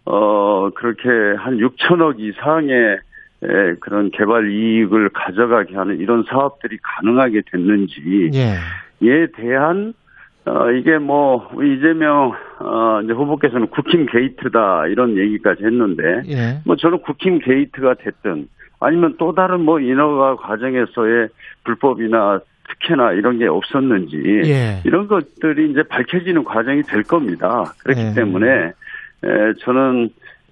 어 0.05 0.69
그렇게 0.71 1.09
한 1.37 1.57
6천억 1.57 2.19
이상의 2.19 2.99
에, 3.43 3.75
그런 3.79 4.09
개발 4.11 4.49
이익을 4.49 5.09
가져가게 5.09 5.75
하는 5.75 5.99
이런 5.99 6.23
사업들이 6.23 6.77
가능하게 6.81 7.41
됐는지 7.51 8.31
예. 8.33 8.55
에 9.05 9.27
대한 9.35 9.93
어 10.45 10.71
이게 10.71 10.97
뭐 10.97 11.49
이재명 11.61 12.33
어 12.59 13.01
이제 13.03 13.13
후보께서는 13.13 13.67
국힘 13.67 14.05
게이트다 14.05 14.87
이런 14.87 15.17
얘기까지 15.17 15.63
했는데 15.63 16.21
예. 16.27 16.59
뭐 16.65 16.75
저는 16.75 16.99
국힘 16.99 17.39
게이트가 17.39 17.95
됐든 17.95 18.47
아니면 18.79 19.15
또 19.17 19.33
다른 19.33 19.61
뭐 19.61 19.79
인허가 19.79 20.35
과정에서의 20.35 21.29
불법이나 21.63 22.41
특혜나 22.69 23.13
이런 23.13 23.39
게 23.39 23.47
없었는지 23.47 24.17
예. 24.45 24.81
이런 24.85 25.07
것들이 25.07 25.71
이제 25.71 25.83
밝혀지는 25.83 26.43
과정이 26.43 26.81
될 26.83 27.03
겁니다. 27.03 27.73
그렇기 27.83 28.01
예. 28.01 28.13
때문에 28.13 28.47
에, 29.23 29.53
저는 29.59 30.09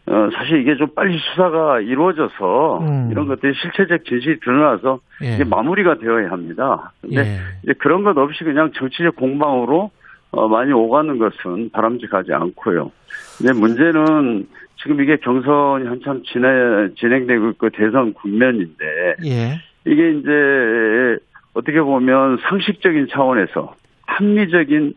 어, 0.07 0.29
사실 0.33 0.61
이게 0.61 0.75
좀 0.75 0.87
빨리 0.95 1.17
수사가 1.19 1.79
이루어져서 1.81 2.79
음. 2.79 3.09
이런 3.11 3.27
것들이 3.27 3.53
실체적 3.53 4.03
진실이 4.05 4.39
드러나서 4.39 4.99
예. 5.23 5.35
이게 5.35 5.43
마무리가 5.43 5.99
되어야 5.99 6.31
합니다. 6.31 6.91
근데 7.01 7.21
예. 7.21 7.37
이제 7.63 7.73
그런 7.77 8.03
것 8.03 8.17
없이 8.17 8.43
그냥 8.43 8.71
정치적 8.73 9.15
공방으로 9.15 9.91
어, 10.31 10.47
많이 10.47 10.71
오가는 10.71 11.17
것은 11.17 11.69
바람직하지 11.71 12.33
않고요. 12.33 12.91
근데 13.37 13.53
문제는 13.53 14.47
지금 14.81 15.01
이게 15.01 15.17
경선이 15.17 15.87
한참 15.87 16.23
진행, 16.23 16.93
진행되고 16.97 17.49
있고 17.51 17.69
대선 17.69 18.13
국면인데 18.13 19.15
예. 19.25 19.59
이게 19.85 20.11
이제 20.11 21.17
어떻게 21.53 21.79
보면 21.81 22.37
상식적인 22.49 23.07
차원에서 23.11 23.75
합리적인 24.07 24.93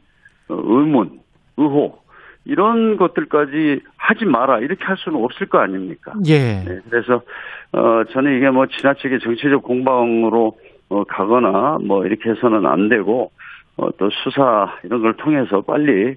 어, 0.49 0.63
의문, 0.65 1.21
의혹 1.57 2.04
이런 2.45 2.97
것들까지 2.97 3.81
하지 3.97 4.25
마라 4.25 4.61
이렇게 4.61 4.85
할 4.85 4.97
수는 4.99 5.23
없을 5.23 5.47
거 5.47 5.59
아닙니까? 5.59 6.13
예. 6.27 6.63
네, 6.65 6.79
그래서 6.91 7.23
어 7.73 8.05
저는 8.13 8.37
이게 8.37 8.51
뭐 8.51 8.67
지나치게 8.67 9.19
정치적 9.21 9.63
공방으로 9.63 10.57
어, 10.91 11.05
가거나 11.05 11.79
뭐 11.85 12.05
이렇게 12.05 12.31
해서는 12.31 12.67
안 12.67 12.89
되고 12.89 13.31
어, 13.77 13.91
또 13.97 14.11
수사 14.11 14.77
이런 14.85 15.03
걸 15.03 15.17
통해서 15.17 15.63
빨리 15.63 16.17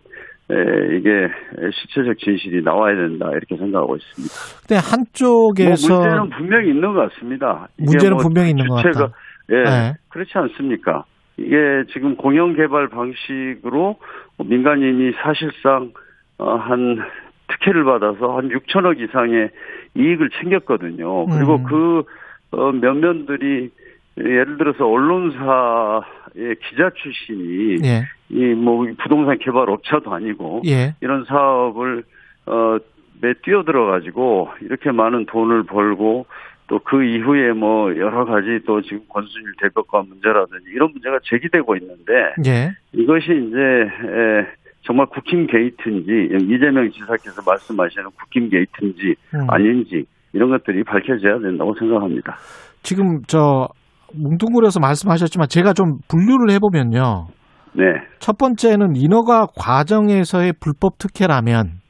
에, 0.50 0.98
이게 0.98 1.28
실체적 1.74 2.18
진실이 2.20 2.62
나와야 2.64 2.96
된다 2.96 3.30
이렇게 3.32 3.58
생각하고 3.58 3.96
있습니다. 3.96 4.34
근데 4.62 4.76
한쪽에서 4.76 5.94
뭐 5.94 6.00
문제는 6.00 6.30
분명히 6.30 6.70
있는 6.70 6.94
것 6.94 7.10
같습니다. 7.10 7.68
문제는 7.78 8.14
뭐 8.16 8.24
분명히 8.24 8.50
있는 8.52 8.68
것 8.68 8.76
같다. 8.76 9.12
예, 9.50 9.64
네. 9.64 9.94
그렇지 10.10 10.32
않습니까? 10.36 11.06
이게 11.38 11.84
지금 11.94 12.16
공영 12.16 12.56
개발 12.56 12.88
방식으로 12.90 13.98
민간인이 14.44 15.14
사실상 15.24 15.92
어, 15.94 16.07
한 16.38 17.04
특혜를 17.48 17.84
받아서 17.84 18.38
한 18.38 18.50
6천억 18.50 19.00
이상의 19.00 19.50
이익을 19.96 20.30
챙겼거든요. 20.42 21.26
그리고 21.28 21.56
음. 21.56 21.64
그 21.64 22.04
어, 22.52 22.72
면면들이 22.72 23.72
예를 24.18 24.58
들어서 24.58 24.88
언론사의 24.88 26.56
기자 26.68 26.90
출신이 26.96 27.78
예. 27.84 28.04
이뭐 28.30 28.88
부동산 29.04 29.38
개발 29.40 29.70
업체도 29.70 30.14
아니고 30.14 30.64
예. 30.66 30.96
이런 31.02 31.26
사업을 31.26 32.04
어, 32.48 32.78
매 33.22 33.34
뛰어들어 33.44 33.86
가지고 33.86 34.50
이렇게 34.62 34.92
많은 34.92 35.26
돈을 35.28 35.64
벌고 35.64 36.26
또 36.68 36.80
그 36.80 37.04
이후에 37.04 37.54
뭐 37.54 37.96
여러 37.98 38.26
가지 38.26 38.60
또 38.66 38.82
지금 38.82 39.02
권순일 39.08 39.54
대법관 39.62 40.08
문제라든지 40.10 40.66
이런 40.74 40.92
문제가 40.92 41.20
제기되고 41.24 41.76
있는데 41.78 42.34
예. 42.46 42.72
이것이 42.92 43.26
이제 43.26 43.58
에, 43.58 44.48
정말 44.88 45.06
국힘 45.08 45.48
게이트인지 45.48 46.30
이재명 46.46 46.90
지사께서 46.90 47.42
말씀하시는 47.46 48.06
국힘 48.18 48.50
게이트인지 48.50 49.16
음. 49.36 49.46
아닌지 49.50 50.06
이런 50.32 50.50
것들이 50.50 50.84
밝혀져야 50.86 51.40
된다고 51.40 51.76
생각합니다. 51.78 52.38
지금 52.84 53.22
저 53.28 53.68
뭉뚱그려서 54.16 54.80
말씀하셨지만 54.80 55.50
제가 55.50 55.74
좀 55.74 55.98
분류를 56.08 56.52
해보면요. 56.52 57.28
네. 57.74 57.84
첫 58.20 58.38
번째는 58.38 58.96
인허가 58.96 59.46
과정에서의 59.58 60.54
불법 60.62 60.98
특혜라면 60.98 61.82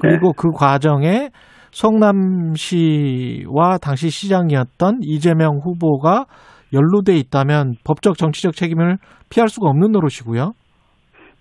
그리고 0.00 0.32
그 0.32 0.50
과정에 0.50 1.28
성남시와 1.70 2.56
당시 3.82 4.08
시장이었던 4.08 5.00
이재명 5.02 5.58
후보가 5.62 6.24
연루돼 6.72 7.14
있다면 7.16 7.74
법적 7.84 8.16
정치적 8.16 8.54
책임을 8.54 8.96
피할 9.28 9.48
수가 9.48 9.68
없는 9.68 9.92
노릇이고요. 9.92 10.52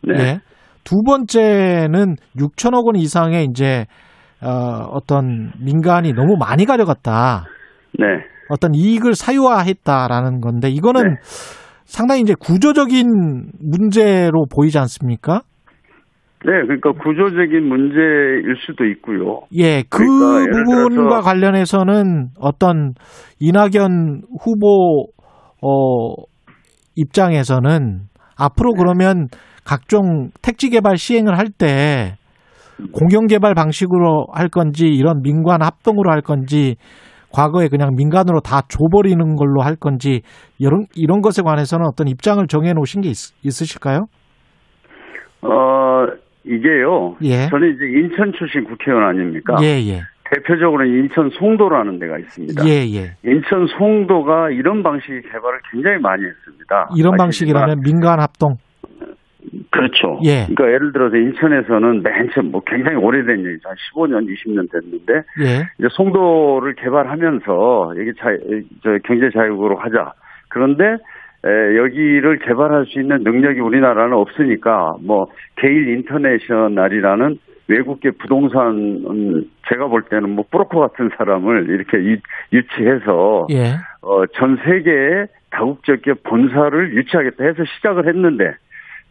네. 0.04 0.14
예. 0.20 0.40
두 0.88 1.04
번째는 1.04 2.16
6천억 2.38 2.86
원 2.86 2.96
이상의 2.96 3.48
이제 3.50 3.86
어, 4.42 4.88
어떤 4.90 5.52
민간이 5.60 6.14
너무 6.14 6.38
많이 6.40 6.64
가져갔다. 6.64 7.44
네. 8.00 8.06
어떤 8.48 8.74
이익을 8.74 9.14
사유화했다라는 9.14 10.40
건데 10.40 10.70
이거는 10.70 11.02
네. 11.04 11.16
상당히 11.84 12.22
이제 12.22 12.36
구조적인 12.40 13.06
문제로 13.60 14.46
보이지 14.46 14.80
않습니까? 14.80 15.42
네, 16.46 16.52
그러니까 16.66 16.94
구조적인 16.94 17.68
문제일 17.68 18.56
수도 18.66 18.86
있고요. 18.86 19.42
예, 19.56 19.84
그 19.90 19.98
그러니까 19.98 20.64
부분과 20.88 21.20
관련해서는 21.20 22.30
어떤 22.40 22.94
이낙연 23.42 24.22
후보 24.42 25.08
어 25.62 26.14
입장에서는 26.96 28.04
앞으로 28.38 28.72
네. 28.74 28.78
그러면 28.78 29.28
각종 29.68 30.30
택지 30.42 30.70
개발 30.70 30.98
시행을 30.98 31.38
할 31.38 31.48
때 31.50 32.16
공영 32.94 33.26
개발 33.28 33.54
방식으로 33.54 34.28
할 34.32 34.50
건지 34.50 34.88
이런 34.88 35.22
민관 35.24 35.62
합동으로 35.62 36.12
할 36.12 36.22
건지 36.22 36.76
과거에 37.34 37.68
그냥 37.68 37.96
민간으로 37.96 38.40
다 38.40 38.62
줘버리는 38.70 39.36
걸로 39.36 39.62
할 39.62 39.76
건지 39.76 40.22
이런 40.58 40.86
이런 40.96 41.22
것에 41.22 41.42
관해서는 41.42 41.86
어떤 41.86 42.08
입장을 42.08 42.46
정해 42.48 42.74
놓으신 42.74 43.02
게 43.02 43.10
있, 43.10 43.16
있으실까요? 43.44 44.06
어, 45.42 46.06
이게요. 46.46 47.16
예. 47.24 47.48
저는 47.50 47.76
이제 47.76 47.86
인천 48.00 48.32
출신 48.38 48.64
국회의원 48.64 49.06
아닙니까? 49.10 49.56
예, 49.62 49.82
예. 49.90 50.02
대표적으로 50.30 50.86
인천 50.86 51.30
송도라는 51.30 52.00
데가 52.00 52.18
있습니다. 52.20 52.66
예, 52.68 52.86
예. 52.96 53.16
인천 53.26 53.66
송도가 53.78 54.52
이런 54.52 54.84
방식의 54.84 55.22
개발을 55.24 55.60
굉장히 55.72 55.98
많이 56.00 56.24
했습니다. 56.26 56.90
이런 56.96 57.16
방식이라면 57.18 57.82
민간 57.84 58.20
합동. 58.20 58.56
그렇죠. 59.72 60.20
예. 60.24 60.46
그러니까 60.48 60.74
예를 60.74 60.92
들어서 60.92 61.16
인천에서는 61.16 62.04
맨 62.04 62.30
처음 62.34 62.52
뭐 62.52 62.62
굉장히 62.66 62.98
오래된 62.98 63.46
얘기죠. 63.46 63.70
한 63.70 63.76
15년, 63.94 64.28
20년 64.28 64.72
됐는데 64.72 65.14
예. 65.42 65.68
이제 65.80 65.88
송도를 65.92 66.76
개발하면서 66.76 67.94
여기 67.98 68.14
자, 68.16 68.36
저 68.84 68.98
경제 69.04 69.30
자유국으로 69.32 69.78
하자. 69.78 70.14
그런데 70.50 70.98
에, 71.46 71.78
여기를 71.78 72.40
개발할 72.40 72.86
수 72.88 73.00
있는 73.00 73.24
능력이 73.24 73.60
우리나라는 73.60 74.14
없으니까 74.14 74.96
뭐 75.02 75.28
게일 75.56 75.90
인터내셔널이라는 75.90 77.38
외국계 77.68 78.12
부동산 78.12 79.04
음, 79.10 79.44
제가 79.70 79.88
볼 79.88 80.04
때는 80.04 80.30
뭐 80.32 80.46
브로커 80.50 80.80
같은 80.80 81.10
사람을 81.18 81.70
이렇게 81.70 81.98
유, 81.98 82.18
유치해서 82.54 83.48
예. 83.52 83.76
어, 84.02 84.26
전 84.28 84.58
세계에 84.64 85.28
다국적계 85.52 86.14
본사를 86.24 86.96
유치하겠다 86.96 87.44
해서 87.44 87.64
시작을 87.76 88.08
했는데 88.08 88.54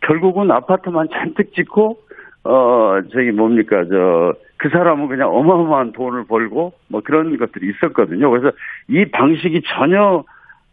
결국은 0.01 0.51
아파트만 0.51 1.09
잔뜩 1.13 1.53
짓고 1.55 1.99
어 2.45 3.01
저기 3.13 3.31
뭡니까 3.33 3.85
저 3.85 4.35
그 4.59 4.71
사람은 4.71 5.09
그냥 5.09 5.29
어마어마한 5.35 5.93
돈을 5.93 6.25
벌고 6.27 6.73
뭐 6.89 7.01
그런 7.05 7.37
것들이 7.37 7.71
있었거든요. 7.71 8.31
그래서 8.31 8.51
이 8.89 9.05
방식이 9.05 9.63
전혀 9.67 10.25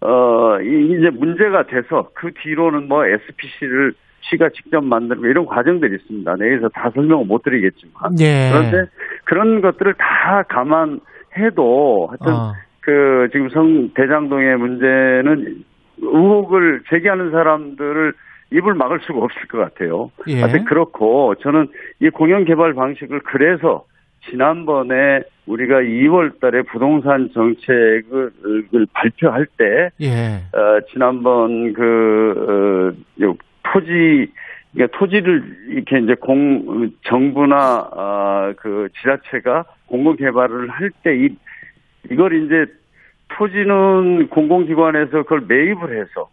어 0.01 0.59
이- 0.61 0.97
이제 0.97 1.09
문제가 1.09 1.63
돼서 1.63 2.09
그 2.13 2.31
뒤로는 2.33 2.87
뭐 2.87 3.05
SPC를 3.05 3.93
시가 4.21 4.49
직접 4.49 4.83
만들고 4.83 5.25
이런 5.27 5.45
과정들이 5.45 5.95
있습니다. 5.95 6.35
네, 6.39 6.51
여기서 6.53 6.69
다 6.69 6.89
설명을 6.93 7.25
못 7.25 7.43
드리겠지만 7.43 8.17
예. 8.21 8.49
그런데 8.51 8.89
그런 9.25 9.59
것들을 9.61 9.93
다 9.95 10.43
감안해도 10.47 12.07
하여튼 12.09 12.33
어. 12.33 12.53
그 12.79 13.27
지금 13.33 13.49
성 13.49 13.89
대장동의 13.93 14.57
문제는 14.57 15.63
의혹을 16.01 16.83
제기하는 16.89 17.31
사람들을 17.31 18.13
입을 18.53 18.75
막을 18.75 18.99
수가 19.01 19.19
없을 19.19 19.47
것 19.47 19.57
같아요. 19.57 20.11
예. 20.27 20.41
하여튼 20.41 20.65
그렇고 20.65 21.35
저는 21.35 21.67
이 21.99 22.09
공영 22.09 22.45
개발 22.45 22.73
방식을 22.73 23.21
그래서 23.21 23.85
지난번에 24.29 25.23
우리가 25.47 25.81
2월 25.81 26.39
달에 26.39 26.61
부동산 26.61 27.29
정책을 27.33 28.31
발표할 28.93 29.47
때 29.57 29.89
예. 30.01 30.43
어, 30.57 30.79
지난번 30.91 31.73
그, 31.73 32.93
어, 33.19 33.23
요 33.23 33.35
토지, 33.63 34.31
그러니까 34.73 34.97
토지를 34.97 35.43
이렇게 35.69 35.99
이제 35.99 36.15
공, 36.15 36.91
정부나, 37.03 37.89
아, 37.95 38.53
그 38.57 38.87
지자체가 38.97 39.65
공공 39.87 40.15
개발을 40.15 40.69
할 40.69 40.91
때 41.03 41.15
이, 41.15 41.35
이걸 42.09 42.45
이제 42.45 42.65
토지는 43.29 44.29
공공기관에서 44.29 45.23
그걸 45.23 45.41
매입을 45.47 45.99
해서 45.99 46.29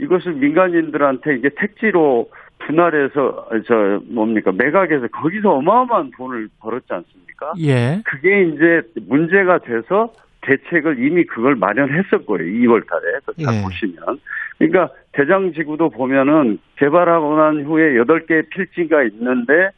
이것을 0.00 0.34
민간인들한테 0.34 1.36
이게 1.36 1.50
택지로 1.56 2.30
분할해서, 2.60 3.48
저, 3.66 4.00
뭡니까, 4.10 4.52
매각해서 4.52 5.08
거기서 5.08 5.50
어마어마한 5.50 6.10
돈을 6.16 6.48
벌었지 6.60 6.86
않습니까? 6.90 7.52
예. 7.60 8.02
그게 8.04 8.42
이제 8.42 8.82
문제가 9.06 9.58
돼서 9.58 10.12
대책을 10.42 11.04
이미 11.04 11.24
그걸 11.24 11.54
마련했었고요. 11.56 12.38
2월 12.38 12.86
달에. 12.86 13.18
그거 13.24 13.32
다 13.44 13.56
예. 13.56 13.62
보시면. 13.62 14.20
그러니까 14.58 14.90
대장지구도 15.12 15.90
보면은 15.90 16.58
개발하고 16.76 17.36
난 17.36 17.64
후에 17.64 17.94
8개 17.94 18.48
필지가 18.50 19.02
있는데 19.04 19.70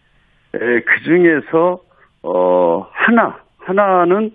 에, 0.55 0.59
그 0.81 1.05
중에서 1.05 1.81
어 2.23 2.87
하나 2.93 3.39
하나는 3.59 4.33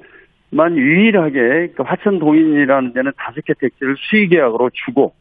만 0.49 0.77
유일하게 0.77 1.39
그러니까 1.39 1.83
화천 1.83 2.19
동인이라는 2.19 2.93
데는 2.93 3.11
다섯 3.17 3.41
개 3.45 3.53
택지를 3.53 3.95
수의계약으로 3.97 4.71
주고 4.85 5.13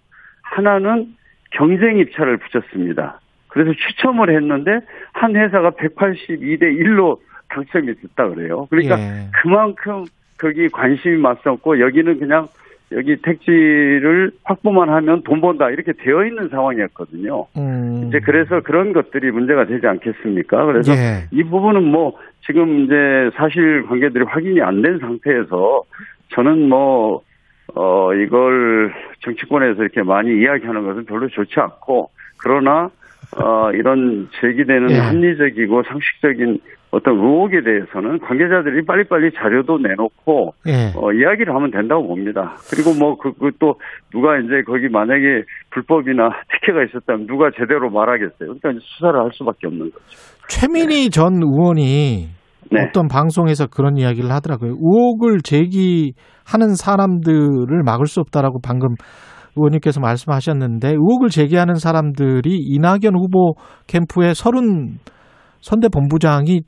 하나는 0.55 1.15
경쟁 1.51 1.99
입찰을 1.99 2.39
붙였습니다. 2.39 3.21
그래서 3.49 3.73
추첨을 3.73 4.35
했는데 4.35 4.81
한 5.13 5.35
회사가 5.35 5.71
182대 5.73 6.63
1로 6.63 7.19
당첨이 7.49 7.87
됐다 7.95 8.29
그래요. 8.31 8.67
그러니까 8.71 8.99
예. 8.99 9.29
그만큼 9.43 10.05
거기 10.39 10.69
관심이 10.69 11.17
맞섰고 11.17 11.81
여기는 11.81 12.19
그냥 12.19 12.47
여기 12.93 13.17
택지를 13.17 14.31
확보만 14.45 14.89
하면 14.91 15.23
돈 15.23 15.41
번다 15.41 15.71
이렇게 15.71 15.93
되어 15.93 16.25
있는 16.25 16.49
상황이었거든요. 16.49 17.47
음. 17.57 18.05
이제 18.09 18.21
그래서 18.21 18.61
그런 18.61 18.93
것들이 18.93 19.31
문제가 19.31 19.65
되지 19.67 19.87
않겠습니까? 19.87 20.67
그래서 20.67 20.93
예. 20.93 21.25
이 21.33 21.43
부분은 21.43 21.83
뭐 21.85 22.17
지금 22.47 22.85
이제 22.85 22.95
사실 23.37 23.85
관계들이 23.87 24.25
확인이 24.25 24.61
안 24.61 24.83
된 24.83 24.99
상태에서 24.99 25.83
저는 26.35 26.69
뭐 26.69 27.23
어, 27.77 28.14
이걸 28.14 28.93
정치권에서 29.20 29.83
이렇게 29.83 30.03
많이 30.03 30.31
이야기하는 30.31 30.85
것은 30.87 31.05
별로 31.05 31.29
좋지 31.29 31.61
않고, 31.61 32.09
그러나, 32.43 32.89
어, 33.37 33.70
이런 33.72 34.29
제기되는 34.41 34.91
예. 34.91 34.99
합리적이고 34.99 35.83
상식적인 35.83 36.59
어떤 36.91 37.16
의혹에 37.16 37.61
대해서는 37.62 38.20
관계자들이 38.20 38.87
빨리빨리 38.87 39.33
자료도 39.33 39.79
내놓고, 39.79 40.55
예. 40.68 40.93
어, 40.97 41.12
이야기를 41.12 41.55
하면 41.55 41.70
된다고 41.70 42.07
봅니다. 42.07 42.55
그리고 42.70 42.95
뭐, 42.99 43.18
그, 43.18 43.33
그 43.39 43.51
또, 43.59 43.79
누가 44.11 44.39
이제 44.39 44.62
거기 44.66 44.89
만약에 44.89 45.45
불법이나 45.70 46.31
특혜가 46.53 46.83
있었다면 46.85 47.27
누가 47.27 47.51
제대로 47.51 47.91
말하겠어요. 47.91 48.55
그러니까 48.59 48.72
수사를 48.81 49.20
할 49.20 49.31
수밖에 49.35 49.66
없는 49.66 49.91
거죠. 49.91 50.07
최민희 50.49 51.11
전 51.11 51.35
의원이 51.43 52.36
네. 52.71 52.87
어떤 52.89 53.09
방송에서 53.09 53.67
그런 53.67 53.97
이야기를 53.97 54.31
하더라고요. 54.31 54.73
의혹을 54.73 55.41
제기하는 55.43 56.75
사람들을 56.77 57.83
막을 57.85 58.07
수 58.07 58.21
없다라고 58.21 58.61
방금 58.62 58.95
의원님께서 59.57 60.01
말씀하셨는데 60.01 60.89
의혹을 60.91 61.29
제기하는 61.29 61.75
사람들이 61.75 62.57
이낙연 62.59 63.17
후보 63.17 63.55
캠프의 63.87 64.35
서른 64.35 64.99
선대 65.61 65.89
본부장이 65.89 66.61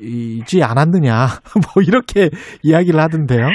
이지 0.00 0.62
않았느냐 0.62 1.26
뭐 1.74 1.82
이렇게 1.86 2.30
이야기를 2.62 2.98
하던데요. 3.00 3.48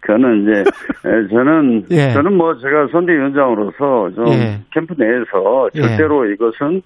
그거는 0.00 0.42
이제 0.42 0.60
에, 1.08 1.28
저는 1.28 1.84
예. 1.90 2.12
저는 2.12 2.36
뭐 2.36 2.54
제가 2.56 2.88
선대위원장으로서 2.90 4.10
좀 4.14 4.28
예. 4.28 4.60
캠프 4.72 4.94
내에서 4.98 5.68
예. 5.74 5.80
절대로 5.80 6.26
이것은 6.26 6.82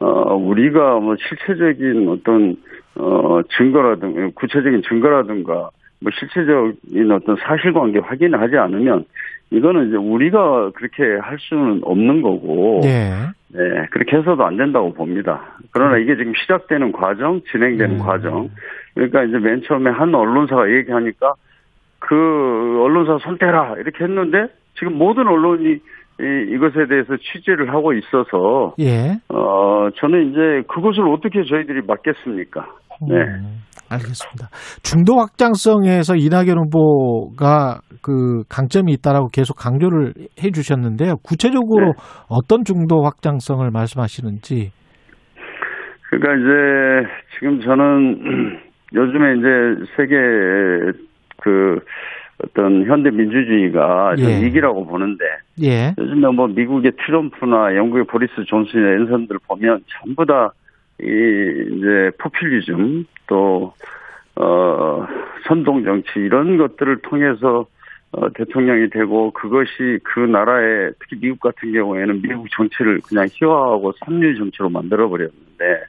어 0.00 0.34
우리가 0.34 1.00
뭐 1.00 1.14
실체적인 1.16 2.08
어떤 2.08 2.56
어 2.98 3.40
증거라든가 3.56 4.30
구체적인 4.34 4.82
증거라든가 4.88 5.70
뭐 6.00 6.12
실체적인 6.12 7.10
어떤 7.12 7.36
사실관계 7.36 8.00
확인을 8.00 8.40
하지 8.40 8.56
않으면 8.56 9.04
이거는 9.50 9.88
이제 9.88 9.96
우리가 9.96 10.70
그렇게 10.74 11.02
할 11.20 11.38
수는 11.38 11.80
없는 11.82 12.22
거고 12.22 12.80
예. 12.84 13.10
네, 13.50 13.86
그렇게 13.90 14.18
해서도 14.18 14.44
안 14.44 14.56
된다고 14.56 14.92
봅니다. 14.92 15.56
그러나 15.70 15.96
이게 15.96 16.16
지금 16.16 16.34
시작되는 16.34 16.92
과정, 16.92 17.40
진행되는 17.50 17.96
음. 17.96 17.98
과정. 17.98 18.50
그러니까 18.94 19.24
이제 19.24 19.38
맨 19.38 19.62
처음에 19.62 19.90
한 19.90 20.14
언론사가 20.14 20.70
얘기하니까 20.70 21.34
그 21.98 22.80
언론사 22.82 23.18
손대라 23.24 23.76
이렇게 23.78 24.04
했는데 24.04 24.48
지금 24.78 24.98
모든 24.98 25.26
언론이 25.26 25.80
이, 26.20 26.54
이것에 26.54 26.86
대해서 26.88 27.16
취재를 27.16 27.70
하고 27.72 27.92
있어서 27.94 28.74
예. 28.80 29.18
어 29.28 29.88
저는 29.96 30.30
이제 30.30 30.62
그것을 30.68 31.08
어떻게 31.08 31.44
저희들이 31.44 31.82
막겠습니까? 31.86 32.66
네. 33.06 33.16
음, 33.16 33.62
알겠습니다. 33.90 34.48
중도 34.82 35.18
확장성에서 35.18 36.16
이낙연 36.16 36.58
후보가 36.58 37.80
그 38.02 38.42
강점이 38.48 38.92
있다라고 38.92 39.28
계속 39.28 39.54
강조를 39.54 40.14
해 40.42 40.50
주셨는데요. 40.50 41.16
구체적으로 41.22 41.86
네. 41.86 41.92
어떤 42.28 42.64
중도 42.64 43.02
확장성을 43.02 43.68
말씀하시는지. 43.70 44.72
그러니까 46.10 46.34
이제 46.34 47.08
지금 47.34 47.60
저는 47.60 48.60
요즘에 48.94 49.34
이제 49.36 49.84
세계 49.96 50.16
그 51.40 51.78
어떤 52.44 52.84
현대 52.86 53.10
민주주의가 53.10 54.14
좀 54.16 54.30
예. 54.30 54.44
위기라고 54.44 54.86
보는데 54.86 55.24
예. 55.62 55.92
요즘에 55.98 56.30
뭐 56.34 56.46
미국의 56.46 56.92
트럼프나 57.04 57.74
영국의 57.76 58.04
보리스 58.04 58.32
존슨의 58.46 59.00
연선들 59.00 59.38
보면 59.48 59.80
전부 60.00 60.24
다 60.24 60.52
이 61.00 61.04
이제 61.04 62.10
포퓰리즘 62.18 63.04
또 63.26 63.72
어, 64.36 65.06
선동 65.46 65.84
정치 65.84 66.10
이런 66.16 66.56
것들을 66.56 66.98
통해서 67.02 67.66
어, 68.12 68.32
대통령이 68.32 68.88
되고 68.90 69.30
그것이 69.32 69.98
그 70.02 70.20
나라의 70.20 70.92
특히 70.98 71.18
미국 71.20 71.40
같은 71.40 71.72
경우에는 71.72 72.22
미국 72.22 72.46
정치를 72.50 73.00
그냥 73.06 73.26
희화하고 73.30 73.92
삼류 74.04 74.38
정치로 74.38 74.70
만들어 74.70 75.08
버렸는데 75.08 75.84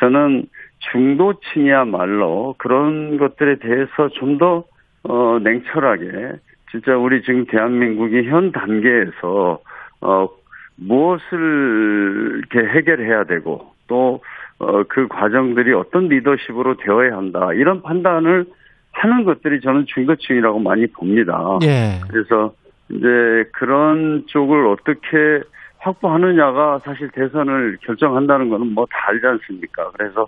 저는 0.00 0.46
중도층이야말로 0.92 2.56
그런 2.58 3.16
것들에 3.18 3.56
대해서 3.56 4.08
좀더 4.14 4.64
어, 5.04 5.38
냉철하게 5.42 6.32
진짜 6.70 6.96
우리 6.96 7.22
지금 7.22 7.46
대한민국이 7.46 8.24
현 8.24 8.50
단계에서 8.50 9.60
어, 10.00 10.28
무엇을 10.76 12.42
이렇게 12.52 12.68
해결해야 12.68 13.24
되고 13.24 13.72
또 13.86 14.20
어, 14.58 14.82
그 14.84 15.08
과정들이 15.08 15.72
어떤 15.74 16.08
리더십으로 16.08 16.76
되어야 16.76 17.16
한다 17.16 17.52
이런 17.54 17.82
판단을 17.82 18.46
하는 18.92 19.24
것들이 19.24 19.60
저는 19.60 19.86
중도층이라고 19.86 20.60
많이 20.60 20.86
봅니다. 20.86 21.58
예. 21.64 22.00
그래서 22.08 22.54
이제 22.90 23.06
그런 23.52 24.24
쪽을 24.28 24.66
어떻게 24.68 25.42
확보하느냐가 25.78 26.78
사실 26.84 27.10
대선을 27.10 27.78
결정한다는 27.82 28.48
거는 28.50 28.72
뭐 28.74 28.86
다 28.86 28.96
알지 29.08 29.26
않습니까? 29.26 29.90
그래서 29.96 30.22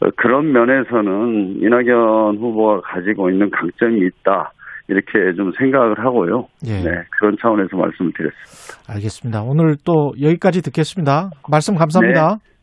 어, 0.00 0.08
그런 0.16 0.52
면에서는 0.52 1.62
이낙연 1.62 2.36
후보가 2.36 2.82
가지고 2.82 3.30
있는 3.30 3.50
강점이 3.50 4.00
있다. 4.06 4.52
이렇게 4.88 5.34
좀 5.34 5.50
생각을 5.56 5.98
하고요. 5.98 6.46
예. 6.66 6.82
네, 6.82 6.90
그런 7.18 7.34
차원에서 7.40 7.74
말씀을 7.74 8.12
드렸습니다. 8.12 8.92
알겠습니다. 8.92 9.42
오늘 9.42 9.76
또 9.82 10.12
여기까지 10.20 10.60
듣겠습니다. 10.60 11.30
말씀 11.50 11.74
감사합니다. 11.74 12.36
네, 12.36 12.53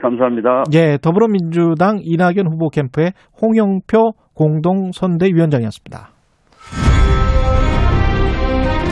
감사합니다. 0.00 0.64
예, 0.74 0.98
더불어민주당 1.00 1.98
이낙연 2.02 2.46
후보 2.46 2.68
캠프의 2.68 3.12
홍영표 3.40 4.12
공동선대위원장이었습니다. 4.34 6.10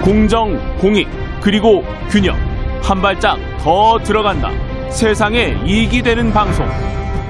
공정, 0.05 0.57
공익, 0.81 1.07
그리고 1.43 1.83
균형. 2.11 2.35
한 2.83 3.01
발짝 3.01 3.37
더 3.63 3.99
들어간다. 3.99 4.49
세상에 4.91 5.55
이익이 5.65 6.03
되는 6.03 6.31
방송. 6.33 6.67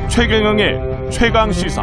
최경영의 0.09 1.11
최강 1.11 1.51
시사. 1.51 1.83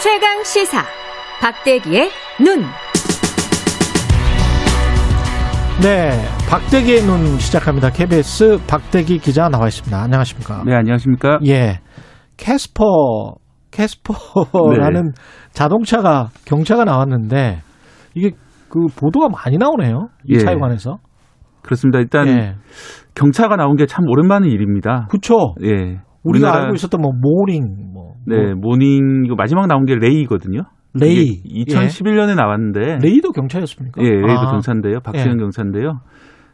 최강 0.00 0.42
시사 0.42 1.07
박대기의 1.40 2.08
눈. 2.44 2.62
네, 5.82 6.10
박대기의 6.50 7.02
눈 7.02 7.38
시작합니다. 7.38 7.90
KBS 7.90 8.58
박대기 8.68 9.18
기자 9.18 9.48
나와 9.48 9.66
있습니다. 9.68 9.96
안녕하십니까? 10.02 10.64
네, 10.66 10.74
안녕하십니까? 10.74 11.38
예, 11.46 11.78
캐스퍼, 12.36 13.34
캐스퍼라는 13.70 15.12
자동차가 15.52 16.28
경차가 16.44 16.84
나왔는데 16.84 17.58
이게 18.14 18.32
그 18.68 18.86
보도가 18.98 19.28
많이 19.28 19.56
나오네요. 19.56 20.08
이 20.24 20.34
예. 20.34 20.38
차에 20.38 20.56
관해서. 20.56 20.98
그렇습니다. 21.62 22.00
일단 22.00 22.26
예, 22.28 22.54
경차가 23.14 23.56
나온 23.56 23.76
게 23.76 23.86
참 23.86 24.04
오랜만의 24.08 24.50
일입니다. 24.50 25.06
그렇죠. 25.10 25.54
예. 25.62 26.00
우리가 26.24 26.48
우리나라- 26.48 26.62
알고 26.64 26.74
있었던 26.74 27.00
뭐 27.00 27.12
모닝, 27.14 27.92
뭐, 27.94 28.14
네, 28.26 28.52
뭐 28.54 28.72
모닝 28.72 29.24
이거 29.24 29.34
마지막 29.36 29.66
나온 29.68 29.84
게 29.86 29.94
레이거든요. 29.94 30.62
레이, 30.94 31.40
이게 31.44 31.74
2011년에 31.74 32.34
나왔는데 32.34 32.80
예. 32.80 32.98
레이도 33.02 33.32
경차였습니까? 33.32 34.02
예, 34.02 34.08
레이도 34.08 34.40
아, 34.40 34.50
경차인데요. 34.52 35.00
박지현 35.00 35.34
예. 35.34 35.36
경차인데요. 35.36 36.00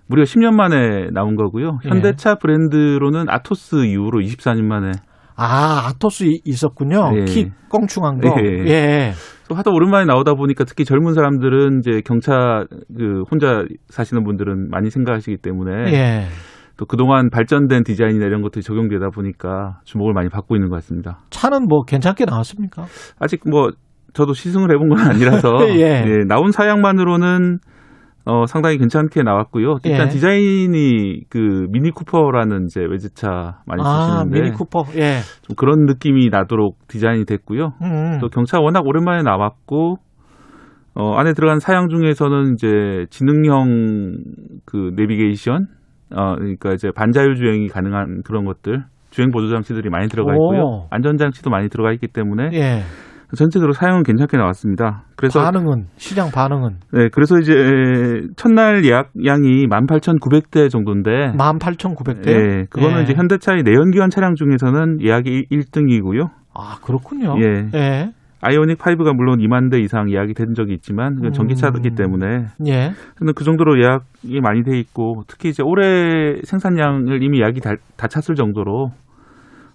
무려 0.07 0.25
10년 0.25 0.55
만에 0.55 1.09
나온 1.13 1.37
거고요. 1.37 1.79
예. 1.85 1.89
현대차 1.89 2.37
브랜드로는 2.37 3.27
아토스 3.29 3.85
이후로 3.87 4.21
24년 4.21 4.65
만에 4.65 4.91
아, 5.37 5.89
아토스 5.89 6.25
이- 6.25 6.41
있었군요. 6.45 7.11
예. 7.17 7.25
키 7.25 7.51
껑충한 7.71 8.21
거. 8.21 8.35
예. 8.41 8.65
예. 8.67 9.13
또 9.49 9.55
하도 9.55 9.73
오랜만에 9.73 10.05
나오다 10.07 10.35
보니까 10.35 10.65
특히 10.65 10.85
젊은 10.85 11.15
사람들은 11.15 11.81
이제 11.81 12.01
경차 12.05 12.65
그 12.97 13.23
혼자 13.31 13.65
사시는 13.89 14.25
분들은 14.25 14.69
많이 14.71 14.91
생각하시기 14.91 15.39
때문에 15.39 15.93
예. 15.93 16.27
또 16.77 16.87
그동안 16.87 17.31
발전된 17.31 17.85
디자인이나 17.85 18.27
이런 18.27 18.43
것들이 18.43 18.63
적용되다 18.63 19.11
보니까 19.11 19.79
주목을 19.85 20.13
많이 20.13 20.29
받고 20.29 20.57
있는 20.57 20.71
것 20.71 20.77
같습니다. 20.77 21.21
차는 21.31 21.69
뭐 21.69 21.85
괜찮게 21.85 22.25
나왔습니까? 22.25 22.85
아직 23.21 23.43
뭐 23.49 23.71
저도 24.15 24.33
시승을 24.33 24.73
해본 24.73 24.89
건 24.89 24.99
아니라서 25.01 25.69
예. 25.77 26.05
예, 26.07 26.25
나온 26.27 26.51
사양만으로는 26.53 27.59
어, 28.27 28.47
상당히 28.47 28.79
괜찮게 28.79 29.23
나왔고요. 29.23 29.77
일단 29.85 30.07
예. 30.07 30.09
디자인이 30.09 31.25
그 31.29 31.67
미니 31.71 31.91
쿠퍼라는 31.91 32.67
이제 32.67 32.81
외제차 32.81 33.61
많이 33.67 33.83
아, 33.85 33.85
쓰시는데 33.85 34.41
미니 34.41 34.53
쿠퍼. 34.53 34.85
예. 34.97 35.19
좀 35.43 35.57
그런 35.57 35.85
느낌이 35.85 36.31
나도록 36.31 36.79
디자인이 36.89 37.27
됐고요. 37.27 37.73
음. 37.83 38.19
또 38.23 38.29
경차 38.29 38.61
워낙 38.61 38.87
오랜만에 38.87 39.23
나왔고 39.23 39.97
어, 40.95 41.15
안에 41.17 41.35
들어간 41.35 41.59
사양 41.59 41.89
중에서는 41.89 42.55
이제 42.55 43.07
지능형 43.11 44.17
그 44.65 44.93
내비게이션 44.97 45.67
어, 46.15 46.37
그러니까 46.37 46.73
이제 46.73 46.91
반자율 46.95 47.35
주행이 47.35 47.69
가능한 47.69 48.23
그런 48.25 48.45
것들 48.45 48.85
주행 49.11 49.31
보조 49.33 49.49
장치들이 49.51 49.91
많이 49.91 50.09
들어가 50.09 50.33
오. 50.33 50.35
있고요. 50.35 50.87
안전 50.91 51.19
장치도 51.19 51.51
많이 51.51 51.69
들어가 51.69 51.93
있기 51.93 52.07
때문에 52.09 52.51
예. 52.55 52.83
전체적으로 53.35 53.73
사용은 53.73 54.03
괜찮게 54.03 54.37
나왔습니다. 54.37 55.05
그래서 55.17 55.41
반응은 55.41 55.87
시장 55.97 56.31
반응은 56.31 56.77
네, 56.93 57.09
그래서 57.13 57.39
이제 57.39 57.53
첫날 58.37 58.85
예약 58.85 59.11
양이 59.25 59.67
18,900대 59.67 60.71
정도인데 60.71 61.33
18,900대. 61.37 62.29
예, 62.29 62.65
그거는 62.71 62.99
예. 62.99 63.03
이제 63.03 63.15
현대차의 63.15 63.63
내연기관 63.63 64.11
차량 64.11 64.35
중에서는 64.35 65.01
예약이 65.03 65.47
1등이고요. 65.51 66.31
아, 66.55 66.77
그렇군요. 66.83 67.37
예. 67.41 67.69
예. 67.75 68.13
아이오닉 68.45 68.79
5가 68.79 69.15
물론 69.15 69.39
2만 69.39 69.71
대 69.71 69.81
이상 69.81 70.11
예약이 70.11 70.35
된 70.35 70.53
적이 70.55 70.75
있지만 70.75 71.15
그건 71.15 71.33
전기차이기 71.33 71.89
음. 71.89 71.95
때문에 71.95 72.27
예. 72.67 72.93
근데 73.17 73.33
그 73.35 73.43
정도로 73.43 73.81
예약이 73.81 74.41
많이 74.43 74.63
돼 74.63 74.79
있고 74.79 75.23
특히 75.27 75.49
이제 75.49 75.63
올해 75.65 76.37
생산량을 76.45 77.23
이미 77.23 77.41
예약이 77.41 77.61
다, 77.61 77.75
다 77.97 78.07
찼을 78.07 78.37
정도로 78.37 78.89
어, 78.89 79.04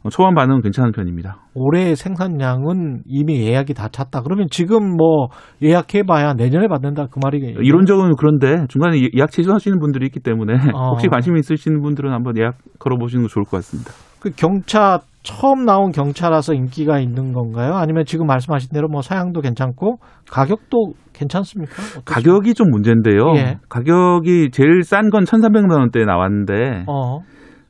초반 0.10 0.34
반응은 0.34 0.62
괜찮은 0.62 0.91
편입니다. 0.93 1.38
올해 1.54 1.93
생산량은 1.95 3.04
이미 3.06 3.41
예약이 3.45 3.74
다 3.74 3.89
찼다. 3.89 4.22
그러면 4.22 4.47
지금 4.50 4.95
뭐 4.95 5.28
예약해봐야 5.62 6.34
내년에 6.36 6.68
받는다 6.68 7.08
그 7.12 7.20
말이겠죠. 7.22 7.62
이론적으로는 7.62 8.16
그런데 8.18 8.66
중간에 8.70 8.97
예- 9.02 9.10
예약 9.18 9.32
취소하시는 9.32 9.78
분들이 9.80 10.06
있기 10.06 10.22
때문에 10.22 10.54
어. 10.74 10.91
혹시 10.95 11.08
관심 11.10 11.36
있으신 11.36 11.82
분들은 11.82 12.12
한번 12.14 12.38
예약 12.38 12.56
걸어보시는 12.80 13.24
거 13.24 13.28
좋을 13.30 13.43
것 13.43 13.58
같습니다. 13.58 13.91
그 14.22 14.32
경차 14.36 15.00
처음 15.22 15.66
나온 15.66 15.91
경차라서 15.91 16.54
인기가 16.54 17.00
있는 17.00 17.34
건가요? 17.34 17.74
아니면 17.76 18.06
지금 18.06 18.26
말씀하신 18.26 18.70
대로 18.74 18.88
뭐 18.88 19.02
사양도 19.02 19.41
괜찮고 19.41 19.97
가격도 20.32 20.93
괜찮습니까? 21.14 21.74
어떠십니까? 21.74 22.14
가격이 22.14 22.54
좀 22.54 22.70
문제인데요. 22.70 23.34
예. 23.36 23.58
가격이 23.68 24.52
제일 24.52 24.82
싼 24.84 25.10
건 25.10 25.26
1,300만 25.26 25.78
원대에 25.78 26.06
나왔는데 26.06 26.86
어. 26.88 27.20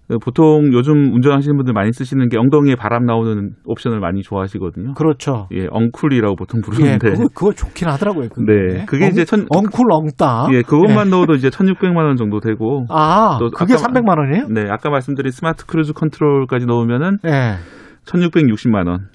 그 0.10 0.18
보통 0.18 0.74
요즘 0.74 1.14
운전하시는 1.14 1.56
분들 1.56 1.72
많이 1.74 1.92
쓰시는 1.94 2.30
게 2.30 2.38
엉덩이에 2.40 2.74
바람 2.76 3.06
나오는 3.06 3.52
옵션을 3.66 4.00
많이 4.00 4.24
좋아하시거든요. 4.24 4.96
그렇죠. 4.96 5.48
예, 5.54 5.68
엉쿨이라고 5.70 6.36
보통 6.36 6.62
예, 6.62 6.66
부르는데. 6.66 7.12
그거, 7.12 7.28
그거 7.32 7.54
좋긴 7.54 7.88
하더라고요. 7.90 8.30
그게. 8.30 8.52
네, 8.52 8.86
그게 8.88 9.08
이제 9.08 9.24
천- 9.24 9.46
엉쿨 9.50 9.86
엉따. 9.92 10.48
예, 10.52 10.64
그것만 10.64 11.12
넣어도 11.12 11.36
이제 11.36 11.50
1,600만 11.52 11.98
원 11.98 12.16
정도 12.16 12.40
되고. 12.40 12.88
아, 12.90 13.38
또 13.40 13.52
그게 13.52 13.76
아까- 13.76 13.84
300만 13.84 14.18
원이에요? 14.18 14.48
네, 14.50 14.64
아까 14.72 14.90
말씀드린 14.90 15.32
smart 15.32 15.68
cruise 15.68 15.94
control까지 15.94 16.66
넣으면은 16.66 17.20
예. 17.28 17.58
1,660만 18.06 18.88
원. 18.88 19.10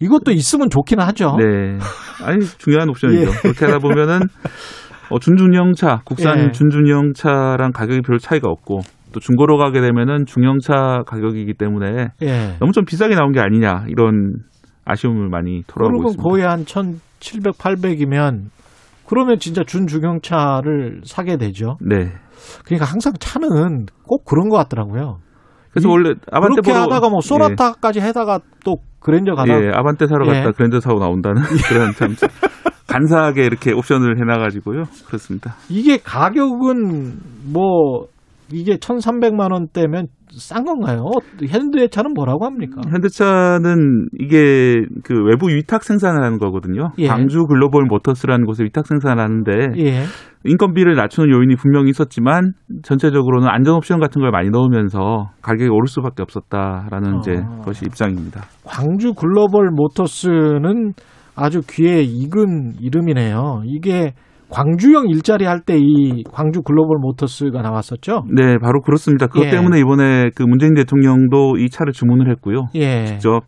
이것도 0.00 0.32
있으면 0.32 0.68
좋긴 0.68 0.98
하죠. 0.98 1.36
네. 1.38 1.78
아니, 2.24 2.40
중요한 2.58 2.88
옵션이죠. 2.88 3.30
어? 3.30 3.32
예. 3.32 3.38
그렇게 3.42 3.66
하다 3.66 3.78
보면은 3.78 4.18
어, 5.10 5.18
준준형차, 5.20 6.00
국산 6.04 6.38
예. 6.46 6.50
준준형차랑 6.50 7.70
가격이 7.70 8.00
별 8.00 8.18
차이가 8.18 8.48
없고 8.50 8.80
또 9.12 9.20
중고로 9.20 9.56
가게 9.58 9.80
되면은 9.80 10.26
중형차 10.26 11.02
가격이기 11.06 11.54
때문에 11.54 12.08
예. 12.22 12.56
너무 12.58 12.72
좀 12.72 12.84
비싸게 12.84 13.14
나온 13.14 13.32
게 13.32 13.40
아니냐 13.40 13.84
이런 13.88 14.34
아쉬움을 14.84 15.28
많이 15.28 15.62
토로하고 15.66 15.92
그러면 15.92 16.10
있습니다. 16.10 16.22
거의 16.22 16.42
한 16.44 16.64
1,700, 16.64 17.56
800이면 17.58 18.46
그러면 19.06 19.38
진짜 19.38 19.62
준중형차를 19.64 21.02
사게 21.04 21.36
되죠. 21.36 21.76
네. 21.80 22.10
그러니까 22.64 22.86
항상 22.90 23.12
차는 23.20 23.86
꼭 24.06 24.24
그런 24.24 24.48
것 24.48 24.56
같더라고요. 24.56 25.18
그래서 25.70 25.88
이- 25.88 25.90
원래 25.92 26.10
아반떼 26.30 26.54
그렇게 26.62 26.72
보러 26.72 26.82
하다가 26.84 27.08
뭐 27.10 27.20
소나타까지 27.20 28.00
해다가 28.00 28.40
또 28.64 28.76
그랜저 29.00 29.32
가다가 29.34 29.60
예, 29.60 29.66
예, 29.66 29.70
아반떼 29.72 30.06
사러 30.06 30.26
예. 30.26 30.40
갔다 30.40 30.52
그랜저 30.52 30.80
사고 30.80 30.98
나온다는 30.98 31.42
그런 31.68 31.92
참 31.92 32.14
간사하게 32.88 33.44
이렇게 33.44 33.72
옵션을 33.72 34.18
해놔가지고요. 34.20 34.84
그렇습니다. 35.06 35.54
이게 35.70 35.98
가격은 35.98 37.18
뭐 37.52 38.06
이게 38.52 38.76
1,300만 38.76 39.52
원대면 39.52 40.06
싼 40.30 40.64
건가요? 40.64 41.10
현대차는 41.46 42.14
뭐라고 42.14 42.46
합니까? 42.46 42.80
현대차는 42.90 44.08
이게 44.18 44.82
그 45.04 45.14
외부 45.24 45.48
위탁 45.48 45.84
생산을 45.84 46.22
하는 46.22 46.38
거거든요. 46.38 46.92
예. 46.98 47.06
광주 47.06 47.44
글로벌 47.46 47.84
모터스라는 47.84 48.46
곳에 48.46 48.64
위탁 48.64 48.86
생산을 48.86 49.22
하는데 49.22 49.52
예. 49.78 50.04
인건비를 50.44 50.94
낮추는 50.96 51.30
요인이 51.30 51.56
분명히 51.56 51.90
있었지만 51.90 52.52
전체적으로는 52.82 53.48
안전 53.48 53.76
옵션 53.76 54.00
같은 54.00 54.20
걸 54.20 54.30
많이 54.30 54.50
넣으면서 54.50 55.30
가격이 55.42 55.68
오를 55.68 55.86
수밖에 55.86 56.22
없었다라는 56.22 57.14
어. 57.14 57.18
이제 57.18 57.42
것이 57.64 57.84
입장입니다. 57.84 58.42
광주 58.64 59.12
글로벌 59.14 59.70
모터스는 59.70 60.94
아주 61.36 61.60
귀에 61.68 62.02
익은 62.02 62.74
이름이네요. 62.80 63.62
이게 63.66 64.14
광주형 64.52 65.08
일자리 65.08 65.46
할 65.46 65.60
때 65.64 65.78
이 65.78 66.24
광주 66.30 66.62
글로벌 66.62 66.98
모터스가 67.00 67.62
나왔었죠? 67.62 68.24
네, 68.30 68.58
바로 68.58 68.80
그렇습니다. 68.82 69.26
그것 69.26 69.46
예. 69.46 69.50
때문에 69.50 69.80
이번에 69.80 70.30
그 70.34 70.42
문재인 70.42 70.74
대통령도 70.74 71.56
이 71.58 71.70
차를 71.70 71.92
주문을 71.92 72.30
했고요. 72.32 72.66
예. 72.74 73.04
직접 73.06 73.44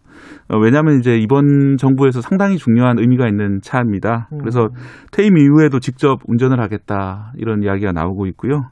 어, 0.49 0.59
왜냐하면 0.59 0.99
이제 0.99 1.17
이번 1.19 1.77
정부에서 1.79 2.21
상당히 2.21 2.57
중요한 2.57 2.99
의미가 2.99 3.29
있는 3.29 3.59
차입니다. 3.63 4.29
음. 4.33 4.39
그래서 4.39 4.69
퇴임 5.13 5.37
이후에도 5.37 5.79
직접 5.81 6.21
운전을 6.27 6.61
하겠다 6.61 7.33
이런 7.37 7.63
이야기가 7.63 7.93
나오고 7.93 8.27
있고요. 8.29 8.63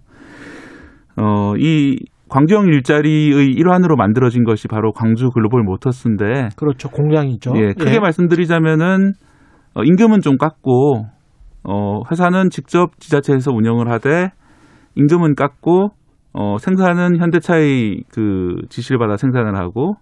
어, 1.16 1.54
이 1.58 1.98
광주형 2.30 2.66
일자리의 2.68 3.48
일환으로 3.52 3.96
만들어진 3.96 4.44
것이 4.44 4.66
바로 4.68 4.92
광주 4.92 5.28
글로벌 5.28 5.62
모터스인데, 5.64 6.48
그렇죠. 6.56 6.88
공장이죠. 6.88 7.52
예, 7.56 7.74
크게 7.74 8.00
말씀드리자면은 8.00 9.12
어, 9.74 9.82
임금은 9.84 10.20
좀 10.22 10.38
깎고 10.38 11.04
어, 11.64 12.02
회사는 12.10 12.50
직접 12.50 12.98
지자체에서 12.98 13.52
운영을 13.52 13.90
하되 13.90 14.30
임금은 14.94 15.34
깎고 15.34 15.90
어, 16.34 16.56
생산은 16.58 17.18
현대차의 17.18 18.04
그 18.12 18.56
지시를 18.68 18.98
받아 18.98 19.16
생산을 19.16 19.56
하고 19.56 19.94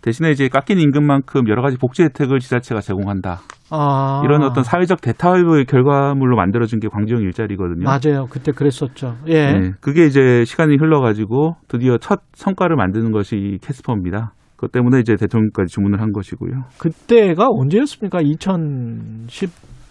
대신에 0.00 0.30
이제 0.30 0.48
깎인 0.48 0.78
임금만큼 0.78 1.48
여러 1.48 1.60
가지 1.60 1.76
복지 1.76 2.02
혜택을 2.04 2.38
지자체가 2.38 2.80
제공한다. 2.80 3.40
아. 3.70 4.22
이런 4.24 4.42
어떤 4.42 4.62
사회적 4.62 5.00
대타협의 5.00 5.64
결과물로 5.66 6.36
만들어진 6.36 6.78
게 6.78 6.88
광주형 6.88 7.22
일자리거든요. 7.22 7.84
맞아요. 7.84 8.26
그때 8.30 8.52
그랬었죠. 8.52 9.16
예. 9.26 9.52
네, 9.52 9.72
그게 9.80 10.06
이제 10.06 10.44
시간이 10.44 10.76
흘러가지고 10.76 11.56
드디어 11.66 11.98
첫 11.98 12.20
성과를 12.34 12.76
만드는 12.76 13.10
것이 13.10 13.36
이 13.36 13.58
캐스퍼입니다. 13.58 14.34
그것 14.54 14.72
때문에 14.72 15.00
이제 15.00 15.14
대통령까지 15.16 15.72
주문을 15.72 16.00
한 16.00 16.12
것이고요. 16.12 16.64
그때가 16.78 17.46
언제였습니까? 17.48 18.20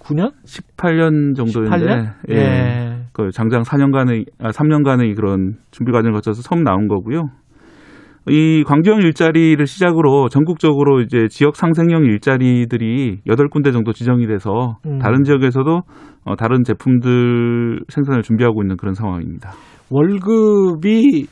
2019년? 0.07 0.31
18년 0.45 1.35
정도인데 1.35 1.77
18년? 1.77 2.13
예. 2.29 2.35
예. 2.35 2.97
그 3.13 3.31
장장 3.31 3.63
4년간의 3.63 4.25
아 4.39 4.49
3년간의 4.49 5.15
그런 5.15 5.55
준비 5.71 5.91
과정을 5.91 6.13
거쳐서 6.13 6.41
처음 6.41 6.63
나온 6.63 6.87
거고요. 6.87 7.29
이 8.29 8.63
광주형 8.65 9.01
일자리를 9.01 9.65
시작으로 9.65 10.27
전국적으로 10.27 11.01
이제 11.01 11.27
지역 11.29 11.55
상생형 11.55 12.03
일자리들이 12.03 13.21
8군데 13.25 13.71
정도 13.71 13.93
지정이 13.93 14.27
돼서 14.27 14.77
음. 14.85 14.99
다른 14.99 15.23
지역에서도 15.23 15.81
어, 16.25 16.35
다른 16.35 16.63
제품들 16.63 17.79
생산을 17.87 18.23
준비하고 18.23 18.63
있는 18.63 18.75
그런 18.75 18.93
상황입니다. 18.95 19.51
월급이 19.89 21.27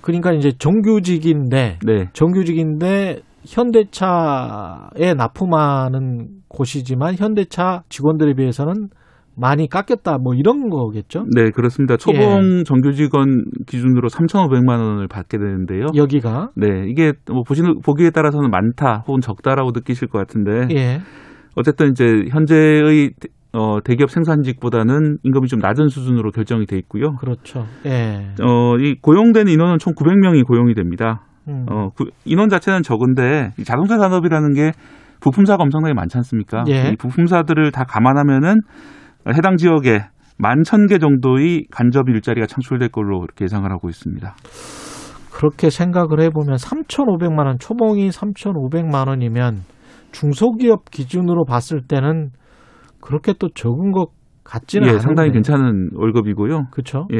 그러니까 0.00 0.32
이제 0.32 0.50
정규직인데 0.58 1.78
네. 1.86 2.08
정규직인데 2.12 3.20
현대차에 3.46 5.14
납품하는 5.16 6.41
곳이지만 6.52 7.16
현대차 7.16 7.82
직원들에 7.88 8.34
비해서는 8.34 8.88
많이 9.34 9.68
깎였다 9.68 10.18
뭐 10.18 10.34
이런 10.34 10.68
거겠죠? 10.68 11.24
네, 11.34 11.50
그렇습니다. 11.50 11.96
초봉 11.96 12.58
예. 12.60 12.62
정규직원 12.64 13.44
기준으로 13.66 14.08
3,500만 14.08 14.78
원을 14.78 15.08
받게 15.08 15.38
되는데요. 15.38 15.86
여기가 15.94 16.50
네, 16.54 16.84
이게 16.88 17.14
뭐 17.30 17.42
보시는 17.42 17.80
보기에 17.82 18.10
따라서는 18.10 18.50
많다 18.50 19.04
혹은 19.06 19.20
적다라고 19.20 19.70
느끼실 19.72 20.08
것 20.08 20.18
같은데 20.18 20.68
예. 20.74 21.00
어쨌든 21.56 21.90
이제 21.90 22.04
현재의 22.30 23.12
어, 23.54 23.78
대기업 23.84 24.10
생산직보다는 24.10 25.18
임금이 25.22 25.46
좀 25.46 25.60
낮은 25.60 25.88
수준으로 25.88 26.30
결정이 26.30 26.66
돼 26.66 26.78
있고요. 26.78 27.14
그렇죠. 27.16 27.66
예. 27.84 28.34
어, 28.42 28.76
이 28.78 28.96
고용되는 29.00 29.50
인원은 29.52 29.78
총 29.78 29.94
900명이 29.94 30.46
고용이 30.46 30.74
됩니다. 30.74 31.26
음. 31.48 31.66
어, 31.68 31.88
그 31.94 32.06
인원 32.24 32.48
자체는 32.48 32.82
적은데 32.82 33.50
이 33.58 33.64
자동차 33.64 33.98
산업이라는 33.98 34.54
게 34.54 34.72
부품사가 35.22 35.62
엄청나게 35.62 35.94
많지 35.94 36.16
않습니까? 36.18 36.64
예. 36.68 36.90
이 36.92 36.96
부품사들을 36.96 37.70
다 37.72 37.84
감안하면은 37.84 38.60
해당 39.34 39.56
지역에 39.56 40.00
만 40.38 40.62
천 40.64 40.86
개 40.88 40.98
정도의 40.98 41.66
간접 41.70 42.08
일자리가 42.08 42.46
창출될 42.46 42.88
걸로 42.90 43.22
이렇게 43.24 43.44
예상을 43.44 43.70
하고 43.70 43.88
있습니다. 43.88 44.34
그렇게 45.32 45.70
생각을 45.70 46.20
해보면 46.20 46.56
3,500만 46.56 47.46
원, 47.46 47.58
초봉이 47.58 48.08
3,500만 48.10 49.08
원이면 49.08 49.60
중소기업 50.12 50.90
기준으로 50.90 51.44
봤을 51.44 51.80
때는 51.86 52.30
그렇게 53.00 53.32
또 53.38 53.48
적은 53.54 53.92
것 53.92 54.08
같지는 54.44 54.86
예, 54.86 54.90
않은데. 54.90 55.02
상당히 55.02 55.30
괜찮은 55.30 55.90
월급이고요. 55.94 56.64
그렇죠. 56.70 57.06
예. 57.12 57.18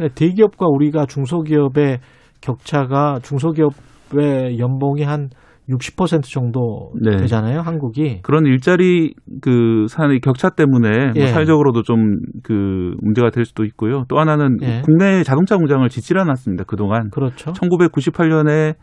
예. 0.00 0.08
대기업과 0.14 0.66
우리가 0.68 1.06
중소기업의 1.06 1.98
격차가 2.42 3.18
중소기업의 3.22 4.58
연봉이 4.58 5.02
한 5.02 5.30
60% 5.68 6.22
정도 6.32 6.92
네. 7.00 7.16
되잖아요, 7.16 7.60
한국이. 7.60 8.20
그런 8.22 8.46
일자리 8.46 9.14
그 9.40 9.86
산의 9.88 10.20
격차 10.20 10.50
때문에 10.50 11.12
예. 11.14 11.20
뭐 11.20 11.26
사회적으로도 11.28 11.82
좀 11.82 12.20
그 12.42 12.94
문제가 13.00 13.30
될 13.30 13.44
수도 13.44 13.64
있고요. 13.64 14.04
또 14.08 14.18
하나는 14.18 14.58
예. 14.62 14.82
국내 14.84 15.22
자동차 15.22 15.56
공장을 15.56 15.88
짓질 15.88 16.18
않았습니다. 16.18 16.64
그동안 16.64 17.10
그렇죠. 17.10 17.52
1998년에 17.52 18.74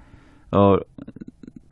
어 0.52 0.78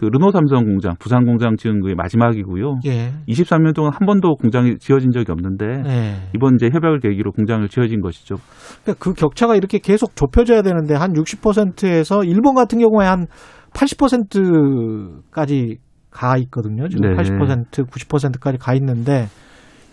그 0.02 0.08
르노 0.08 0.32
삼성 0.32 0.64
공장, 0.64 0.96
부산 0.98 1.26
공장 1.26 1.58
지은 1.58 1.80
게 1.86 1.94
마지막이고요. 1.94 2.80
예. 2.88 3.12
23년 3.28 3.76
동안 3.76 3.92
한 3.94 4.08
번도 4.08 4.34
공장이 4.38 4.80
지어진 4.80 5.12
적이 5.12 5.32
없는데 5.32 5.84
예. 5.86 6.14
이번 6.36 6.56
이제 6.56 6.72
협약을 6.74 7.02
계기로 7.02 7.32
공장을 7.34 7.68
지어진 7.70 8.02
것이죠. 8.02 8.38
그러니까 8.82 9.04
그 9.04 9.14
격차가 9.14 9.56
이렇게 9.56 9.78
계속 9.78 10.16
좁혀져야 10.16 10.64
되는데 10.64 10.96
한 10.96 11.14
60%에서 11.14 12.24
일본 12.24 12.56
같은 12.56 12.80
경우에 12.80 13.06
한 13.06 13.28
80%까지 13.74 15.78
가 16.10 16.38
있거든요. 16.38 16.88
지금 16.90 17.10
네. 17.10 17.16
80%, 17.16 17.88
90%까지 17.88 18.58
가 18.58 18.74
있는데 18.74 19.28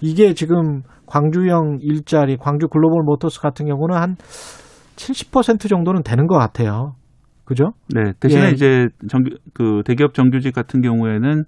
이게 0.01 0.35
지금 0.35 0.83
광주형 1.07 1.79
일자리, 1.81 2.37
광주 2.37 2.67
글로벌 2.69 3.03
모터스 3.05 3.41
같은 3.41 3.67
경우는 3.67 3.97
한 3.97 4.17
70% 4.97 5.69
정도는 5.69 6.03
되는 6.03 6.27
것 6.27 6.37
같아요. 6.37 6.97
그죠? 7.45 7.71
네, 7.95 8.13
대신에 8.21 8.47
예. 8.47 8.51
이제 8.51 8.89
정규, 9.09 9.37
그 9.55 9.83
대기업 9.87 10.13
정규직 10.13 10.55
같은 10.55 10.83
경우에는 10.83 11.45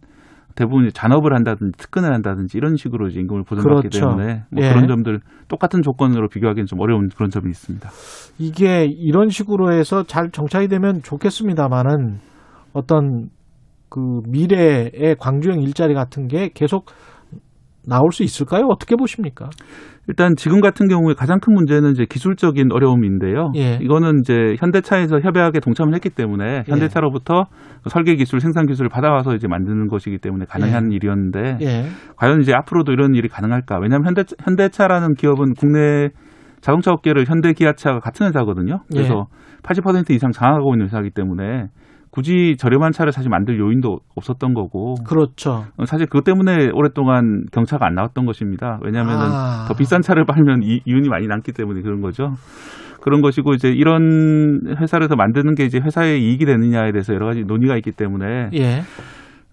대부분 0.55 0.85
이제 0.85 0.93
잔업을 0.93 1.35
한다든지 1.35 1.77
특근을 1.79 2.13
한다든지 2.13 2.59
이런 2.59 2.77
식으로 2.77 3.09
이제 3.09 3.21
임금을 3.21 3.45
보장받기 3.45 3.89
그렇죠. 3.89 4.01
때문에 4.01 4.45
뭐 4.51 4.65
예. 4.65 4.69
그런 4.71 4.89
점들 4.89 5.21
똑같은 5.49 5.83
조건으로 5.83 6.29
비교하기는 6.29 6.67
좀 6.67 6.81
어려운 6.81 7.09
그런 7.09 7.31
점이 7.31 7.49
있습니다. 7.51 7.89
이게 8.39 8.87
이런 8.87 9.29
식으로 9.29 9.73
해서 9.73 10.03
잘 10.03 10.31
정착이 10.31 10.69
되면 10.69 11.03
좋겠습니다만은 11.03 12.19
어떤 12.73 13.29
그 13.89 14.21
미래의 14.29 15.17
광주형 15.19 15.63
일자리 15.63 15.95
같은 15.95 16.29
게 16.29 16.51
계속 16.55 16.87
나올 17.87 18.13
수 18.13 18.23
있을까요? 18.23 18.67
어떻게 18.69 18.95
보십니까? 18.97 19.51
일단 20.11 20.35
지금 20.37 20.61
같은 20.61 20.89
경우에 20.89 21.15
가장 21.15 21.39
큰 21.39 21.55
문제는 21.55 21.93
이제 21.93 22.05
기술적인 22.05 22.73
어려움인데요. 22.73 23.53
예. 23.55 23.79
이거는 23.81 24.19
이제 24.21 24.57
현대차에서 24.59 25.21
협약에 25.21 25.61
동참을 25.61 25.95
했기 25.95 26.11
때문에 26.11 26.65
현대차로부터 26.67 27.45
설계 27.87 28.17
기술, 28.17 28.41
생산 28.41 28.67
기술을 28.67 28.89
받아와서 28.89 29.37
이제 29.37 29.47
만드는 29.47 29.87
것이기 29.87 30.19
때문에 30.19 30.47
가능한 30.47 30.91
일이었는데 30.91 31.59
예. 31.63 31.85
과연 32.17 32.41
이제 32.41 32.53
앞으로도 32.53 32.91
이런 32.91 33.15
일이 33.15 33.29
가능할까? 33.29 33.79
왜냐하면 33.81 34.09
현대 34.09 34.25
현대차라는 34.43 35.15
기업은 35.15 35.55
국내 35.55 36.09
자동차 36.61 36.91
업계를 36.91 37.27
현대 37.27 37.53
기아차가 37.53 38.01
같은 38.01 38.27
회사거든요. 38.27 38.81
그래서 38.93 39.27
80% 39.63 40.11
이상 40.11 40.33
장악하고 40.33 40.75
있는 40.75 40.87
회사이기 40.87 41.11
때문에 41.11 41.69
굳이 42.11 42.57
저렴한 42.59 42.93
차를 42.93 43.13
사실 43.13 43.31
만들 43.31 43.59
요인도 43.59 44.01
없었던 44.17 44.55
거고 44.55 44.95
그렇죠. 45.07 45.65
어, 45.77 45.85
사실 45.87 46.07
그것 46.07 46.25
때문에 46.25 46.71
오랫동안 46.73 47.45
경차가 47.53 47.87
안 47.87 47.95
나왔던 47.95 48.27
것입니다. 48.27 48.79
왜냐하면은 48.83 49.27
아. 49.27 49.67
더 49.69 49.75
비싼 49.75 50.01
차를 50.03 50.25
팔면 50.25 50.63
이, 50.63 50.81
이윤이 50.85 51.09
많이 51.09 51.27
남기 51.27 51.53
때문에 51.53 51.83
그런 51.83 52.01
거죠. 52.01 52.35
그런 53.01 53.23
것이고 53.23 53.55
이제 53.55 53.69
이런 53.69 54.61
회사를 54.79 55.09
더 55.09 55.17
만드는 55.17 55.55
게 55.55 55.65
이제 55.65 55.79
회사의 55.79 56.23
이익이 56.23 56.45
되느냐에 56.45 56.93
대해서 56.93 57.15
여러 57.15 57.27
가지 57.27 57.45
논의가 57.45 57.77
있기 57.77 57.93
때문에 57.93 58.51
예. 58.55 58.83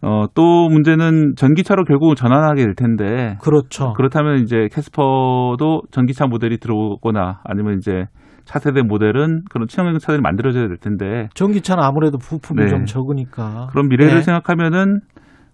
어, 0.02 0.26
또 0.36 0.68
문제는 0.70 1.34
전기차로 1.36 1.86
결국 1.86 2.16
전환하게 2.16 2.64
될 2.64 2.76
텐데 2.76 3.38
그렇죠. 3.42 3.94
그렇다면 3.94 4.44
이제 4.44 4.68
캐스퍼도 4.72 5.84
전기차 5.92 6.28
모델이 6.28 6.58
들어오거나 6.58 7.42
아니면 7.44 7.78
이제 7.78 8.06
차세대 8.48 8.82
모델은 8.82 9.44
그런 9.52 9.68
친환경 9.68 10.00
차들이 10.00 10.22
만들어져야 10.22 10.68
될 10.68 10.78
텐데 10.78 11.28
전기차는 11.36 11.84
아무래도 11.84 12.18
부품이 12.18 12.64
네. 12.64 12.68
좀 12.70 12.86
적으니까. 12.86 13.68
그런 13.72 13.90
미래를 13.90 14.18
예. 14.18 14.22
생각하면은 14.22 15.02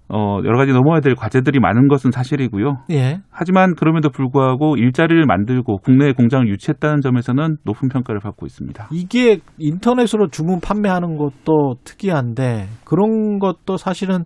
어, 0.10 0.40
여러 0.44 0.58
가지 0.58 0.72
넘어야 0.72 1.00
될 1.00 1.16
과제들이 1.16 1.60
많은 1.60 1.88
것은 1.88 2.12
사실이고요. 2.12 2.84
예. 2.92 3.22
하지만 3.32 3.74
그럼에도 3.74 4.10
불구하고 4.10 4.76
일자리를 4.78 5.26
만들고 5.26 5.78
국내에 5.78 6.12
공장을 6.12 6.48
유치했다는 6.48 7.02
점에서는 7.02 7.58
높은 7.64 7.88
평가를 7.88 8.20
받고 8.20 8.46
있습니다. 8.46 8.90
이게 8.92 9.40
인터넷으로 9.58 10.28
주문 10.28 10.60
판매하는 10.60 11.18
것도 11.18 11.76
특이한데 11.84 12.68
그런 12.86 13.40
것도 13.40 13.78
사실은 13.78 14.24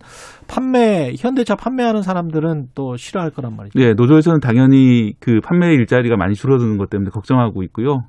판매 0.49 1.13
현대차 1.17 1.55
판매하는 1.55 2.01
사람들은 2.01 2.69
또 2.75 2.97
싫어할 2.97 3.29
거란 3.29 3.55
말이죠. 3.55 3.79
예, 3.79 3.93
노조에서는 3.93 4.39
당연히 4.41 5.13
그 5.21 5.39
판매 5.41 5.73
일자리가 5.73 6.17
많이 6.17 6.33
줄어드는 6.33 6.77
것 6.77 6.89
때문에 6.89 7.11
걱정하고 7.11 7.63
있고요. 7.63 7.99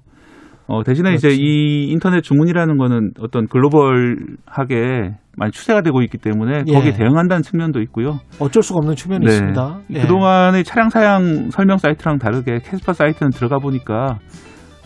어, 0.69 0.83
대신에 0.85 1.15
이제 1.15 1.29
그렇지. 1.29 1.43
이 1.43 1.91
인터넷 1.91 2.21
주문이라는 2.21 2.77
거는 2.77 3.13
어떤 3.21 3.47
글로벌하게 3.49 5.17
많이 5.37 5.51
추세가 5.51 5.81
되고 5.81 6.03
있기 6.03 6.19
때문에 6.19 6.65
예. 6.67 6.73
거기에 6.73 6.93
대응한다는 6.93 7.43
측면도 7.43 7.81
있고요. 7.83 8.19
어쩔 8.39 8.63
수가 8.63 8.79
없는 8.83 8.95
측면이 8.95 9.25
네. 9.25 9.33
있습니다. 9.33 9.81
예. 9.95 10.01
그동안의 10.03 10.65
차량 10.65 10.91
사양 10.91 11.51
설명 11.51 11.79
사이트랑 11.79 12.19
다르게 12.19 12.59
캐스퍼 12.63 12.93
사이트는 12.93 13.31
들어가 13.31 13.59
보니까 13.59 14.19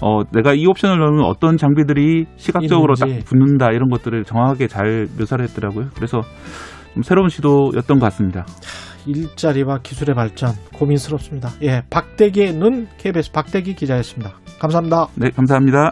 어, 0.00 0.22
내가 0.32 0.54
이 0.54 0.66
옵션을 0.66 0.98
넣으면 0.98 1.24
어떤 1.24 1.56
장비들이 1.56 2.26
시각적으로 2.36 2.94
있는지. 2.96 3.24
딱 3.24 3.28
붙는다 3.28 3.70
이런 3.72 3.88
것들을 3.88 4.24
정확하게 4.24 4.68
잘 4.68 5.06
묘사를 5.18 5.44
했더라고요. 5.44 5.88
그래서 5.96 6.20
좀 6.94 7.02
새로운 7.02 7.28
시도였던 7.28 7.98
것 7.98 8.06
같습니다. 8.06 8.44
일자리와 9.06 9.78
기술의 9.82 10.14
발전 10.14 10.50
고민스럽습니다. 10.74 11.50
예, 11.62 11.82
박대기의 11.90 12.52
눈 12.54 12.86
KBS 12.98 13.32
박대기 13.32 13.74
기자였습니다. 13.74 14.41
감사합니다. 14.62 15.08
네, 15.16 15.30
감사합니다. 15.30 15.90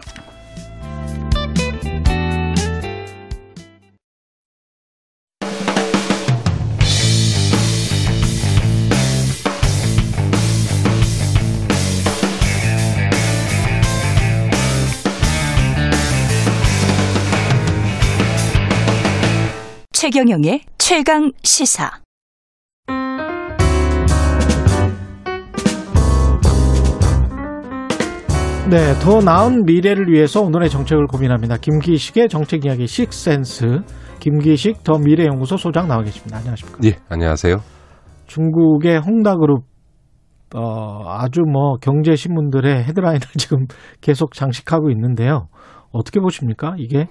최경영의 19.91 20.61
최강 20.77 21.31
시사. 21.43 22.01
네, 28.71 28.93
더 29.03 29.19
나은 29.19 29.65
미래를 29.65 30.07
위해서 30.07 30.39
오늘의 30.41 30.69
정책을 30.69 31.07
고민합니다. 31.07 31.57
김기식의 31.57 32.29
정책 32.29 32.63
이야기 32.63 32.87
식센스 32.87 33.81
김기식 34.21 34.85
더 34.85 34.97
미래연구소 34.97 35.57
소장 35.57 35.89
나와 35.89 36.03
계십니다. 36.03 36.37
안녕하십니까? 36.37 36.79
예, 36.85 36.95
안녕하세요. 37.09 37.57
중국의 38.27 38.99
홍다그룹 38.99 39.65
어, 40.55 41.03
아주 41.05 41.41
뭐 41.41 41.75
경제 41.81 42.15
신문들의 42.15 42.85
헤드라인을 42.85 43.19
지금 43.37 43.65
계속 43.99 44.35
장식하고 44.35 44.89
있는데요. 44.91 45.49
어떻게 45.91 46.21
보십니까? 46.21 46.73
이게 46.77 47.07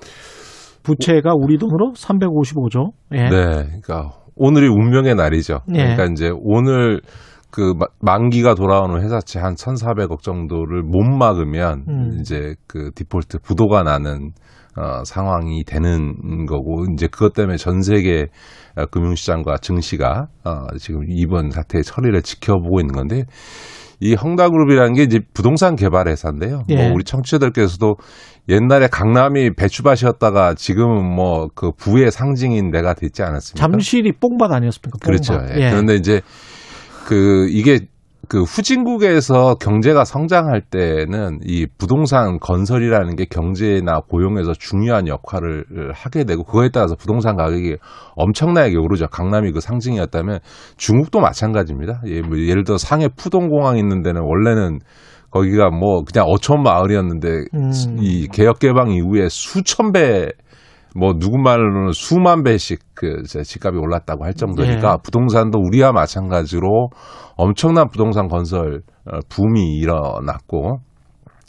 부채가 0.82 1.34
우리 1.36 1.58
돈으로 1.58 1.92
355조. 1.94 2.92
예. 3.12 3.24
네, 3.24 3.28
그러니까 3.28 4.12
오늘이 4.34 4.66
운명의 4.66 5.14
날이죠. 5.14 5.58
예. 5.74 5.82
그러니까 5.82 6.04
이제 6.06 6.30
오늘 6.42 7.02
그 7.50 7.74
마- 7.78 7.86
만기가 8.00 8.54
돌아오는 8.54 9.00
회사채 9.02 9.38
한 9.40 9.54
1,400억 9.54 10.22
정도를 10.22 10.82
못 10.82 11.02
막으면 11.02 11.84
음. 11.88 12.18
이제 12.20 12.54
그 12.66 12.90
디폴트 12.94 13.38
부도가 13.42 13.82
나는 13.82 14.30
어, 14.76 15.02
상황이 15.04 15.64
되는 15.64 16.46
거고 16.46 16.84
이제 16.94 17.08
그것 17.08 17.32
때문에 17.32 17.56
전 17.56 17.82
세계 17.82 18.26
어, 18.76 18.86
금융시장과 18.86 19.58
증시가 19.58 20.28
어, 20.44 20.66
지금 20.78 21.02
이번 21.08 21.50
사태의 21.50 21.82
처리를 21.82 22.22
지켜보고 22.22 22.80
있는 22.80 22.94
건데 22.94 23.24
이 24.02 24.14
헝다그룹이라는 24.14 24.94
게 24.94 25.02
이제 25.02 25.18
부동산 25.34 25.76
개발 25.76 26.08
회사인데요. 26.08 26.62
예. 26.70 26.76
뭐 26.76 26.94
우리 26.94 27.04
청취자들께서도 27.04 27.96
옛날에 28.48 28.86
강남이 28.88 29.54
배추밭이었다가 29.56 30.54
지금은 30.54 31.04
뭐 31.14 31.48
그 31.54 31.72
부의 31.76 32.10
상징인 32.10 32.70
데가 32.70 32.94
됐지 32.94 33.22
않았습니까? 33.22 33.60
잠실이 33.68 34.12
뽕밭 34.12 34.52
아니었습니까? 34.52 34.98
뽕밭. 35.02 35.02
그렇죠. 35.04 35.34
예. 35.54 35.66
예. 35.66 35.70
그런데 35.70 35.96
이제 35.96 36.22
그 37.06 37.48
이게 37.50 37.80
그 38.28 38.42
후진국에서 38.44 39.56
경제가 39.56 40.04
성장할 40.04 40.60
때는 40.60 41.40
이 41.44 41.66
부동산 41.78 42.38
건설이라는 42.38 43.16
게 43.16 43.24
경제나 43.24 44.02
고용에서 44.08 44.52
중요한 44.52 45.08
역할을 45.08 45.64
하게 45.92 46.22
되고 46.22 46.44
그거에 46.44 46.68
따라서 46.72 46.94
부동산 46.94 47.36
가격이 47.36 47.78
엄청나게 48.14 48.76
오르죠. 48.76 49.08
강남이 49.08 49.50
그 49.50 49.60
상징이었다면 49.60 50.38
중국도 50.76 51.18
마찬가지입니다. 51.18 52.02
예, 52.06 52.20
뭐 52.20 52.38
예를 52.38 52.62
들어 52.62 52.78
상해 52.78 53.08
푸동공항 53.08 53.78
있는 53.78 54.02
데는 54.02 54.22
원래는 54.22 54.78
거기가 55.32 55.70
뭐 55.70 56.04
그냥 56.04 56.26
어촌 56.28 56.62
마을이었는데 56.62 57.28
음. 57.54 57.72
이 57.98 58.28
개혁 58.28 58.60
개방 58.60 58.92
이후에 58.92 59.28
수천 59.28 59.90
배 59.90 60.28
뭐 60.96 61.14
누구 61.18 61.38
말로는 61.38 61.92
수만 61.92 62.42
배씩 62.42 62.80
그 62.94 63.20
이제 63.24 63.42
집값이 63.42 63.78
올랐다고 63.78 64.24
할 64.24 64.34
정도니까 64.34 64.92
예. 64.92 65.02
부동산도 65.02 65.58
우리와 65.58 65.92
마찬가지로 65.92 66.90
엄청난 67.36 67.88
부동산 67.88 68.28
건설 68.28 68.82
어, 69.06 69.18
붐이 69.28 69.76
일어났고 69.76 70.78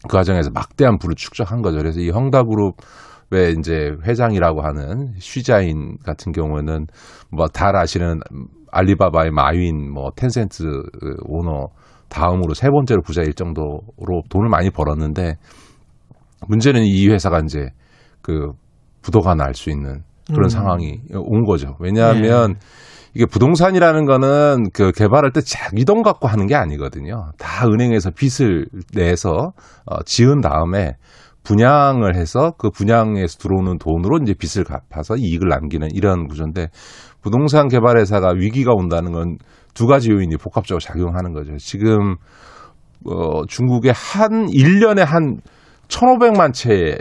그 0.03 0.15
과정에서 0.17 0.51
막대한 0.53 0.97
부를 0.97 1.15
축적한 1.15 1.61
거죠. 1.61 1.77
그래서 1.77 1.99
이 1.99 2.09
헝다그룹 2.09 2.75
왜 3.31 3.51
이제 3.51 3.91
회장이라고 4.05 4.61
하는 4.61 5.13
쉬자인 5.17 5.97
같은 6.05 6.31
경우는 6.33 6.87
뭐다 7.31 7.71
아시는 7.73 8.19
알리바바의 8.71 9.31
마윈 9.31 9.91
뭐 9.91 10.11
텐센트 10.15 10.63
오너 11.25 11.67
다음으로 12.09 12.53
세 12.53 12.69
번째로 12.69 13.01
부자일 13.01 13.33
정도로 13.33 14.23
돈을 14.29 14.49
많이 14.49 14.69
벌었는데 14.69 15.35
문제는 16.47 16.83
이 16.83 17.07
회사가 17.07 17.39
이제 17.39 17.69
그 18.21 18.51
부도가 19.01 19.35
날 19.35 19.53
수 19.53 19.69
있는 19.69 20.01
그런 20.27 20.45
음. 20.45 20.49
상황이 20.49 21.01
온 21.13 21.43
거죠. 21.45 21.75
왜냐하면 21.79 22.55
이게 23.13 23.25
부동산이라는 23.25 24.05
거는 24.05 24.69
그 24.73 24.91
개발할 24.91 25.31
때 25.31 25.41
자기 25.41 25.83
돈 25.83 26.01
갖고 26.01 26.27
하는 26.27 26.47
게 26.47 26.55
아니거든요. 26.55 27.31
다 27.37 27.67
은행에서 27.67 28.11
빚을 28.11 28.67
내서 28.93 29.51
어, 29.85 30.03
지은 30.05 30.39
다음에 30.41 30.95
분양을 31.43 32.15
해서 32.15 32.53
그 32.57 32.69
분양에서 32.69 33.37
들어오는 33.39 33.79
돈으로 33.79 34.19
이제 34.21 34.33
빚을 34.33 34.63
갚아서 34.63 35.15
이익을 35.17 35.49
남기는 35.49 35.89
이런 35.93 36.27
구조인데 36.27 36.67
부동산 37.21 37.67
개발 37.67 37.97
회사가 37.97 38.33
위기가 38.35 38.73
온다는 38.73 39.11
건 39.11 39.37
두 39.73 39.87
가지 39.87 40.11
요인이 40.11 40.35
복합적으로 40.37 40.79
작용하는 40.79 41.33
거죠. 41.33 41.55
지금 41.57 42.15
어 43.05 43.45
중국에 43.45 43.91
한 43.95 44.47
1년에 44.47 44.99
한 44.99 45.37
1,500만 45.87 46.53
채의 46.53 46.97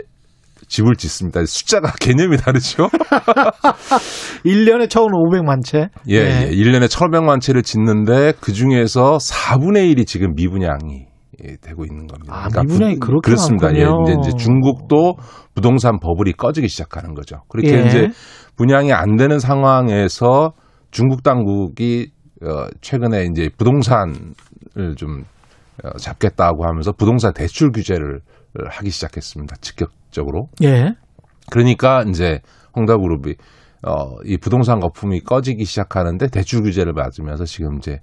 집을 0.71 0.95
짓습니다. 0.95 1.43
숫자가 1.45 1.91
개념이 1.99 2.37
다르죠? 2.37 2.87
1년에 4.45 4.87
1,500만 4.87 5.63
채. 5.65 5.89
예, 6.09 6.15
예. 6.15 6.49
1년에 6.49 6.87
1,500만 6.87 7.41
채를 7.41 7.61
짓는데 7.61 8.33
그 8.39 8.53
중에서 8.53 9.17
4분의 9.17 9.93
1이 9.93 10.07
지금 10.07 10.33
미분양이 10.33 11.07
예, 11.43 11.57
되고 11.61 11.83
있는 11.83 12.07
겁니다. 12.07 12.33
아, 12.33 12.47
미분양이 12.63 12.93
부- 12.95 12.99
그렇게 13.07 13.25
그렇습니다. 13.25 13.75
예, 13.75 13.83
많군요. 13.83 14.21
이제, 14.21 14.29
이제 14.29 14.37
중국도 14.43 15.15
부동산 15.53 15.99
버블이 15.99 16.33
꺼지기 16.33 16.69
시작하는 16.69 17.15
거죠. 17.15 17.41
그렇게 17.49 17.73
예. 17.77 17.85
이제 17.87 18.07
분양이 18.55 18.93
안 18.93 19.17
되는 19.17 19.39
상황에서 19.39 20.53
중국 20.91 21.21
당국이 21.21 22.11
어, 22.43 22.67
최근에 22.79 23.27
이제 23.31 23.49
부동산을 23.57 24.15
좀 24.95 25.25
어, 25.83 25.97
잡겠다고 25.97 26.65
하면서 26.65 26.93
부동산 26.93 27.33
대출 27.33 27.71
규제를 27.71 28.19
어, 28.57 28.63
하기 28.69 28.89
시작했습니다. 28.89 29.57
직격 29.61 29.89
적으로. 30.11 30.47
예. 30.63 30.93
그러니까 31.49 32.03
이제 32.07 32.39
홍다그룹이 32.75 33.35
어, 33.83 34.17
이 34.25 34.37
부동산 34.37 34.79
거품이 34.79 35.21
꺼지기 35.21 35.65
시작하는데 35.65 36.27
대출 36.27 36.61
규제를 36.61 36.93
맞으면서 36.93 37.45
지금 37.45 37.77
이제 37.77 37.97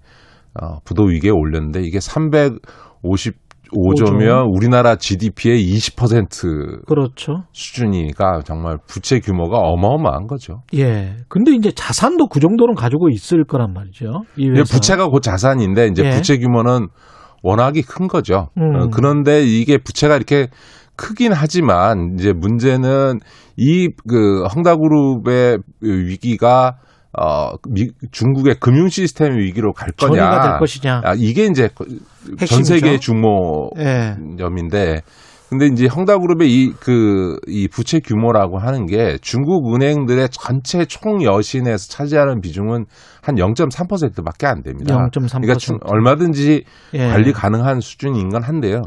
어, 0.60 0.80
부도 0.84 1.04
위기에 1.04 1.30
올렸는데 1.30 1.82
이게 1.82 1.98
355조면 1.98 4.52
우리나라 4.52 4.96
GDP의 4.96 5.62
20% 5.62 6.84
그렇죠. 6.86 7.44
수준이니까 7.52 8.40
정말 8.44 8.78
부채 8.88 9.20
규모가 9.20 9.58
어마어마한 9.58 10.26
거죠. 10.26 10.62
예. 10.74 11.14
근데 11.28 11.52
이제 11.52 11.70
자산도 11.70 12.26
그 12.26 12.40
정도는 12.40 12.74
가지고 12.74 13.08
있을 13.10 13.44
거란 13.44 13.72
말이죠. 13.72 14.22
이 14.36 14.50
회사. 14.50 14.74
부채가 14.74 15.06
곧 15.08 15.20
자산인데 15.20 15.86
이제 15.88 16.04
예. 16.04 16.10
부채 16.10 16.38
규모는 16.38 16.88
워낙이 17.44 17.82
큰 17.82 18.08
거죠. 18.08 18.48
음. 18.58 18.74
어, 18.74 18.88
그런데 18.92 19.44
이게 19.44 19.78
부채가 19.78 20.16
이렇게 20.16 20.48
크긴 20.98 21.32
하지만 21.32 22.16
이제 22.18 22.32
문제는 22.34 23.20
이 23.56 23.88
그 24.08 24.44
헝다그룹의 24.54 25.58
위기가 25.80 26.76
어 27.18 27.52
미, 27.70 27.88
중국의 28.12 28.56
금융 28.60 28.88
시스템 28.88 29.36
위기로 29.38 29.72
갈 29.72 29.88
거냐? 29.92 30.20
전이가 30.20 30.42
될 30.50 30.58
것이냐. 30.58 31.00
아, 31.04 31.14
이게 31.16 31.46
이제 31.46 31.68
전 31.74 31.86
핵심이죠. 32.40 32.64
세계 32.64 32.98
주모 32.98 33.70
예. 33.78 34.14
점인데 34.38 35.00
근데 35.48 35.66
이제 35.66 35.86
헝다그룹의 35.86 36.48
이 36.52 36.72
그 36.78 37.38
이 37.48 37.66
부채 37.68 38.00
규모라고 38.00 38.58
하는 38.58 38.84
게 38.86 39.16
중국 39.22 39.74
은행들의 39.74 40.28
전체 40.30 40.84
총 40.84 41.22
여신에서 41.24 41.88
차지하는 41.88 42.40
비중은 42.42 42.84
한 43.22 43.34
0.3%밖에 43.36 44.46
안 44.46 44.62
됩니다. 44.62 44.94
0.3%. 44.94 45.30
그러니까 45.40 45.54
중- 45.54 45.78
얼마든지 45.82 46.64
예. 46.94 46.98
관리 47.08 47.32
가능한 47.32 47.80
수준인 47.80 48.28
건 48.28 48.42
한데요. 48.42 48.82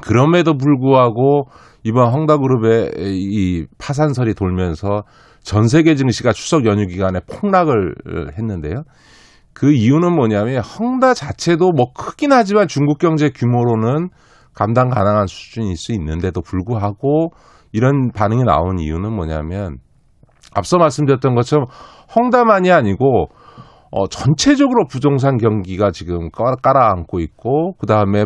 그럼에도 0.00 0.56
불구하고 0.56 1.44
이번 1.84 2.12
헝다그룹의 2.12 2.92
이 2.96 3.66
파산설이 3.78 4.34
돌면서 4.34 5.02
전 5.42 5.66
세계 5.66 5.94
증시가 5.96 6.32
추석 6.32 6.64
연휴 6.64 6.86
기간에 6.86 7.20
폭락을 7.28 7.94
했는데요. 8.38 8.84
그 9.52 9.72
이유는 9.72 10.14
뭐냐면 10.14 10.62
헝다 10.62 11.14
자체도 11.14 11.72
뭐 11.72 11.92
크긴 11.92 12.32
하지만 12.32 12.68
중국 12.68 12.98
경제 12.98 13.30
규모로는 13.30 14.08
감당 14.54 14.88
가능한 14.88 15.26
수준일 15.26 15.76
수 15.76 15.92
있는데도 15.92 16.40
불구하고 16.40 17.32
이런 17.72 18.10
반응이 18.12 18.44
나온 18.44 18.78
이유는 18.78 19.12
뭐냐면 19.12 19.78
앞서 20.54 20.78
말씀드렸던 20.78 21.34
것처럼 21.34 21.66
헝다만이 22.14 22.70
아니고 22.70 23.26
어, 23.90 24.06
전체적으로 24.08 24.86
부동산 24.86 25.36
경기가 25.36 25.90
지금 25.90 26.30
깔- 26.30 26.56
깔아앉고 26.62 27.20
있고 27.20 27.74
그 27.78 27.86
다음에 27.86 28.24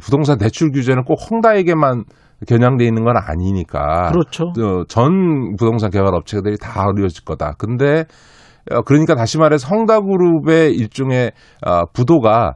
부동산 0.00 0.38
대출 0.38 0.70
규제는 0.70 1.04
꼭 1.04 1.18
헝다에게만 1.30 2.04
겨냥돼 2.46 2.84
있는 2.84 3.04
건 3.04 3.16
아니니까 3.16 4.10
그렇죠. 4.10 4.44
어, 4.44 4.84
전 4.88 5.56
부동산 5.56 5.90
개발 5.90 6.14
업체들이 6.14 6.56
다 6.58 6.84
어려워질 6.86 7.24
거다. 7.24 7.54
근데 7.58 8.04
어, 8.70 8.82
그러니까 8.82 9.14
다시 9.14 9.38
말해서 9.38 9.68
헝다그룹의 9.68 10.74
일종의 10.74 11.32
어, 11.66 11.86
부도가 11.92 12.54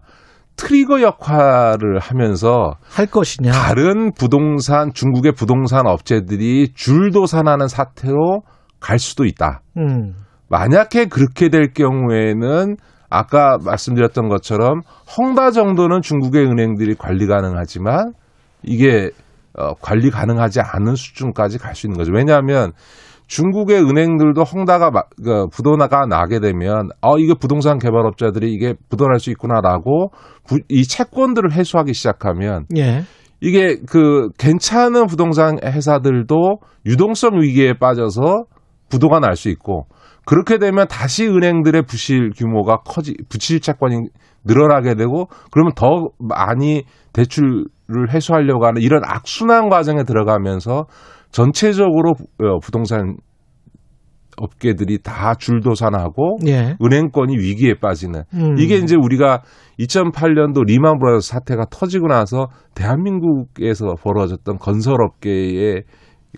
트리거 0.57 1.03
역할을 1.03 1.99
하면서 2.01 2.73
할 2.91 3.07
것이냐. 3.07 3.53
다른 3.53 4.12
부동산 4.12 4.93
중국의 4.93 5.33
부동산 5.33 5.87
업체들이 5.87 6.73
줄도산하는 6.75 7.69
사태로 7.69 8.43
갈 8.81 8.99
수도 8.99 9.25
있다. 9.25 9.61
음. 9.77 10.14
만약에 10.51 11.07
그렇게 11.07 11.49
될 11.49 11.73
경우에는 11.73 12.77
아까 13.11 13.59
말씀드렸던 13.65 14.29
것처럼 14.29 14.81
헝다 15.19 15.51
정도는 15.53 16.03
중국의 16.03 16.45
은행들이 16.45 16.95
관리 16.95 17.27
가능하지만 17.27 18.13
이게 18.63 19.11
어, 19.59 19.75
관리 19.75 20.11
가능하지 20.11 20.61
않은 20.61 20.95
수준까지 20.95 21.59
갈 21.59 21.75
수 21.75 21.87
있는 21.87 21.97
거죠. 21.99 22.13
왜냐하면 22.15 22.73
중국의 23.27 23.83
은행들도 23.83 24.43
헝다가 24.43 24.91
마- 24.91 25.03
그 25.23 25.47
부도나가 25.53 26.07
나게 26.07 26.41
되면 26.41 26.89
어 27.03 27.19
이게 27.19 27.35
부동산 27.39 27.79
개발업자들이 27.79 28.53
이게 28.53 28.75
부도날 28.89 29.19
수 29.21 29.31
있구나라고 29.31 30.11
부- 30.47 30.59
이 30.69 30.85
채권들을 30.85 31.53
회수하기 31.53 31.93
시작하면 31.93 32.65
예. 32.77 33.03
이게 33.41 33.77
그 33.87 34.29
괜찮은 34.39 35.07
부동산 35.07 35.59
회사들도 35.63 36.59
유동성 36.87 37.41
위기에 37.41 37.75
빠져서 37.79 38.45
부도가 38.89 39.21
날 39.21 39.37
수 39.37 39.51
있고 39.51 39.87
그렇게 40.29 40.59
되면 40.59 40.87
다시 40.89 41.26
은행들의 41.26 41.85
부실 41.87 42.33
규모가 42.37 42.83
커지 42.85 43.14
부실 43.31 43.61
채권이 43.61 44.09
늘어나게 44.45 44.95
되고 44.95 45.29
그러면 45.51 45.72
더 45.74 46.11
많이 46.18 46.83
대출을 47.14 48.12
해소하려고 48.12 48.66
하는 48.66 48.83
이런 48.83 49.01
악순환 49.07 49.70
과정에 49.70 50.05
들어가면서 50.05 50.85
전체적으로 51.31 52.11
어, 52.43 52.59
부동산 52.62 53.16
업계들이 54.37 54.99
다 55.03 55.33
줄도산하고 55.35 56.41
예. 56.46 56.76
은행권이 56.84 57.34
위기에 57.38 57.79
빠지는 57.80 58.25
음. 58.34 58.59
이게 58.59 58.76
이제 58.76 58.96
우리가 59.00 59.42
2008년도 59.80 60.67
리만 60.67 60.99
브라더스 60.99 61.26
사태가 61.30 61.68
터지고 61.71 62.09
나서 62.09 62.49
대한민국에서 62.75 63.95
벌어졌던 63.95 64.59
건설업계의 64.59 65.84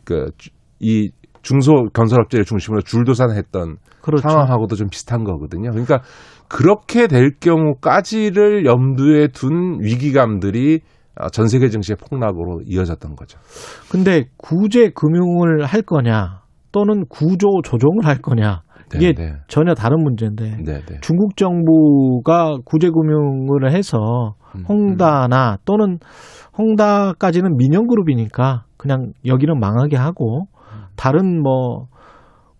그이 0.04 1.10
중소 1.42 1.88
건설업체를 1.92 2.44
중심으로 2.44 2.82
줄도산했던 2.82 3.76
그렇죠. 4.02 4.28
상황하고도 4.28 4.76
좀 4.76 4.88
비슷한 4.88 5.24
거거든요. 5.24 5.70
그러니까 5.70 6.00
그렇게 6.48 7.06
될 7.06 7.32
경우까지를 7.38 8.66
염두에 8.66 9.28
둔 9.28 9.78
위기감들이 9.80 10.80
어, 11.20 11.28
전 11.28 11.48
세계 11.48 11.68
증시의 11.68 11.96
폭락으로 11.96 12.60
이어졌던 12.66 13.14
거죠. 13.14 13.38
근데 13.90 14.24
구제 14.36 14.90
금융을 14.90 15.64
할 15.64 15.82
거냐 15.82 16.40
또는 16.72 17.04
구조 17.08 17.46
조정을 17.62 18.04
할 18.04 18.18
거냐 18.18 18.62
이게 18.94 19.12
네, 19.12 19.24
네. 19.24 19.32
전혀 19.46 19.74
다른 19.74 20.02
문제인데 20.02 20.56
네, 20.64 20.80
네. 20.84 20.98
중국 21.00 21.36
정부가 21.36 22.58
구제 22.64 22.90
금융을 22.90 23.72
해서 23.72 24.34
음, 24.56 24.64
홍다나 24.68 25.58
또는 25.64 25.98
홍다까지는 26.58 27.56
민영그룹이니까 27.56 28.64
그냥 28.76 29.12
여기는 29.24 29.58
망하게 29.60 29.96
하고 29.96 30.46
다른 31.00 31.42
뭐 31.42 31.86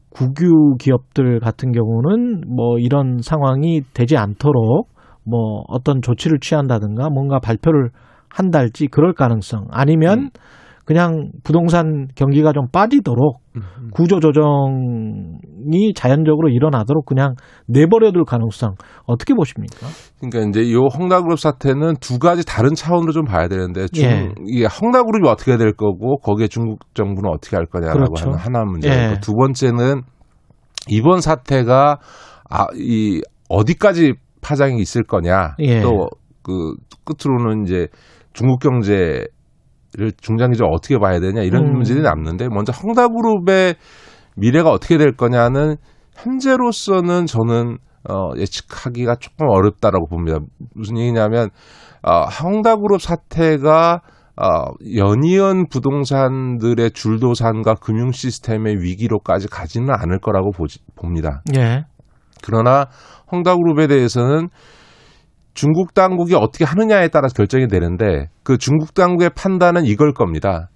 국유 0.09 0.77
기업들 0.79 1.41
같은 1.41 1.73
경우는 1.73 2.41
뭐 2.49 2.79
이런 2.79 3.19
상황이 3.21 3.83
되지 3.93 4.17
않도록 4.17 4.89
뭐 5.29 5.63
어떤 5.69 6.01
조치를 6.01 6.39
취한다든가 6.41 7.11
뭔가 7.11 7.39
발표를 7.39 7.91
한달지 8.31 8.87
그럴 8.87 9.13
가능성. 9.13 9.67
아니면 9.71 10.31
그냥 10.87 11.31
부동산 11.45 12.09
경기가 12.15 12.55
좀 12.55 12.65
빠지도록 12.73 13.43
구조 13.93 14.21
조정 14.21 15.39
이 15.73 15.81
전쟁이 15.91 15.95
자연적으로 15.95 16.49
일어나도록 16.49 17.07
그냥 17.07 17.35
내버려둘 17.67 18.25
가능성 18.25 18.75
어떻게 19.05 19.35
보십니까? 19.35 19.87
그러니까 20.21 20.49
이제 20.49 20.63
이 20.63 20.75
헝다그룹 20.75 21.39
사태는 21.39 21.95
두 22.01 22.19
가지 22.19 22.45
다른 22.45 22.75
차원으로 22.75 23.13
좀 23.13 23.25
봐야 23.25 23.49
되는데 23.49 23.87
중, 23.89 24.05
예. 24.05 24.29
이게 24.47 24.67
헝다그룹이 24.67 25.29
어떻게 25.29 25.57
될 25.57 25.73
거고 25.73 26.19
거기에 26.19 26.49
중국 26.49 26.81
정부는 26.95 27.31
어떻게 27.31 27.57
할 27.57 27.67
거냐라고 27.67 28.13
그렇죠. 28.13 28.27
하는 28.27 28.39
하나 28.39 28.65
문제고 28.65 28.95
예. 28.95 29.21
두 29.21 29.35
번째는 29.35 30.03
이번 30.89 31.21
사태가 31.21 31.99
아, 32.49 32.67
이 32.77 33.21
어디까지 33.49 34.15
파장이 34.41 34.81
있을 34.81 35.03
거냐 35.05 35.57
예. 35.61 35.81
또그 35.81 36.75
끝으로는 37.05 37.65
이제 37.65 37.89
중국 38.33 38.61
경제를 38.61 39.29
중장기적으로 40.21 40.73
어떻게 40.75 40.99
봐야 40.99 41.21
되냐 41.21 41.43
이런 41.43 41.67
음. 41.67 41.73
문제들이 41.75 42.03
남는데 42.03 42.49
먼저 42.49 42.73
헝다그룹의 42.73 43.75
미래가 44.37 44.71
어떻게 44.71 44.99
될 44.99 45.13
거냐는 45.13 45.77
현재로서는 46.15 47.27
저는 47.27 47.79
어, 48.09 48.31
예측하기가 48.37 49.17
조금 49.17 49.49
어렵다라고 49.49 50.07
봅니다. 50.07 50.39
무슨 50.75 50.99
얘기냐면 50.99 51.51
어, 52.03 52.25
헝다그룹 52.25 53.01
사태가 53.01 54.01
어, 54.37 54.73
연이은 54.97 55.69
부동산들의 55.69 56.93
줄도산과 56.93 57.75
금융 57.75 58.11
시스템의 58.11 58.77
위기로까지 58.81 59.49
가지는 59.49 59.91
않을 59.91 60.19
거라고 60.21 60.51
보지, 60.51 60.79
봅니다. 60.97 61.43
예. 61.57 61.85
그러나 62.43 62.87
헝다그룹에 63.31 63.87
대해서는 63.87 64.49
중국 65.53 65.93
당국이 65.93 66.35
어떻게 66.35 66.65
하느냐에 66.65 67.09
따라서 67.09 67.35
결정이 67.35 67.69
되는데 67.69 68.29
그 68.43 68.57
중국 68.57 68.95
당국의 68.95 69.31
판단은 69.37 69.85
이걸 69.85 70.15
겁니다. 70.15 70.71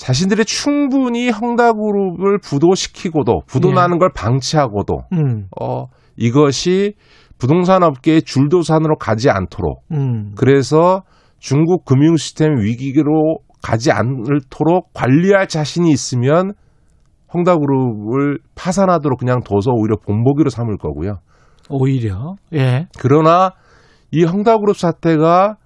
자신들이 0.00 0.46
충분히 0.46 1.28
헝다그룹을 1.28 2.38
부도시키고도 2.38 3.42
부도나는 3.46 3.98
걸 3.98 4.08
방치하고도 4.14 5.02
음. 5.12 5.48
어 5.60 5.88
이것이 6.16 6.94
부동산 7.36 7.82
업계의 7.82 8.22
줄도산으로 8.22 8.96
가지 8.96 9.28
않도록 9.28 9.82
음. 9.92 10.32
그래서 10.38 11.02
중국 11.38 11.84
금융 11.84 12.16
시스템 12.16 12.60
위기로 12.60 13.40
가지 13.62 13.92
않도록 13.92 14.90
관리할 14.94 15.48
자신이 15.48 15.90
있으면 15.90 16.54
헝다그룹을 17.34 18.38
파산하도록 18.54 19.18
그냥 19.18 19.40
둬서 19.44 19.70
오히려 19.70 19.96
본보기로 19.96 20.48
삼을 20.48 20.78
거고요. 20.78 21.18
오히려 21.68 22.36
예. 22.54 22.86
그러나 22.98 23.52
이 24.10 24.24
헝다그룹 24.24 24.78
사태가 24.78 25.58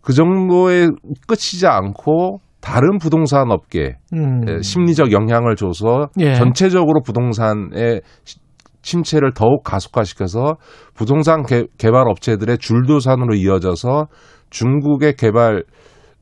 그 0.00 0.12
정도의 0.12 0.90
끝이지 1.26 1.66
않고 1.66 2.40
다른 2.60 2.98
부동산 2.98 3.50
업계 3.50 3.96
음. 4.12 4.48
에 4.48 4.60
심리적 4.62 5.12
영향을 5.12 5.56
줘서 5.56 6.08
예. 6.18 6.34
전체적으로 6.34 7.00
부동산의 7.02 8.02
시- 8.24 8.38
침체를 8.82 9.32
더욱 9.34 9.62
가속화시켜서 9.62 10.56
부동산 10.94 11.44
개, 11.44 11.64
발 11.78 12.08
업체들의 12.08 12.58
줄도산으로 12.58 13.34
이어져서 13.34 14.06
중국의 14.50 15.14
개발 15.16 15.64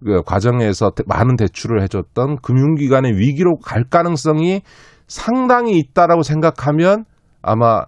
그 0.05 0.23
과정에서 0.25 0.91
대- 0.91 1.03
많은 1.07 1.37
대출을 1.37 1.83
해줬던 1.83 2.37
금융기관의 2.43 3.13
위기로 3.17 3.59
갈 3.59 3.85
가능성이 3.85 4.63
상당히 5.07 5.79
있다라고 5.79 6.23
생각하면 6.23 7.05
아마 7.43 7.83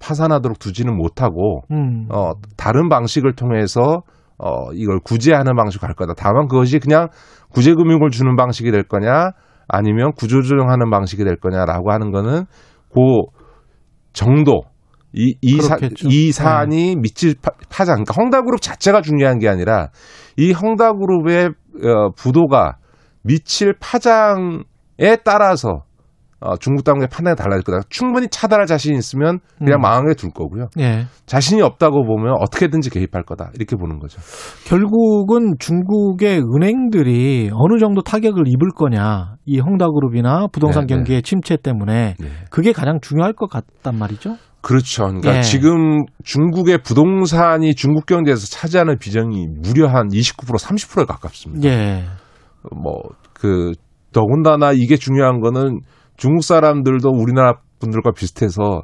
파산하도록 0.00 0.58
두지는 0.58 0.96
못하고 0.96 1.62
음. 1.70 2.06
어, 2.10 2.32
다른 2.56 2.88
방식을 2.88 3.34
통해서 3.34 4.02
어, 4.38 4.72
이걸 4.72 4.98
구제하는 5.00 5.54
방식으로 5.56 5.86
갈 5.86 5.94
거다. 5.94 6.14
다만 6.16 6.48
그것이 6.48 6.78
그냥 6.78 7.08
구제금융을 7.50 8.10
주는 8.10 8.34
방식이 8.36 8.70
될 8.70 8.82
거냐 8.82 9.30
아니면 9.68 10.12
구조조정하는 10.16 10.90
방식이 10.90 11.24
될 11.24 11.36
거냐라고 11.36 11.92
하는 11.92 12.10
거는 12.10 12.44
그 12.92 13.00
정도 14.12 14.62
이, 15.14 15.36
이, 15.42 15.60
사. 15.60 15.76
이 16.04 16.32
사안이 16.32 16.96
미칠 16.96 17.34
파- 17.40 17.52
파장, 17.68 18.02
그러니까 18.04 18.14
헝다그룹 18.16 18.60
자체가 18.62 19.02
중요한 19.02 19.38
게 19.38 19.48
아니라 19.48 19.88
이 20.38 20.52
헝다그룹의 20.52 21.46
어, 21.84 22.10
부도가 22.16 22.76
미칠 23.22 23.74
파장에 23.78 25.16
따라서 25.24 25.84
어, 26.42 26.56
중국 26.56 26.84
당국의 26.84 27.08
판단이 27.08 27.36
달라질 27.36 27.62
거다. 27.62 27.86
충분히 27.88 28.28
차단할 28.28 28.66
자신이 28.66 28.98
있으면 28.98 29.38
그냥 29.58 29.78
음. 29.78 29.82
망하게 29.82 30.14
둘 30.14 30.30
거고요. 30.30 30.68
예. 30.80 31.06
자신이 31.26 31.62
없다고 31.62 32.04
보면 32.04 32.34
어떻게든지 32.40 32.90
개입할 32.90 33.22
거다. 33.24 33.50
이렇게 33.54 33.76
보는 33.76 33.98
거죠. 33.98 34.20
결국은 34.66 35.54
중국의 35.58 36.40
은행들이 36.40 37.50
어느 37.52 37.78
정도 37.78 38.02
타격을 38.02 38.44
입을 38.48 38.70
거냐 38.76 39.36
이 39.46 39.60
헝다그룹이나 39.60 40.48
부동산 40.52 40.86
네, 40.86 40.94
네. 40.94 40.94
경기의 40.96 41.22
침체 41.22 41.56
때문에 41.56 42.16
네. 42.18 42.28
그게 42.50 42.72
가장 42.72 42.98
중요할 43.00 43.32
것 43.34 43.48
같단 43.48 43.96
말이죠. 43.96 44.36
그렇죠. 44.62 45.06
그러니까 45.06 45.38
예. 45.38 45.42
지금 45.42 46.04
중국의 46.24 46.78
부동산이 46.82 47.74
중국 47.74 48.06
경제에서 48.06 48.46
차지하는 48.46 48.98
비중이 48.98 49.46
무려 49.62 49.88
한 49.88 50.08
29% 50.08 50.58
30%에 50.58 51.04
가깝습니다. 51.04 51.68
예. 51.68 52.04
뭐그 52.70 53.72
더군다나 54.12 54.72
이게 54.72 54.96
중요한 54.96 55.40
거는 55.40 55.80
중국 56.22 56.44
사람들도 56.44 57.08
우리나라 57.08 57.54
분들과 57.80 58.12
비슷해서 58.12 58.82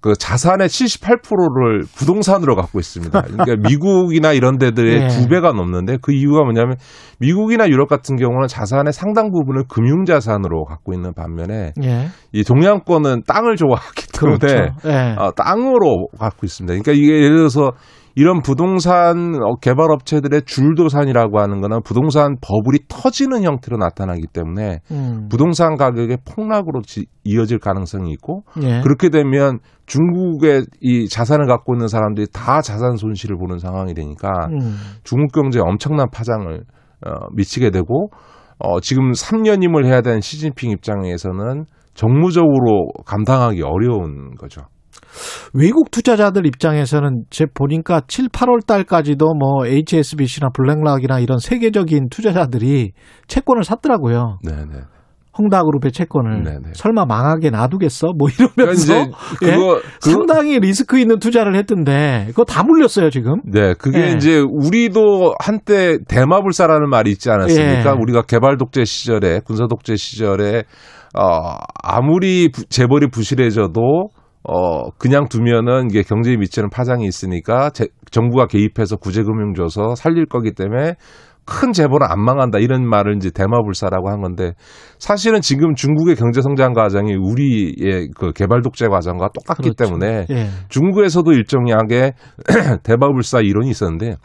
그 0.00 0.14
자산의 0.18 0.66
78%를 0.66 1.84
부동산으로 1.96 2.56
갖고 2.56 2.80
있습니다. 2.80 3.22
그러니까 3.22 3.54
미국이나 3.68 4.32
이런 4.32 4.58
데들의 4.58 5.02
예. 5.02 5.06
두 5.06 5.28
배가 5.28 5.52
넘는데 5.52 5.98
그 6.02 6.12
이유가 6.12 6.42
뭐냐면 6.42 6.74
미국이나 7.20 7.68
유럽 7.68 7.88
같은 7.88 8.16
경우는 8.16 8.48
자산의 8.48 8.92
상당 8.92 9.30
부분을 9.30 9.66
금융 9.68 10.04
자산으로 10.04 10.64
갖고 10.64 10.92
있는 10.92 11.14
반면에 11.14 11.74
예. 11.84 12.08
이 12.32 12.42
동양권은 12.42 13.22
땅을 13.28 13.54
좋아하기 13.54 14.06
때문에 14.18 14.38
그렇죠. 14.38 14.88
예. 14.88 15.14
어, 15.16 15.30
땅으로 15.36 16.08
갖고 16.18 16.44
있습니다. 16.44 16.72
그러니까 16.72 16.90
이게 16.90 17.22
예를 17.22 17.36
들어서 17.36 17.70
이런 18.18 18.42
부동산 18.42 19.36
어, 19.44 19.54
개발 19.60 19.92
업체들의 19.92 20.42
줄도산이라고 20.44 21.38
하는 21.38 21.60
거는 21.60 21.82
부동산 21.84 22.34
버블이 22.40 22.80
터지는 22.88 23.44
형태로 23.44 23.76
나타나기 23.76 24.26
때문에 24.32 24.80
음. 24.90 25.28
부동산 25.30 25.76
가격의 25.76 26.18
폭락으로 26.28 26.82
지- 26.82 27.06
이어질 27.22 27.60
가능성이 27.60 28.10
있고 28.14 28.42
예. 28.60 28.80
그렇게 28.80 29.08
되면 29.08 29.60
중국의 29.86 30.64
이 30.80 31.06
자산을 31.08 31.46
갖고 31.46 31.76
있는 31.76 31.86
사람들이 31.86 32.26
다 32.32 32.60
자산 32.60 32.96
손실을 32.96 33.36
보는 33.38 33.58
상황이 33.58 33.94
되니까 33.94 34.48
음. 34.50 34.74
중국 35.04 35.30
경제에 35.30 35.62
엄청난 35.64 36.10
파장을 36.10 36.64
어, 37.06 37.10
미치게 37.36 37.70
되고 37.70 38.10
어, 38.58 38.80
지금 38.80 39.12
3년임을 39.12 39.86
해야 39.86 40.00
되는 40.00 40.20
시진핑 40.20 40.72
입장에서는 40.72 41.66
정무적으로 41.94 42.88
감당하기 43.06 43.62
어려운 43.62 44.34
거죠. 44.34 44.62
외국 45.54 45.90
투자자들 45.90 46.46
입장에서는 46.46 47.24
제 47.30 47.46
보니까 47.52 48.02
7, 48.06 48.28
8월 48.28 48.66
달까지도 48.66 49.34
뭐 49.34 49.66
HSBC나 49.66 50.48
블랙락이나 50.54 51.18
이런 51.20 51.38
세계적인 51.38 52.08
투자자들이 52.10 52.92
채권을 53.26 53.64
샀더라고요. 53.64 54.38
네네. 54.44 54.80
헝다그룹의 55.38 55.92
채권을 55.92 56.42
네네. 56.42 56.70
설마 56.74 57.04
망하게 57.04 57.50
놔두겠어? 57.50 58.08
뭐 58.18 58.28
그러니까 58.34 58.54
이러면서 58.56 58.82
이제 58.82 59.10
예? 59.46 59.54
그거, 59.54 59.80
그거 60.02 60.10
상당히 60.10 60.58
리스크 60.58 60.98
있는 60.98 61.20
투자를 61.20 61.54
했던데 61.54 62.24
그거 62.30 62.44
다 62.44 62.64
물렸어요 62.64 63.10
지금. 63.10 63.40
네, 63.44 63.72
그게 63.74 64.00
예. 64.08 64.12
이제 64.14 64.40
우리도 64.40 65.34
한때 65.38 65.98
대마불사라는 66.08 66.90
말이 66.90 67.12
있지 67.12 67.30
않았습니까? 67.30 67.90
예. 67.90 67.94
우리가 68.00 68.22
개발 68.22 68.56
독재 68.56 68.84
시절에 68.84 69.40
군사 69.44 69.68
독재 69.68 69.94
시절에 69.94 70.64
어 71.16 71.54
아무리 71.84 72.48
부- 72.50 72.64
재벌이 72.66 73.08
부실해져도 73.08 74.08
어 74.44 74.90
그냥 74.98 75.28
두면은 75.28 75.88
이게 75.90 76.02
경제에 76.02 76.36
미치는 76.36 76.70
파장이 76.70 77.04
있으니까 77.06 77.70
제- 77.70 77.88
정부가 78.10 78.46
개입해서 78.46 78.96
구제금융 78.96 79.54
줘서 79.54 79.94
살릴 79.94 80.26
거기 80.26 80.52
때문에 80.52 80.94
큰 81.44 81.72
재벌은 81.72 82.06
안 82.08 82.20
망한다 82.20 82.58
이런 82.58 82.86
말을 82.86 83.16
이제 83.16 83.30
대마불사라고 83.30 84.10
한 84.10 84.20
건데 84.20 84.52
사실은 84.98 85.40
지금 85.40 85.74
중국의 85.74 86.14
경제 86.16 86.42
성장 86.42 86.72
과정이 86.74 87.14
우리의 87.14 88.08
그 88.16 88.32
개발 88.32 88.60
독재 88.62 88.88
과정과 88.88 89.30
똑같기 89.34 89.70
그렇죠. 89.74 89.84
때문에 89.84 90.26
예. 90.30 90.46
중국에서도 90.68 91.32
일정하게 91.32 92.12
대마불사 92.84 93.40
이론이 93.40 93.70
있었는데 93.70 94.16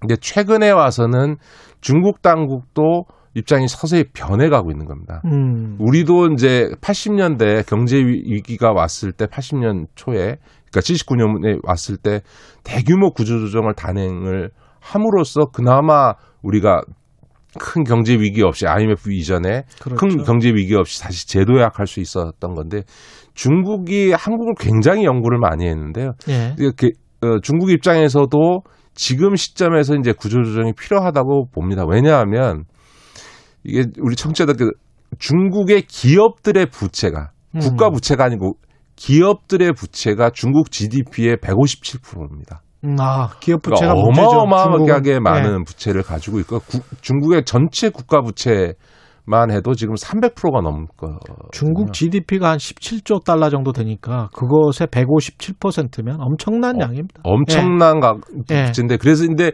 근데 0.00 0.16
최근에 0.16 0.70
와서는 0.70 1.36
중국 1.80 2.22
당국도 2.22 3.04
입장이 3.34 3.66
서서히 3.68 4.04
변해가고 4.12 4.70
있는 4.70 4.86
겁니다. 4.86 5.20
음. 5.24 5.76
우리도 5.80 6.28
이제 6.32 6.70
80년대 6.80 7.66
경제 7.68 7.98
위- 7.98 8.22
위기가 8.26 8.72
왔을 8.72 9.12
때 9.12 9.26
80년 9.26 9.86
초에 9.94 10.36
그러니까 10.70 10.80
79년에 10.80 11.58
왔을 11.64 11.96
때 11.96 12.20
대규모 12.62 13.10
구조조정을 13.10 13.74
단행을 13.74 14.50
함으로써 14.80 15.46
그나마 15.46 16.14
우리가 16.42 16.82
큰 17.58 17.84
경제 17.84 18.14
위기 18.14 18.42
없이 18.42 18.66
IMF 18.66 19.12
이전에 19.12 19.62
그렇죠. 19.80 19.96
큰 19.96 20.24
경제 20.24 20.50
위기 20.50 20.74
없이 20.74 21.00
다시 21.00 21.28
재도약할 21.28 21.86
수 21.86 22.00
있었던 22.00 22.54
건데 22.54 22.82
중국이 23.34 24.12
한국을 24.12 24.54
굉장히 24.58 25.04
연구를 25.04 25.38
많이 25.38 25.66
했는데요. 25.66 26.12
예. 26.28 26.54
이렇게 26.58 26.90
어, 27.22 27.38
중국 27.42 27.70
입장에서도 27.70 28.62
지금 28.94 29.34
시점에서 29.36 29.94
이제 29.96 30.12
구조조정이 30.12 30.72
필요하다고 30.74 31.48
봅니다. 31.52 31.84
왜냐하면 31.88 32.64
이게 33.64 33.84
우리 34.00 34.14
청취자들 34.16 34.56
그 34.56 34.70
중국의 35.18 35.82
기업들의 35.82 36.66
부채가 36.66 37.30
음. 37.54 37.60
국가 37.60 37.90
부채가 37.90 38.24
아니고 38.24 38.54
기업들의 38.96 39.72
부채가 39.72 40.30
중국 40.30 40.70
GDP의 40.70 41.36
157%입니다. 41.38 42.62
음, 42.84 42.96
아, 43.00 43.30
기업 43.40 43.62
부채가 43.62 43.94
그러니까. 43.94 44.22
어마어마하게 44.28 45.12
중국은. 45.14 45.22
많은 45.22 45.58
네. 45.58 45.64
부채를 45.66 46.02
가지고 46.02 46.38
있고 46.40 46.60
구- 46.60 46.80
중국의 47.00 47.44
전체 47.44 47.88
국가 47.88 48.20
부채 48.20 48.74
만 49.26 49.50
해도 49.50 49.72
지금 49.74 49.94
300%가 49.94 50.60
넘거. 50.60 51.18
중국 51.50 51.94
GDP가 51.94 52.50
한 52.50 52.58
17조 52.58 53.24
달러 53.24 53.48
정도 53.48 53.72
되니까 53.72 54.28
그것의 54.34 54.88
157%면 54.90 56.18
엄청난 56.20 56.78
양입니다. 56.78 57.22
엄청난 57.24 58.00
가 58.00 58.16
예. 58.50 58.64
부채인데 58.66 58.98
그래서 58.98 59.26
근데 59.26 59.52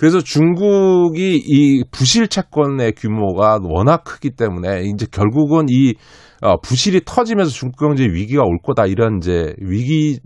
그래서 0.00 0.22
중국이 0.22 1.36
이 1.36 1.84
부실 1.90 2.26
채권의 2.26 2.94
규모가 2.94 3.58
워낙 3.62 4.02
크기 4.02 4.30
때문에 4.30 4.84
이제 4.84 5.04
결국은 5.10 5.66
이 5.68 5.92
어, 6.40 6.58
부실이 6.58 7.02
터지면서 7.04 7.50
중국 7.50 7.78
경제 7.78 8.04
위기가 8.04 8.42
올 8.42 8.56
거다 8.62 8.86
이런 8.86 9.18
이제 9.18 9.52
위기 9.58 10.18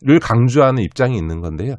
를 0.00 0.20
강조하는 0.20 0.80
입장이 0.80 1.18
있는 1.18 1.40
건데요. 1.40 1.74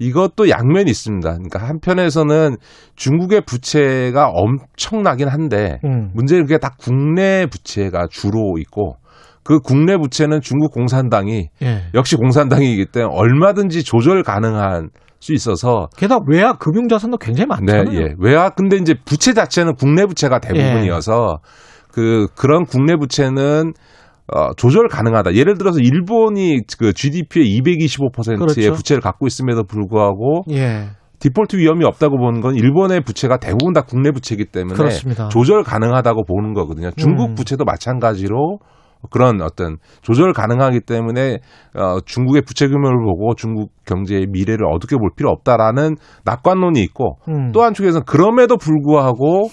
이것도 0.00 0.48
양면이 0.48 0.90
있습니다. 0.90 1.30
그러니까 1.30 1.60
한편에서는 1.60 2.56
중국의 2.96 3.42
부채가 3.46 4.30
엄청나긴 4.30 5.28
한데 5.28 5.78
음. 5.84 6.10
문제는 6.12 6.46
그게 6.46 6.58
다 6.58 6.74
국내 6.76 7.46
부채가 7.46 8.08
주로 8.10 8.58
있고 8.58 8.96
그 9.44 9.60
국내 9.60 9.96
부채는 9.96 10.40
중국 10.40 10.72
공산당이 10.72 11.50
예. 11.62 11.82
역시 11.94 12.16
공산당이기 12.16 12.86
때문에 12.86 13.14
얼마든지 13.14 13.84
조절 13.84 14.24
가능한 14.24 14.88
수 15.22 15.32
있어서 15.32 15.88
게다가 15.96 16.24
외화 16.26 16.54
금융 16.54 16.88
자산도 16.88 17.18
굉장히 17.18 17.46
네, 17.46 17.76
많잖아요. 17.76 18.00
예. 18.00 18.14
외화 18.18 18.50
근데 18.50 18.76
이제 18.76 18.94
부채 19.04 19.32
자체는 19.32 19.76
국내 19.76 20.04
부채가 20.04 20.40
대부분이어서 20.40 21.38
그 21.92 22.26
그런 22.36 22.64
국내 22.64 22.96
부채는 22.96 23.72
어, 24.34 24.52
조절 24.56 24.88
가능하다. 24.88 25.34
예를 25.34 25.58
들어서 25.58 25.78
일본이 25.78 26.62
그 26.76 26.92
GDP의 26.92 27.60
225%의 27.60 28.36
그렇죠. 28.36 28.72
부채를 28.72 29.00
갖고 29.00 29.28
있음에도 29.28 29.62
불구하고 29.62 30.42
예. 30.50 30.88
디폴트 31.20 31.56
위험이 31.56 31.84
없다고 31.84 32.18
보는 32.18 32.40
건 32.40 32.56
일본의 32.56 33.02
부채가 33.02 33.36
대부분 33.36 33.72
다 33.72 33.82
국내 33.82 34.10
부채이기 34.10 34.46
때문에 34.46 34.74
그렇습니다. 34.74 35.28
조절 35.28 35.62
가능하다고 35.62 36.24
보는 36.24 36.52
거거든요. 36.52 36.90
중국 36.96 37.30
음. 37.30 37.34
부채도 37.34 37.64
마찬가지로 37.64 38.58
그런 39.10 39.42
어떤 39.42 39.76
조절 40.02 40.32
가능하기 40.32 40.80
때문에 40.80 41.38
어, 41.74 41.98
중국의 42.04 42.42
부채 42.42 42.68
규모를 42.68 42.98
보고 43.04 43.34
중국 43.34 43.70
경제의 43.84 44.26
미래를 44.28 44.66
어둡게 44.66 44.96
볼 44.96 45.10
필요 45.16 45.30
없다라는 45.30 45.96
낙관론이 46.24 46.80
있고 46.82 47.16
음. 47.28 47.52
또 47.52 47.62
한쪽에서는 47.62 48.04
그럼에도 48.06 48.56
불구하고 48.56 49.48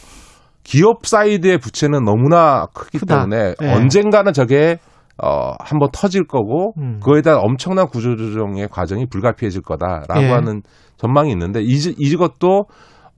기업 0.64 1.06
사이드의 1.06 1.58
부채는 1.58 2.04
너무나 2.04 2.68
크기 2.74 3.00
크다. 3.00 3.24
때문에 3.24 3.56
예. 3.62 3.74
언젠가는 3.74 4.34
저게 4.34 4.78
어, 5.22 5.54
한번 5.60 5.90
터질 5.92 6.26
거고 6.26 6.74
음. 6.78 7.00
그거에 7.02 7.22
대한 7.22 7.40
엄청난 7.42 7.88
구조조정의 7.88 8.68
과정이 8.70 9.06
불가피해질 9.08 9.62
거다라고 9.64 10.22
예. 10.22 10.30
하는 10.30 10.62
전망이 10.98 11.32
있는데 11.32 11.62
이, 11.62 11.76
이것도 11.98 12.66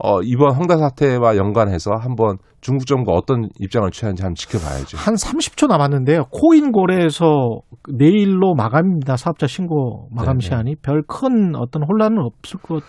어, 0.03 0.22
이번 0.23 0.56
홍다 0.56 0.78
사태와 0.78 1.38
연관해서 1.38 1.91
한번 1.95 2.38
중국 2.61 2.86
정부가 2.88 3.15
어떤 3.18 3.49
입장을 3.60 3.90
취하는지 3.91 4.23
한번 4.23 4.36
지켜봐야죠. 4.36 4.98
한 4.98 5.15
30초 5.15 5.68
남았는데요. 5.68 6.26
코인 6.32 6.72
거래에서 6.72 7.60
내일로 7.91 8.56
마감입니다. 8.56 9.15
사업자 9.18 9.48
신고 9.48 10.07
마감 10.11 10.38
네네. 10.40 10.48
시한이 10.48 10.76
별 10.82 11.03
큰 11.07 11.56
어떤 11.56 11.84
혼란은 11.84 12.18
없을 12.19 12.60
것. 12.61 12.84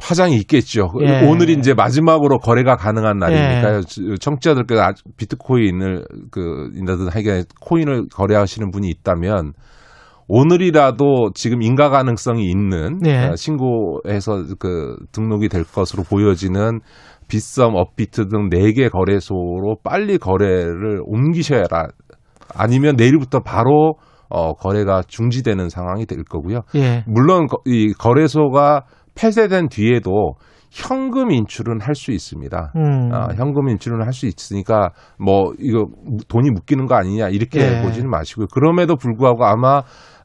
파장이 0.00 0.36
있겠죠. 0.36 0.92
예. 1.00 1.26
오늘이 1.28 1.54
이제 1.54 1.74
마지막으로 1.74 2.38
거래가 2.38 2.76
가능한 2.76 3.18
날이니까요. 3.18 3.80
청취자들께서 4.20 4.80
아주 4.80 5.02
비트코인을 5.16 6.04
그 6.30 6.70
인다든 6.76 7.08
하여간 7.08 7.44
코인을 7.60 8.06
거래하시는 8.14 8.70
분이 8.70 8.88
있다면 8.90 9.54
오늘이라도 10.28 11.30
지금 11.34 11.62
인가 11.62 11.88
가능성이 11.88 12.44
있는 12.50 12.98
네. 13.00 13.28
어, 13.28 13.36
신고해서 13.36 14.44
그 14.58 14.96
등록이 15.12 15.48
될 15.48 15.64
것으로 15.64 16.02
보여지는 16.04 16.80
빗썸, 17.28 17.74
업비트 17.74 18.28
등 18.28 18.48
네 18.50 18.72
개 18.72 18.88
거래소로 18.88 19.76
빨리 19.82 20.18
거래를 20.18 21.00
옮기셔야 21.06 21.64
아니면 22.54 22.96
내일부터 22.96 23.40
바로 23.40 23.94
어, 24.30 24.52
거래가 24.54 25.02
중지되는 25.06 25.70
상황이 25.70 26.04
될 26.04 26.22
거고요. 26.24 26.60
예. 26.74 27.02
물론 27.06 27.46
거- 27.46 27.58
이 27.64 27.92
거래소가 27.94 28.84
폐쇄된 29.14 29.68
뒤에도 29.70 30.34
현금 30.70 31.30
인출은 31.30 31.80
할 31.80 31.94
수 31.94 32.12
있습니다. 32.12 32.72
음. 32.76 33.10
아, 33.12 33.28
현금 33.34 33.68
인출은 33.70 34.04
할 34.04 34.12
수 34.12 34.26
있으니까 34.26 34.90
뭐 35.18 35.52
이거 35.58 35.86
돈이 36.28 36.50
묶이는 36.50 36.84
거 36.86 36.94
아니냐 36.94 37.28
이렇게 37.30 37.60
예. 37.78 37.82
보지는 37.82 38.10
마시고요. 38.10 38.48
그럼에도 38.52 38.96
불구하고 38.96 39.46
아마 39.46 39.80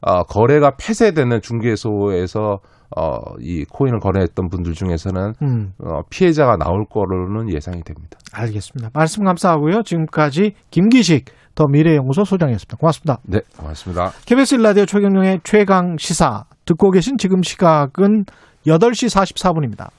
어, 0.06 0.24
거래가 0.24 0.72
폐쇄되는 0.78 1.42
중개소에서 1.42 2.60
어, 2.96 3.18
이 3.40 3.66
코인을 3.66 4.00
거래했던 4.00 4.50
분들 4.50 4.74
중에서는 4.74 5.34
음. 5.42 5.72
어, 5.84 6.02
피해자가 6.10 6.58
나올 6.58 6.86
거로는 6.86 7.52
예상이 7.52 7.82
됩니다. 7.82 8.20
알겠습니다. 8.34 8.92
말씀 8.94 9.24
감사하고요. 9.24 9.82
지금까지 9.84 10.54
김기식 10.70 11.26
더 11.56 11.66
미래연구소 11.68 12.24
소장이었습니다. 12.24 12.78
고맙습니다. 12.78 13.18
네, 13.24 13.40
고맙습니다. 13.58 14.12
KBS 14.26 14.56
일라디오 14.56 14.86
최경영의 14.86 15.42
최강 15.44 15.98
시사 15.98 16.46
듣고 16.66 16.92
계신 16.92 17.18
지금 17.18 17.42
시각은 17.42 18.26
8시 18.68 19.10
44분입니다. 19.10 19.90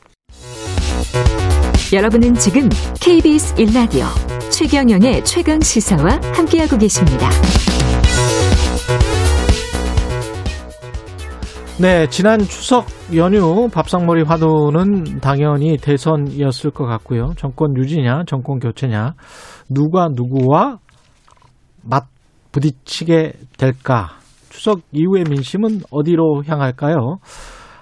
여러분은 1.93 2.35
지금 2.35 2.68
KBS 3.01 3.55
1라디오 3.55 4.06
최경영의 4.51 5.24
최강 5.24 5.60
시사와 5.60 6.20
함께하고 6.35 6.76
계십니다. 6.76 7.28
네, 11.81 12.07
지난 12.07 12.39
추석 12.39 12.87
연휴 13.17 13.69
밥상머리 13.69 14.23
화두는 14.23 15.19
당연히 15.21 15.77
대선이었을 15.77 16.71
것 16.71 16.87
같고요. 16.87 17.33
정권 17.37 17.77
유지냐, 17.77 18.23
정권 18.29 18.61
교체냐, 18.61 19.15
누가 19.69 20.07
누구와 20.09 20.79
맞 21.83 22.05
부딪히게 22.53 23.33
될까? 23.59 24.11
추석 24.51 24.83
이후의 24.93 25.25
민심은 25.29 25.81
어디로 25.91 26.45
향할까요? 26.47 27.17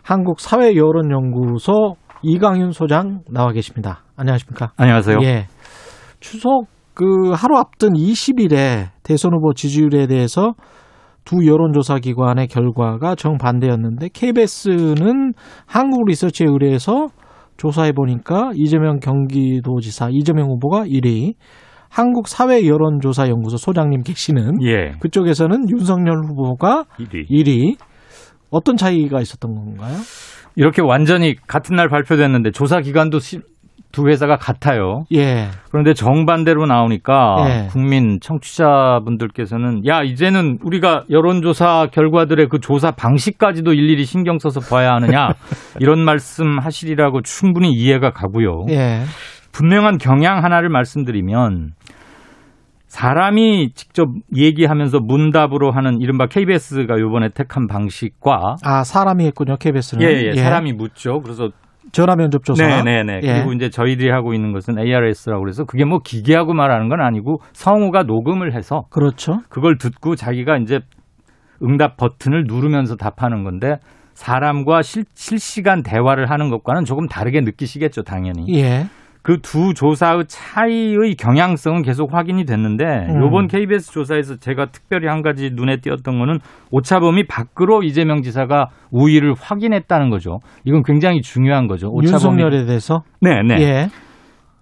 한국 0.02 0.40
사회 0.40 0.74
여론 0.74 1.10
연구소 1.10 1.96
이강윤 2.22 2.72
소장 2.72 3.20
나와 3.28 3.52
계십니다. 3.52 4.04
안녕하십니까? 4.16 4.72
안녕하세요. 4.78 5.18
예. 5.22 5.48
추석 6.18 6.64
그 6.94 7.32
하루 7.34 7.58
앞둔 7.58 7.90
20일에 7.92 8.88
대선 9.02 9.34
후보 9.34 9.52
지지율에 9.52 10.06
대해서 10.06 10.54
두 11.24 11.46
여론조사 11.46 11.98
기관의 12.00 12.48
결과가 12.48 13.14
정반대였는데 13.14 14.08
KBS는 14.12 15.32
한국 15.66 16.06
리서치에 16.06 16.46
의뢰해서 16.48 17.08
조사해 17.56 17.92
보니까 17.92 18.50
이재명 18.54 18.98
경기도지사 18.98 20.08
이재명 20.10 20.48
후보가 20.50 20.84
1위, 20.86 21.34
한국 21.88 22.26
사회 22.26 22.66
여론조사 22.66 23.28
연구소 23.28 23.56
소장님 23.58 24.02
계시는 24.02 24.62
예. 24.62 24.92
그쪽에서는 25.00 25.68
윤석열 25.70 26.24
후보가 26.26 26.84
1위. 26.98 27.28
1위. 27.30 27.76
어떤 28.50 28.76
차이가 28.76 29.20
있었던 29.20 29.54
건가요? 29.54 29.96
이렇게 30.56 30.82
완전히 30.82 31.34
같은 31.46 31.76
날 31.76 31.88
발표됐는데 31.88 32.50
조사 32.50 32.80
기관도 32.80 33.18
시- 33.18 33.40
두 33.92 34.08
회사가 34.08 34.36
같아요. 34.36 35.04
예. 35.14 35.48
그런데 35.70 35.94
정반대로 35.94 36.66
나오니까 36.66 37.36
예. 37.46 37.66
국민 37.70 38.18
청취자분들께서는 38.20 39.86
야 39.86 40.02
이제는 40.02 40.58
우리가 40.62 41.04
여론조사 41.10 41.88
결과들의 41.92 42.48
그 42.48 42.58
조사 42.58 42.90
방식까지도 42.90 43.72
일일이 43.74 44.04
신경 44.04 44.38
써서 44.38 44.60
봐야 44.60 44.94
하느냐 44.94 45.28
이런 45.80 46.00
말씀하시리라고 46.04 47.22
충분히 47.22 47.72
이해가 47.72 48.12
가고요. 48.12 48.66
예. 48.70 49.02
분명한 49.52 49.98
경향 49.98 50.42
하나를 50.42 50.70
말씀드리면 50.70 51.72
사람이 52.92 53.72
직접 53.72 54.10
얘기하면서 54.36 55.00
문답으로 55.00 55.70
하는 55.70 56.02
이른바 56.02 56.26
KBS가 56.26 56.96
이번에 56.98 57.30
택한 57.30 57.66
방식과 57.66 58.56
아, 58.62 58.84
사람이 58.84 59.24
했군요, 59.24 59.56
KBS는. 59.56 60.06
예, 60.06 60.32
예, 60.34 60.36
사람이 60.36 60.74
묻죠. 60.74 61.22
그래서 61.22 61.48
전화 61.92 62.16
면접 62.16 62.44
조사. 62.44 62.66
네네네. 62.66 63.20
예. 63.22 63.32
그리고 63.34 63.52
이제 63.52 63.68
저희들이 63.68 64.10
하고 64.10 64.34
있는 64.34 64.52
것은 64.52 64.78
ARS라고 64.78 65.42
그래서 65.42 65.64
그게 65.64 65.84
뭐 65.84 65.98
기계하고 65.98 66.54
말하는 66.54 66.88
건 66.88 67.00
아니고 67.00 67.40
성우가 67.52 68.04
녹음을 68.04 68.54
해서 68.54 68.86
그렇죠. 68.90 69.40
그걸 69.48 69.76
듣고 69.76 70.16
자기가 70.16 70.56
이제 70.56 70.80
응답 71.62 71.96
버튼을 71.96 72.44
누르면서 72.46 72.96
답하는 72.96 73.44
건데 73.44 73.76
사람과 74.14 74.82
실, 74.82 75.04
실시간 75.14 75.82
대화를 75.82 76.30
하는 76.30 76.50
것과는 76.50 76.84
조금 76.84 77.06
다르게 77.06 77.40
느끼시겠죠, 77.40 78.02
당연히. 78.02 78.46
예. 78.58 78.86
그 79.22 79.38
두 79.40 79.72
조사의 79.72 80.24
차이의 80.26 81.14
경향성은 81.14 81.82
계속 81.82 82.12
확인이 82.12 82.44
됐는데 82.44 83.06
음. 83.08 83.24
이번 83.24 83.46
KBS 83.46 83.92
조사에서 83.92 84.36
제가 84.36 84.66
특별히 84.66 85.06
한 85.06 85.22
가지 85.22 85.50
눈에 85.50 85.76
띄었던 85.80 86.18
거는 86.18 86.40
오차범위 86.70 87.26
밖으로 87.28 87.82
이재명 87.84 88.22
지사가 88.22 88.70
우위를 88.90 89.34
확인했다는 89.38 90.10
거죠. 90.10 90.40
이건 90.64 90.82
굉장히 90.82 91.22
중요한 91.22 91.68
거죠. 91.68 91.88
오차범위 91.88 92.42
윤석열에 92.42 92.66
대해서. 92.66 93.04
네, 93.20 93.42
네. 93.42 93.60
예. 93.60 93.90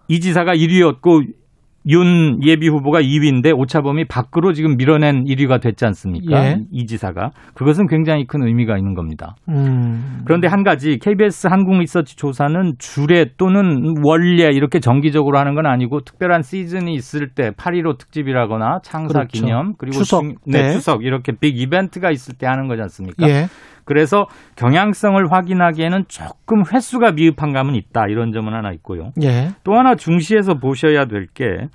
이 0.09 0.21
지사가 0.21 0.55
1위였고 0.55 1.40
윤 1.89 2.43
예비 2.45 2.69
후보가 2.69 3.01
2위인데 3.01 3.57
오차범위 3.59 4.05
밖으로 4.05 4.53
지금 4.53 4.77
밀어낸 4.77 5.25
1위가 5.25 5.63
됐지 5.63 5.87
않습니까? 5.87 6.45
예. 6.45 6.59
이 6.71 6.87
지사가 6.87 7.31
그것은 7.55 7.87
굉장히 7.87 8.27
큰 8.27 8.43
의미가 8.43 8.77
있는 8.77 8.95
겁니다. 8.95 9.35
음. 9.49 10.21
그런데 10.27 10.47
한 10.47 10.63
가지 10.63 10.99
KBS 10.99 11.47
한국 11.47 11.79
리서치 11.79 12.17
조사는 12.17 12.75
주례 12.79 13.27
또는 13.39 13.95
원례 14.05 14.51
이렇게 14.53 14.79
정기적으로 14.79 15.39
하는 15.39 15.55
건 15.55 15.65
아니고 15.65 16.01
특별한 16.03 16.43
시즌이 16.43 16.93
있을 16.95 17.29
때 17.31 17.51
8.15 17.53 17.97
특집이라거나 17.99 18.81
창사 18.83 19.21
그렇죠. 19.21 19.29
기념 19.41 19.75
그리고 19.79 19.99
추석 19.99 20.21
중- 20.23 20.35
네, 20.47 20.63
때. 20.63 20.73
추석 20.73 21.03
이렇게 21.03 21.33
빅 21.33 21.59
이벤트가 21.59 22.11
있을 22.11 22.35
때 22.35 22.47
하는 22.47 22.69
거지 22.69 22.83
않습니까? 22.83 23.27
예. 23.27 23.47
그래서 23.85 24.27
경향성을 24.57 25.31
확인하기에는 25.33 26.05
조금 26.09 26.63
횟수가 26.73 27.13
미흡한 27.13 27.53
감은 27.53 27.75
있다 27.75 28.07
이런 28.09 28.33
점은 28.33 28.53
하나 28.55 28.73
있고요. 28.73 29.11
예. 29.23 29.49
또 29.65 29.75
하나 29.75 29.95
중시해서 29.95 30.55
보셔야 30.55 31.05
될 31.07 31.27
게 31.35 31.69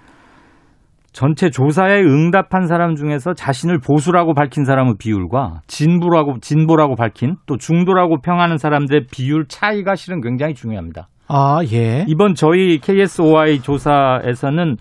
전체 1.13 1.49
조사에 1.49 2.01
응답한 2.01 2.67
사람 2.67 2.95
중에서 2.95 3.33
자신을 3.33 3.79
보수라고 3.79 4.33
밝힌 4.33 4.65
사람의 4.65 4.95
비율과 4.99 5.61
진보라고 5.65 6.39
진보라고 6.41 6.95
밝힌 6.95 7.37
또 7.45 7.55
중도라고 7.57 8.17
평하는 8.21 8.57
사람들의 8.57 9.05
비율 9.13 9.45
차이가 9.47 9.95
실은 9.95 10.19
굉장히 10.19 10.53
중요합니다. 10.55 11.07
아, 11.29 11.59
예. 11.71 12.03
이번 12.09 12.35
저희 12.35 12.79
KSOI 12.79 13.59
조사에서는 13.61 14.75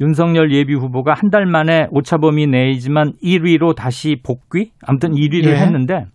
윤석열 0.00 0.52
예비 0.52 0.74
후보가 0.74 1.12
한 1.12 1.30
달 1.30 1.44
만에 1.46 1.86
오차범위 1.90 2.46
내이지만 2.46 3.12
1위로 3.22 3.76
다시 3.76 4.16
복귀? 4.24 4.70
아무튼 4.86 5.10
1위를 5.12 5.50
예. 5.50 5.56
했는데 5.56 6.06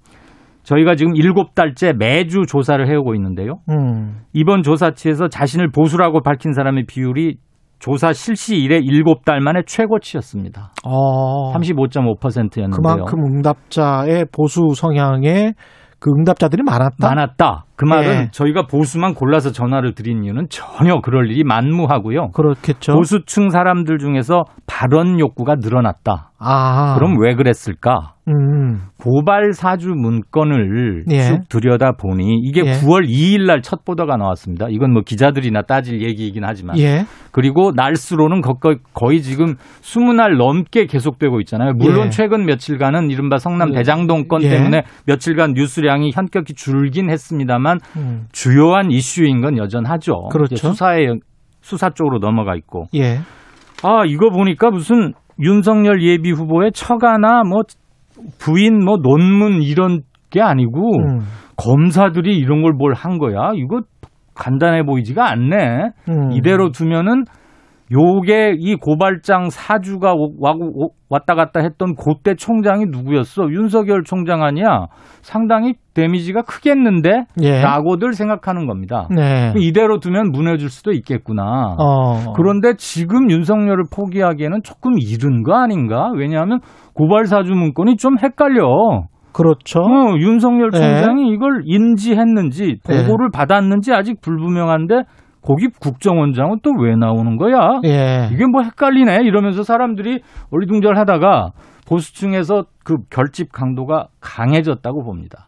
저희가 0.69 0.95
지금 0.95 1.13
7달째 1.13 1.95
매주 1.97 2.43
조사를 2.47 2.87
해오고 2.87 3.15
있는데요. 3.15 3.55
음. 3.69 4.19
이번 4.33 4.61
조사치에서 4.61 5.27
자신을 5.27 5.71
보수라고 5.71 6.21
밝힌 6.21 6.53
사람의 6.53 6.85
비율이 6.87 7.37
조사 7.79 8.13
실시 8.13 8.57
이래 8.57 8.79
7달 8.79 9.39
만에 9.39 9.61
최고치였습니다. 9.65 10.73
어. 10.85 11.53
35.5%였는데요. 11.53 12.69
그만큼 12.81 13.19
응답자의 13.25 14.25
보수 14.31 14.73
성향의 14.75 15.53
그 15.97 16.11
응답자들이 16.11 16.61
많았다. 16.63 16.95
많았다. 16.99 17.65
그 17.75 17.85
말은 17.85 18.11
예. 18.11 18.27
저희가 18.31 18.67
보수만 18.67 19.13
골라서 19.13 19.51
전화를 19.51 19.95
드린 19.95 20.23
이유는 20.23 20.47
전혀 20.49 21.01
그럴 21.01 21.29
일이 21.31 21.43
만무하고요. 21.43 22.29
그렇겠죠. 22.31 22.93
보수층 22.93 23.49
사람들 23.49 23.97
중에서 23.97 24.43
발언 24.79 25.19
욕구가 25.19 25.55
늘어났다. 25.59 26.31
아. 26.39 26.95
그럼 26.95 27.19
왜 27.19 27.35
그랬을까? 27.35 28.13
음. 28.29 28.83
고발 28.97 29.51
사주 29.51 29.89
문건을 29.89 31.03
예. 31.11 31.23
쭉 31.23 31.39
들여다 31.49 31.93
보니 31.99 32.39
이게 32.43 32.61
예. 32.65 32.71
9월 32.79 33.05
2일 33.05 33.45
날 33.45 33.59
첫 33.61 33.83
보도가 33.83 34.15
나왔습니다. 34.15 34.67
이건 34.69 34.93
뭐 34.93 35.01
기자들이나 35.05 35.63
따질 35.63 36.01
얘기이긴 36.01 36.45
하지만. 36.45 36.79
예. 36.79 37.03
그리고 37.33 37.71
날수로는 37.75 38.39
거- 38.41 38.53
거의 38.93 39.21
지금 39.21 39.55
20날 39.81 40.37
넘게 40.37 40.85
계속되고 40.85 41.41
있잖아요. 41.41 41.73
물론 41.77 42.05
예. 42.05 42.09
최근 42.09 42.45
며칠간은 42.45 43.11
이른바 43.11 43.37
성남 43.37 43.71
예. 43.71 43.79
대장동 43.79 44.29
건 44.29 44.43
예. 44.43 44.49
때문에 44.49 44.83
며칠간 45.07 45.55
뉴스량이 45.57 46.11
현격히 46.13 46.53
줄긴 46.53 47.09
했습니다만 47.09 47.79
음. 47.97 48.27
주요한 48.31 48.91
이슈인 48.91 49.41
건 49.41 49.57
여전하죠. 49.57 50.29
그렇죠. 50.31 50.55
수사에 50.55 51.07
수사 51.61 51.89
쪽으로 51.89 52.19
넘어가 52.19 52.55
있고. 52.55 52.85
예. 53.83 53.87
아, 53.87 54.03
이거 54.05 54.29
보니까 54.29 54.69
무슨 54.71 55.13
윤석열 55.39 56.01
예비 56.03 56.31
후보의 56.31 56.71
처가나 56.73 57.43
뭐 57.43 57.61
부인 58.39 58.83
뭐 58.83 58.97
논문 58.97 59.61
이런 59.63 60.01
게 60.29 60.41
아니고 60.41 60.97
음. 60.99 61.19
검사들이 61.57 62.37
이런 62.37 62.61
걸 62.61 62.73
뭘 62.73 62.93
한 62.95 63.17
거야. 63.17 63.51
이거 63.55 63.81
간단해 64.35 64.83
보이지가 64.83 65.29
않네. 65.29 65.91
음. 66.09 66.31
이대로 66.31 66.69
두면은 66.71 67.23
요게 67.91 68.55
이 68.59 68.75
고발장 68.75 69.49
사주가 69.49 70.13
오- 70.13 70.35
와고 70.39 70.71
오- 70.75 70.91
왔다 71.09 71.33
갔다 71.33 71.59
했던 71.59 71.95
그때 71.95 72.35
총장이 72.35 72.85
누구였어? 72.85 73.49
윤석열 73.49 74.03
총장 74.03 74.43
아니야? 74.43 74.85
상당히 75.21 75.73
데미지가 75.95 76.43
크겠는데? 76.43 77.23
예. 77.41 77.61
라고들 77.61 78.13
생각하는 78.13 78.67
겁니다. 78.67 79.07
네. 79.09 79.53
이대로 79.57 79.99
두면 79.99 80.31
무너질 80.31 80.69
수도 80.69 80.91
있겠구나. 80.91 81.75
어. 81.79 82.33
그런데 82.35 82.73
지금 82.77 83.31
윤석열을 83.31 83.85
포기하기에는 83.91 84.61
조금 84.63 84.93
이른 84.99 85.41
거 85.41 85.55
아닌가? 85.55 86.11
왜냐하면 86.15 86.59
고발 86.93 87.25
사주 87.25 87.53
문건이 87.53 87.97
좀 87.97 88.17
헷갈려. 88.21 88.67
그렇죠. 89.31 89.79
어, 89.79 90.15
윤석열 90.19 90.69
네. 90.71 90.79
총장이 90.79 91.29
이걸 91.31 91.61
인지했는지 91.65 92.77
네. 92.87 93.03
보고를 93.05 93.29
받았는지 93.31 93.93
아직 93.93 94.21
불분명한데 94.21 95.03
거기 95.41 95.67
국정원장은 95.79 96.59
또 96.63 96.71
왜 96.81 96.95
나오는 96.95 97.37
거야? 97.37 97.79
예. 97.85 98.29
이게 98.31 98.45
뭐 98.45 98.61
헷갈리네 98.61 99.21
이러면서 99.23 99.63
사람들이 99.63 100.21
어리둥절하다가 100.51 101.51
보수층에서 101.87 102.65
그 102.83 102.97
결집 103.09 103.51
강도가 103.51 104.07
강해졌다고 104.21 105.03
봅니다. 105.03 105.47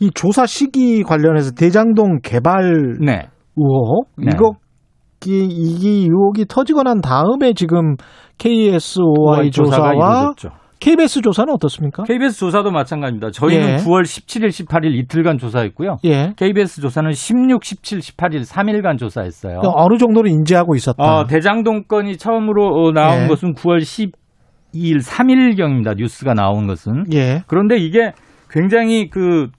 이 0.00 0.10
조사 0.14 0.46
시기 0.46 1.02
관련해서 1.02 1.52
대장동 1.52 2.20
개발 2.22 2.96
네. 3.00 3.28
의혹 3.56 4.06
네. 4.16 4.30
이거 4.32 4.52
이, 5.26 5.46
이 5.48 6.04
의혹이 6.04 6.46
터지고 6.48 6.82
난 6.82 7.00
다음에 7.00 7.52
지금 7.52 7.96
KSOI 8.38 9.50
조사가 9.50 9.76
조사와 9.76 9.92
이루어졌죠. 9.92 10.48
KBS 10.82 11.20
조사는 11.20 11.54
어떻습니까? 11.54 12.02
KBS 12.02 12.40
조사도 12.40 12.72
마찬가지입니다. 12.72 13.30
저희는 13.30 13.68
예. 13.68 13.76
9월 13.76 14.02
17일, 14.02 14.48
18일 14.48 14.96
이틀간 14.96 15.38
조사했고요. 15.38 15.98
예. 16.04 16.32
KBS 16.36 16.80
조사는 16.80 17.12
16, 17.12 17.64
17, 17.64 18.00
18일 18.00 18.44
3일간 18.44 18.98
조사했어요. 18.98 19.60
어느 19.62 19.96
정도로 19.96 20.26
인지하고 20.28 20.74
있었다. 20.74 21.00
어, 21.00 21.26
대장동 21.28 21.84
건이 21.84 22.16
처음으로 22.16 22.66
어, 22.66 22.90
나온 22.90 23.22
예. 23.22 23.26
것은 23.28 23.54
9월 23.54 23.78
12일, 23.78 25.00
3일경입니다. 25.00 25.94
뉴스가 25.96 26.34
나온 26.34 26.66
것은. 26.66 27.04
예. 27.12 27.44
그런데 27.46 27.76
이게 27.76 28.10
굉장히 28.50 29.08
그 29.08 29.50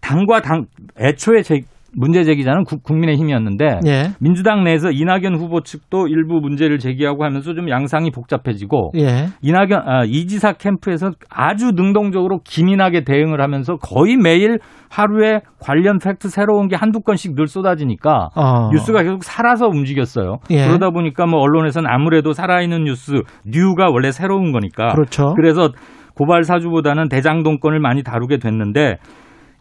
당과 0.00 0.40
당 0.42 0.66
애초에 1.00 1.42
제, 1.42 1.62
문제 1.98 2.22
제기자는 2.22 2.64
국- 2.64 2.82
국민의힘이었는데 2.84 3.80
예. 3.86 4.10
민주당 4.20 4.62
내에서 4.62 4.90
이낙연 4.90 5.34
후보 5.34 5.62
측도 5.62 6.06
일부 6.06 6.40
문제를 6.40 6.78
제기하고 6.78 7.24
하면서 7.24 7.54
좀 7.54 7.68
양상이 7.68 8.10
복잡해지고 8.10 8.92
예. 8.96 9.26
이낙연 9.42 9.72
아, 9.84 10.04
이지사 10.06 10.52
캠프에서 10.52 11.10
아주 11.28 11.72
능동적으로 11.72 12.40
기민하게 12.44 13.02
대응을 13.04 13.40
하면서 13.40 13.76
거의 13.76 14.16
매일 14.16 14.58
하루에 14.90 15.40
관련 15.60 15.98
팩트 15.98 16.28
새로운 16.28 16.68
게 16.68 16.76
한두 16.76 17.00
건씩 17.00 17.34
늘 17.34 17.48
쏟아지니까 17.48 18.28
어. 18.36 18.70
뉴스가 18.72 19.02
계속 19.02 19.24
살아서 19.24 19.66
움직였어요. 19.66 20.38
예. 20.50 20.66
그러다 20.66 20.90
보니까 20.90 21.26
뭐 21.26 21.40
언론에서는 21.40 21.90
아무래도 21.90 22.32
살아있는 22.32 22.84
뉴스 22.84 23.22
new가 23.44 23.90
원래 23.90 24.12
새로운 24.12 24.52
거니까 24.52 24.92
그렇죠. 24.94 25.34
그래서 25.34 25.72
고발 26.14 26.44
사주보다는 26.44 27.08
대장동 27.08 27.58
건을 27.58 27.80
많이 27.80 28.02
다루게 28.02 28.38
됐는데 28.38 28.98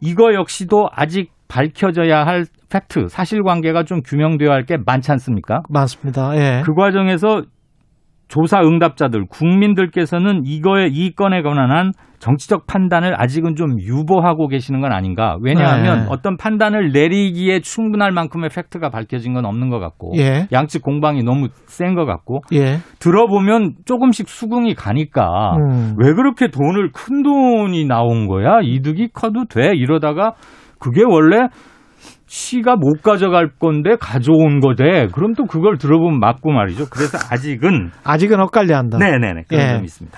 이거 0.02 0.34
역시도 0.34 0.90
아직 0.92 1.32
밝혀져야 1.48 2.26
할 2.26 2.46
팩트, 2.70 3.08
사실관계가 3.08 3.84
좀 3.84 4.02
규명되어야 4.02 4.54
할 4.54 4.66
게 4.66 4.78
많지 4.86 5.12
않습니까? 5.12 5.62
맞습니다. 5.70 6.36
예. 6.36 6.62
그 6.66 6.74
과정에서 6.74 7.44
조사 8.28 8.60
응답자들, 8.62 9.26
국민들께서는 9.30 10.42
이거에 10.46 10.88
이 10.92 11.14
건에 11.16 11.42
관한 11.42 11.94
정치적 12.20 12.66
판단을 12.68 13.14
아직은 13.22 13.56
좀 13.56 13.80
유보하고 13.80 14.48
계시는 14.50 14.82
건 14.82 14.92
아닌가. 14.92 15.38
왜냐하면 15.42 16.00
네. 16.00 16.06
어떤 16.10 16.36
판단을 16.36 16.92
내리기에 16.92 17.60
충분할 17.62 18.12
만큼의 18.12 18.50
팩트가 18.50 18.90
밝혀진 18.90 19.34
건 19.34 19.46
없는 19.46 19.70
것 19.70 19.80
같고 19.80 20.14
예. 20.18 20.48
양측 20.52 20.82
공방이 20.82 21.24
너무 21.24 21.48
센 21.68 21.96
것 21.96 22.06
같고 22.06 22.42
예. 22.54 22.80
들어보면 23.00 23.76
조금씩 23.86 24.28
수긍이 24.28 24.74
가니까 24.76 25.56
음. 25.56 25.94
왜 25.98 26.12
그렇게 26.14 26.48
돈을 26.50 26.92
큰 26.92 27.24
돈이 27.24 27.86
나온 27.86 28.28
거야? 28.28 28.60
이득이 28.62 29.10
커도 29.14 29.46
돼? 29.46 29.72
이러다가 29.76 30.34
그게 30.80 31.04
원래 31.06 31.48
시가 32.28 32.76
못 32.76 33.02
가져갈 33.02 33.50
건데 33.60 33.96
가져온 34.00 34.60
거대. 34.60 35.08
그럼 35.14 35.34
또 35.34 35.46
그걸 35.46 35.78
들어보면 35.78 36.20
맞고 36.20 36.52
말이죠. 36.52 36.88
그래서 36.90 37.18
아직은 37.32 37.92
아직은 38.04 38.40
엇갈려 38.42 38.78
한다. 38.78 38.98
네 38.98 39.18
네 39.18 39.34
네 39.34 39.44
그런 39.48 39.62
예. 39.64 39.68
점이 39.74 39.86
있습니다. 39.86 40.18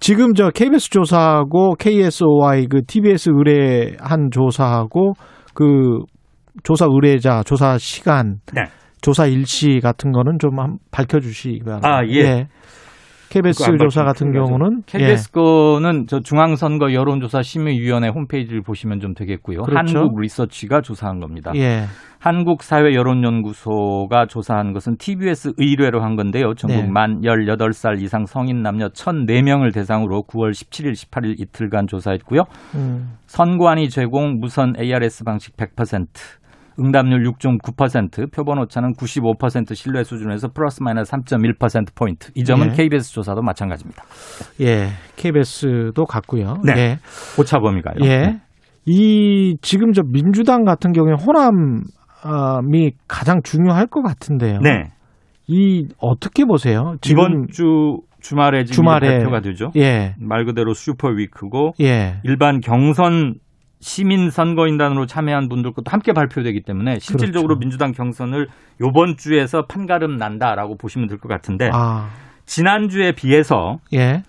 지금 0.00 0.34
저 0.34 0.50
KBS 0.50 0.90
조사하고 0.90 1.74
KSOI 1.78 2.66
그 2.68 2.82
TBS 2.86 3.30
의뢰한 3.32 4.30
조사하고 4.30 5.14
그 5.54 5.98
조사 6.62 6.86
의뢰자 6.86 7.42
조사 7.44 7.78
시간 7.78 8.36
네. 8.54 8.64
조사 9.00 9.26
일시 9.26 9.80
같은 9.82 10.12
거는 10.12 10.38
좀 10.38 10.58
한- 10.58 10.78
밝혀 10.90 11.20
주시기 11.20 11.60
바랍니다. 11.64 11.88
아, 11.88 12.06
예. 12.08 12.48
KBS 13.30 13.76
조사 13.78 14.04
같은. 14.04 14.32
경우는 14.32 14.82
KBS 14.86 15.30
거는 15.32 16.06
저 16.08 16.20
중앙선거 16.20 16.92
여론조사 16.92 17.42
심의위원회 17.42 18.08
홈페이지를 18.08 18.62
보시면 18.62 19.00
좀 19.00 19.14
되겠고요. 19.14 19.62
그렇죠. 19.62 19.98
한국 19.98 20.20
리서치가 20.20 20.80
조사한 20.80 21.20
겁니다. 21.20 21.52
예, 21.54 21.60
예. 21.60 21.84
한국 22.18 22.62
사회 22.62 22.94
여론연구소가 22.94 24.26
조사한 24.26 24.72
것은 24.72 24.96
TBS 24.96 25.52
의뢰로 25.58 26.02
한 26.02 26.16
건데요. 26.16 26.54
전국 26.54 26.84
네. 26.84 26.90
만 26.90 27.20
18살 27.20 28.00
이상 28.00 28.24
성인 28.24 28.62
남녀 28.62 28.88
1,004명을 28.88 29.74
대상으로 29.74 30.22
9월 30.28 30.50
17일, 30.52 30.92
18일 30.92 31.38
이틀간 31.38 31.86
조사했고요. 31.86 32.44
음, 32.76 33.12
선관위 33.26 33.90
제공 33.90 34.38
무선 34.40 34.72
ARS 34.78 35.24
방식 35.24 35.56
100%, 35.56 36.06
응답률 36.78 37.22
6.9%, 37.30 38.32
표본 38.32 38.58
오차는 38.58 38.92
95% 38.94 39.74
신뢰 39.74 40.04
수준에서 40.04 40.48
플러스 40.48 40.82
마이너스 40.82 41.12
3.1% 41.12 41.94
포인트. 41.94 42.30
이 42.34 42.44
점은 42.44 42.72
예. 42.72 42.72
KBS 42.72 43.12
조사도 43.12 43.42
마찬가지입니다. 43.42 44.02
예, 44.60 44.88
KBS도 45.16 46.04
같고요. 46.04 46.56
네. 46.64 46.72
예. 46.76 46.98
오차 47.38 47.58
범위가요. 47.60 47.96
예. 48.02 48.08
네. 48.08 48.40
이 48.86 49.56
지금 49.62 49.92
저 49.92 50.02
민주당 50.02 50.64
같은 50.64 50.92
경우에 50.92 51.14
호남이 51.14 52.92
가장 53.08 53.40
중요할 53.42 53.86
것 53.86 54.02
같은데요. 54.02 54.58
네. 54.60 54.88
이 55.46 55.86
어떻게 55.98 56.44
보세요? 56.44 56.96
지금 57.00 57.22
이번 57.24 57.46
주 57.48 57.98
주말에 58.20 58.64
지금 58.64 58.74
주말에 58.74 59.08
발표가 59.18 59.40
되죠. 59.40 59.70
예. 59.76 60.14
말 60.18 60.44
그대로 60.44 60.72
슈퍼 60.72 61.08
위크고 61.08 61.72
예. 61.80 62.20
일반 62.24 62.60
경선 62.60 63.34
시민 63.84 64.30
선거인단으로 64.30 65.04
참여한 65.04 65.50
분들 65.50 65.72
것도 65.74 65.90
함께 65.90 66.14
발표되기 66.14 66.62
때문에 66.62 67.00
실질적으로 67.00 67.48
그렇죠. 67.48 67.60
민주당 67.60 67.92
경선을 67.92 68.48
요번 68.80 69.16
주에서 69.18 69.66
판가름 69.66 70.16
난다라고 70.16 70.78
보시면 70.78 71.06
될 71.06 71.18
것 71.18 71.28
같은데 71.28 71.68
아, 71.70 72.08
지난주에 72.46 73.12
비해서 73.12 73.76
예. 73.92 74.22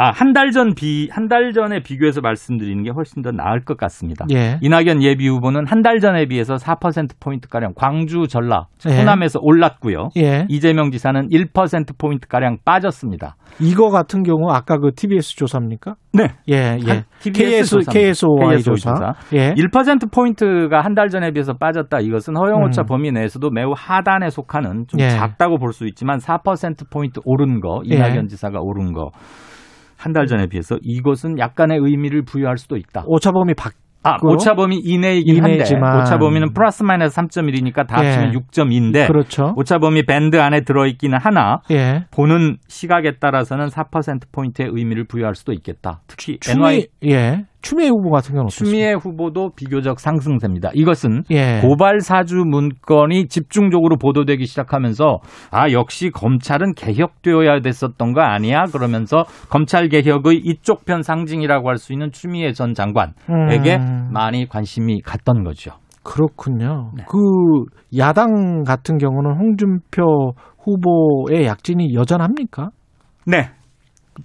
아, 0.00 0.12
한 0.12 0.32
달 0.32 0.52
전 0.52 0.74
비, 0.76 1.08
한 1.10 1.26
달 1.28 1.52
전에 1.52 1.80
비교해서 1.82 2.20
말씀드리는 2.20 2.82
게 2.84 2.90
훨씬 2.94 3.20
더 3.22 3.32
나을 3.32 3.64
것 3.64 3.76
같습니다. 3.76 4.26
예. 4.32 4.58
이낙연 4.62 5.02
예비 5.02 5.26
후보는 5.28 5.66
한 5.66 5.82
달 5.82 5.98
전에 5.98 6.26
비해서 6.26 6.54
4%포인트가량 6.54 7.72
광주, 7.74 8.28
전라, 8.28 8.66
예. 8.88 8.96
호남에서 8.96 9.40
올랐고요. 9.42 10.10
예. 10.16 10.46
이재명 10.48 10.90
지사는 10.92 11.28
1%포인트가량 11.30 12.58
빠졌습니다. 12.64 13.34
이거 13.60 13.90
같은 13.90 14.22
경우 14.22 14.50
아까 14.52 14.78
그 14.78 14.92
TBS 14.94 15.34
조사입니까? 15.36 15.96
네. 16.12 16.28
예, 16.48 16.78
예. 16.86 16.90
한- 16.90 17.02
TBS 17.20 17.78
KS. 17.78 17.90
KSOI 17.90 18.62
조사. 18.62 18.94
조사. 18.94 19.12
예. 19.32 19.52
1%포인트가 19.54 20.80
한 20.80 20.94
달 20.94 21.08
전에 21.08 21.30
비해서 21.32 21.54
빠졌다. 21.54 21.98
이것은 22.00 22.36
허용오차 22.36 22.82
음. 22.82 22.86
범위 22.86 23.10
내에서도 23.12 23.50
매우 23.50 23.72
하단에 23.76 24.30
속하는 24.30 24.84
좀 24.88 25.00
예. 25.00 25.10
작다고 25.10 25.58
볼 25.58 25.72
수 25.72 25.86
있지만 25.86 26.18
4%포인트 26.18 27.20
오른 27.24 27.60
거, 27.60 27.82
예. 27.90 27.96
이낙연 27.96 28.28
지사가 28.28 28.58
오른 28.60 28.92
거. 28.92 29.10
한 29.98 30.12
달 30.12 30.26
전에 30.26 30.46
비해서 30.46 30.78
이것은 30.82 31.38
약간의 31.38 31.78
의미를 31.82 32.22
부여할 32.24 32.56
수도 32.56 32.76
있다. 32.76 33.02
오차범위 33.06 33.54
밖 33.54 33.74
아, 34.04 34.16
오차 34.22 34.54
범위 34.54 34.78
이내이긴 34.78 35.42
한데 35.42 35.56
이내지만. 35.56 36.00
오차 36.00 36.18
범위는 36.18 36.54
플러스 36.54 36.84
마이너스 36.84 37.16
3.1이니까 37.16 37.84
다 37.86 38.02
예. 38.04 38.10
합치면 38.10 38.32
6.2인데 38.32 39.06
그렇죠. 39.08 39.52
오차 39.56 39.78
범위 39.80 40.04
밴드 40.06 40.40
안에 40.40 40.60
들어 40.60 40.86
있기는 40.86 41.18
하나 41.20 41.60
예. 41.72 42.06
보는 42.12 42.58
시각에 42.68 43.16
따라서는 43.20 43.66
4% 43.66 44.20
포인트의 44.30 44.68
의미를 44.72 45.04
부여할 45.04 45.34
수도 45.34 45.52
있겠다. 45.52 46.00
특히 46.06 46.38
NY 46.48 46.86
추미 47.02 47.12
예. 47.12 47.44
추미애 47.60 47.88
후보 47.88 48.10
같은 48.10 48.30
경우는 48.34 48.46
어떻습니까? 48.46 48.70
추미애 48.70 48.92
후보도 48.92 49.50
비교적 49.56 49.98
상승세입니다. 49.98 50.70
이것은 50.74 51.24
예. 51.30 51.60
고발 51.60 52.00
사주 52.00 52.44
문건이 52.46 53.26
집중적으로 53.28 53.96
보도되기 53.96 54.46
시작하면서 54.46 55.18
아 55.50 55.70
역시 55.72 56.10
검찰은 56.10 56.74
개혁되어야 56.74 57.60
됐었던 57.60 58.12
거 58.12 58.20
아니야? 58.20 58.64
그러면서 58.72 59.24
검찰 59.50 59.88
개혁의 59.88 60.38
이쪽 60.44 60.84
편 60.84 61.02
상징이라고 61.02 61.68
할 61.68 61.78
수 61.78 61.92
있는 61.92 62.10
추미애 62.12 62.52
전 62.52 62.74
장관에게 62.74 63.76
음. 63.76 64.08
많이 64.12 64.48
관심이 64.48 65.00
갔던 65.02 65.44
거죠. 65.44 65.72
그렇군요. 66.02 66.90
네. 66.96 67.04
그 67.08 67.18
야당 67.98 68.62
같은 68.64 68.98
경우는 68.98 69.36
홍준표 69.38 70.32
후보의 70.62 71.44
약진이 71.46 71.94
여전합니까? 71.94 72.70
네. 73.26 73.50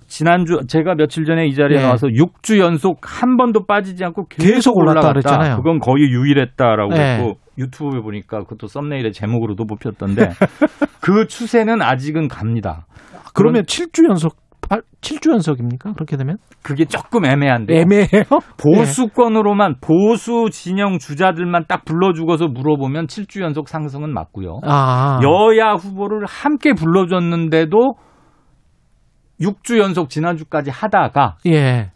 지난주 0.08 0.60
제가 0.68 0.96
며칠 0.96 1.26
전에 1.26 1.48
이 1.48 1.54
자리에 1.54 1.78
네. 1.78 1.84
나와서 1.84 2.08
6주 2.08 2.60
연속 2.60 3.00
한 3.04 3.38
번도 3.38 3.66
빠지지 3.66 4.04
않고 4.06 4.28
계속, 4.28 4.54
계속 4.54 4.78
올랐다. 4.78 5.10
그랬잖아요. 5.10 5.58
그건 5.58 5.80
거의 5.80 6.10
유일했다라고 6.10 6.94
네. 6.94 7.18
했고 7.18 7.38
유튜브에 7.58 8.02
보니까 8.02 8.40
그것도 8.40 8.68
썸네일의 8.68 9.12
제목으로도 9.14 9.66
뽑혔던데 9.66 10.32
그 11.02 11.28
추세는 11.28 11.82
아직은 11.82 12.28
갑니다. 12.28 12.86
그러면 13.34 13.64
7주 13.64 14.08
연속 14.10 14.36
8, 14.70 14.82
7주 15.02 15.32
연속입니까? 15.32 15.94
그렇게 15.94 16.16
되면? 16.18 16.38
그게 16.62 16.86
조금 16.86 17.26
애매한데 17.26 17.82
애매해요? 17.82 18.24
보수권으로만 18.58 19.76
보수 19.82 20.50
진영 20.52 21.00
주자들만 21.00 21.66
딱 21.68 21.84
불러주고서 21.86 22.48
물어보면 22.48 23.08
7주 23.08 23.42
연속 23.42 23.68
상승은 23.68 24.14
맞고요. 24.14 24.62
아. 24.64 25.20
여야 25.22 25.74
후보를 25.74 26.26
함께 26.26 26.74
불러줬는데도 26.74 27.96
6주 29.44 29.80
연속 29.80 30.10
지난주까지 30.10 30.72
하다가 30.72 31.38
예. 31.48 31.92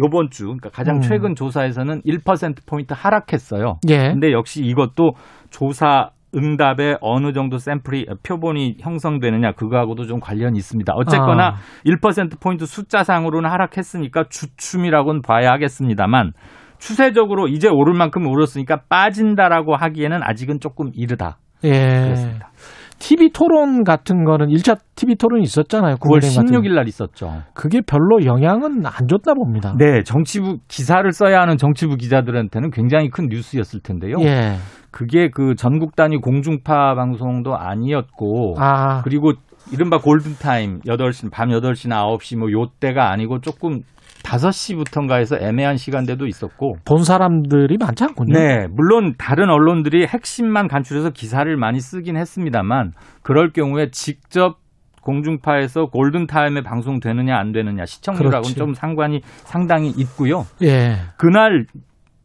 요번 0.00 0.30
주, 0.30 0.44
그러니까 0.44 0.70
가장 0.70 0.96
음. 0.96 1.00
최근 1.00 1.34
조사에서는 1.34 2.02
1%포인트 2.02 2.94
하락했어요. 2.96 3.78
예. 3.88 4.10
근데 4.10 4.32
역시 4.32 4.62
이것도 4.64 5.12
조사 5.50 6.10
응답에 6.36 6.96
어느 7.00 7.32
정도 7.32 7.56
샘플이, 7.56 8.06
표본이 8.22 8.76
형성되느냐, 8.80 9.52
그거하고도 9.52 10.04
좀 10.04 10.20
관련이 10.20 10.58
있습니다. 10.58 10.92
어쨌거나 10.94 11.48
아. 11.48 11.56
1%포인트 11.86 12.66
숫자상으로는 12.66 13.50
하락했으니까 13.50 14.24
주춤이라고는 14.28 15.22
봐야 15.22 15.52
하겠습니다만, 15.52 16.32
추세적으로 16.78 17.48
이제 17.48 17.68
오를 17.68 17.94
만큼 17.94 18.26
오르었으니까 18.26 18.82
빠진다라고 18.88 19.74
하기에는 19.74 20.20
아직은 20.22 20.60
조금 20.60 20.90
이르다. 20.94 21.38
예. 21.64 21.70
그렇습니다. 21.70 22.50
TV 22.98 23.30
토론 23.30 23.84
같은 23.84 24.24
거는 24.24 24.48
1차 24.48 24.78
TV 24.96 25.14
토론이 25.16 25.42
있었잖아요. 25.42 25.96
9월 25.96 26.20
국민의힘 26.20 26.42
같은 26.42 26.60
16일 26.60 26.74
날 26.74 26.88
있었죠. 26.88 27.42
그게 27.54 27.80
별로 27.80 28.24
영향은 28.24 28.84
안 28.84 29.08
줬나 29.08 29.34
봅니다. 29.34 29.74
네, 29.78 30.02
정치부 30.02 30.58
기사를 30.68 31.10
써야 31.12 31.40
하는 31.40 31.56
정치부 31.56 31.96
기자들한테는 31.96 32.70
굉장히 32.70 33.08
큰 33.10 33.28
뉴스였을 33.28 33.80
텐데요. 33.80 34.16
예. 34.20 34.56
그게 34.90 35.30
그 35.30 35.54
전국 35.54 35.94
단위 35.96 36.16
공중파 36.16 36.94
방송도 36.94 37.56
아니었고 37.56 38.56
아. 38.58 39.02
그리고 39.02 39.32
이른바 39.72 39.98
골든타임 39.98 40.80
8시 40.80 41.30
밤 41.30 41.50
8시나 41.50 42.02
9시 42.18 42.38
뭐 42.38 42.50
요때가 42.50 43.10
아니고 43.10 43.40
조금 43.40 43.82
5시부터인가 44.28 45.18
해서 45.18 45.36
애매한 45.40 45.76
시간대도 45.76 46.26
있었고 46.26 46.76
본 46.84 47.02
사람들이 47.02 47.78
많지 47.78 48.04
않군요. 48.04 48.38
네, 48.38 48.66
물론 48.70 49.14
다른 49.16 49.48
언론들이 49.50 50.06
핵심만 50.06 50.68
간추려서 50.68 51.10
기사를 51.10 51.54
많이 51.56 51.80
쓰긴 51.80 52.16
했습니다만 52.16 52.92
그럴 53.22 53.52
경우에 53.52 53.90
직접 53.90 54.58
공중파에서 55.02 55.86
골든타임에 55.86 56.62
방송되느냐 56.62 57.34
안 57.34 57.52
되느냐 57.52 57.86
시청률하고는 57.86 58.42
그렇지. 58.42 58.54
좀 58.56 58.74
상관이 58.74 59.20
상당히 59.24 59.88
있고요. 59.96 60.44
예. 60.62 60.96
그날 61.16 61.64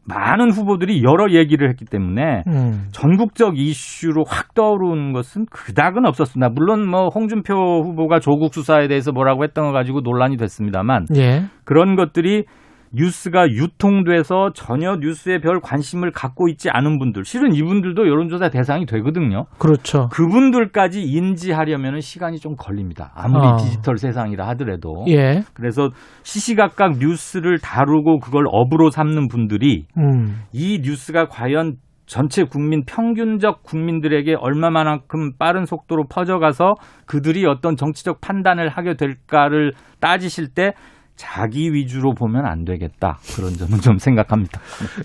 많은 0.05 0.51
후보들이 0.51 1.01
여러 1.03 1.31
얘기를 1.31 1.69
했기 1.69 1.85
때문에 1.85 2.43
음. 2.47 2.87
전국적 2.91 3.57
이슈로 3.57 4.23
확 4.27 4.53
떠오르는 4.53 5.13
것은 5.13 5.45
그닥은 5.49 6.05
없었습니다. 6.05 6.49
물론 6.49 6.85
뭐 6.87 7.07
홍준표 7.07 7.53
후보가 7.83 8.19
조국 8.19 8.53
수사에 8.53 8.87
대해서 8.87 9.11
뭐라고 9.11 9.43
했던 9.43 9.65
거 9.65 9.71
가지고 9.71 10.01
논란이 10.01 10.37
됐습니다만 10.37 11.05
예. 11.15 11.43
그런 11.63 11.95
것들이 11.95 12.45
뉴스가 12.93 13.49
유통돼서 13.49 14.51
전혀 14.53 14.95
뉴스에 14.97 15.39
별 15.39 15.59
관심을 15.59 16.11
갖고 16.11 16.47
있지 16.47 16.69
않은 16.69 16.99
분들, 16.99 17.25
실은 17.25 17.53
이분들도 17.53 18.07
여론조사 18.07 18.49
대상이 18.49 18.85
되거든요. 18.85 19.45
그렇죠. 19.57 20.09
그분들까지 20.11 21.01
인지하려면 21.01 21.99
시간이 21.99 22.37
좀 22.37 22.55
걸립니다. 22.55 23.11
아무리 23.15 23.45
아. 23.45 23.55
디지털 23.57 23.97
세상이라 23.97 24.47
하더라도. 24.49 25.05
예. 25.09 25.41
그래서 25.53 25.89
시시각각 26.21 26.99
뉴스를 26.99 27.59
다루고 27.59 28.19
그걸 28.19 28.45
업으로 28.47 28.91
삼는 28.91 29.27
분들이 29.27 29.85
음. 29.97 30.43
이 30.53 30.79
뉴스가 30.83 31.27
과연 31.27 31.77
전체 32.05 32.43
국민 32.43 32.83
평균적 32.85 33.63
국민들에게 33.63 34.35
얼마만큼 34.35 35.37
빠른 35.39 35.65
속도로 35.65 36.03
퍼져가서 36.09 36.75
그들이 37.07 37.45
어떤 37.45 37.75
정치적 37.75 38.21
판단을 38.21 38.69
하게 38.69 38.95
될까를 38.95 39.71
따지실 39.99 40.49
때 40.53 40.73
자기 41.15 41.73
위주로 41.73 42.13
보면 42.13 42.45
안 42.45 42.65
되겠다 42.65 43.19
그런 43.35 43.53
점은 43.53 43.79
좀 43.79 43.97
생각합니다. 43.97 44.59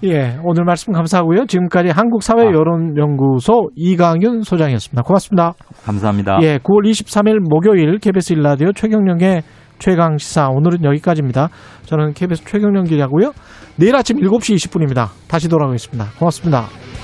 예. 0.04 0.38
오늘 0.42 0.64
말씀 0.64 0.92
감사하고요. 0.92 1.46
지금까지 1.46 1.90
아. 1.90 1.94
한국사회여론연구소 1.96 3.70
이강윤 3.76 4.42
소장이었습니다. 4.42 5.02
고맙습니다. 5.02 5.52
감사합니다. 5.84 6.38
예. 6.42 6.58
9월 6.58 6.90
23일 6.90 7.38
목요일 7.40 7.98
KBS 7.98 8.32
일라디오 8.32 8.72
최경령의 8.72 9.42
최강 9.78 10.16
시사 10.18 10.48
오늘은 10.48 10.84
여기까지입니다. 10.84 11.48
저는 11.84 12.12
KBS 12.14 12.44
최경령 12.44 12.84
기자고요. 12.84 13.32
내일 13.76 13.94
아침 13.94 14.16
7시 14.16 14.56
20분입니다. 14.56 15.08
다시 15.28 15.48
돌아오겠습니다. 15.48 16.06
고맙습니다. 16.18 16.97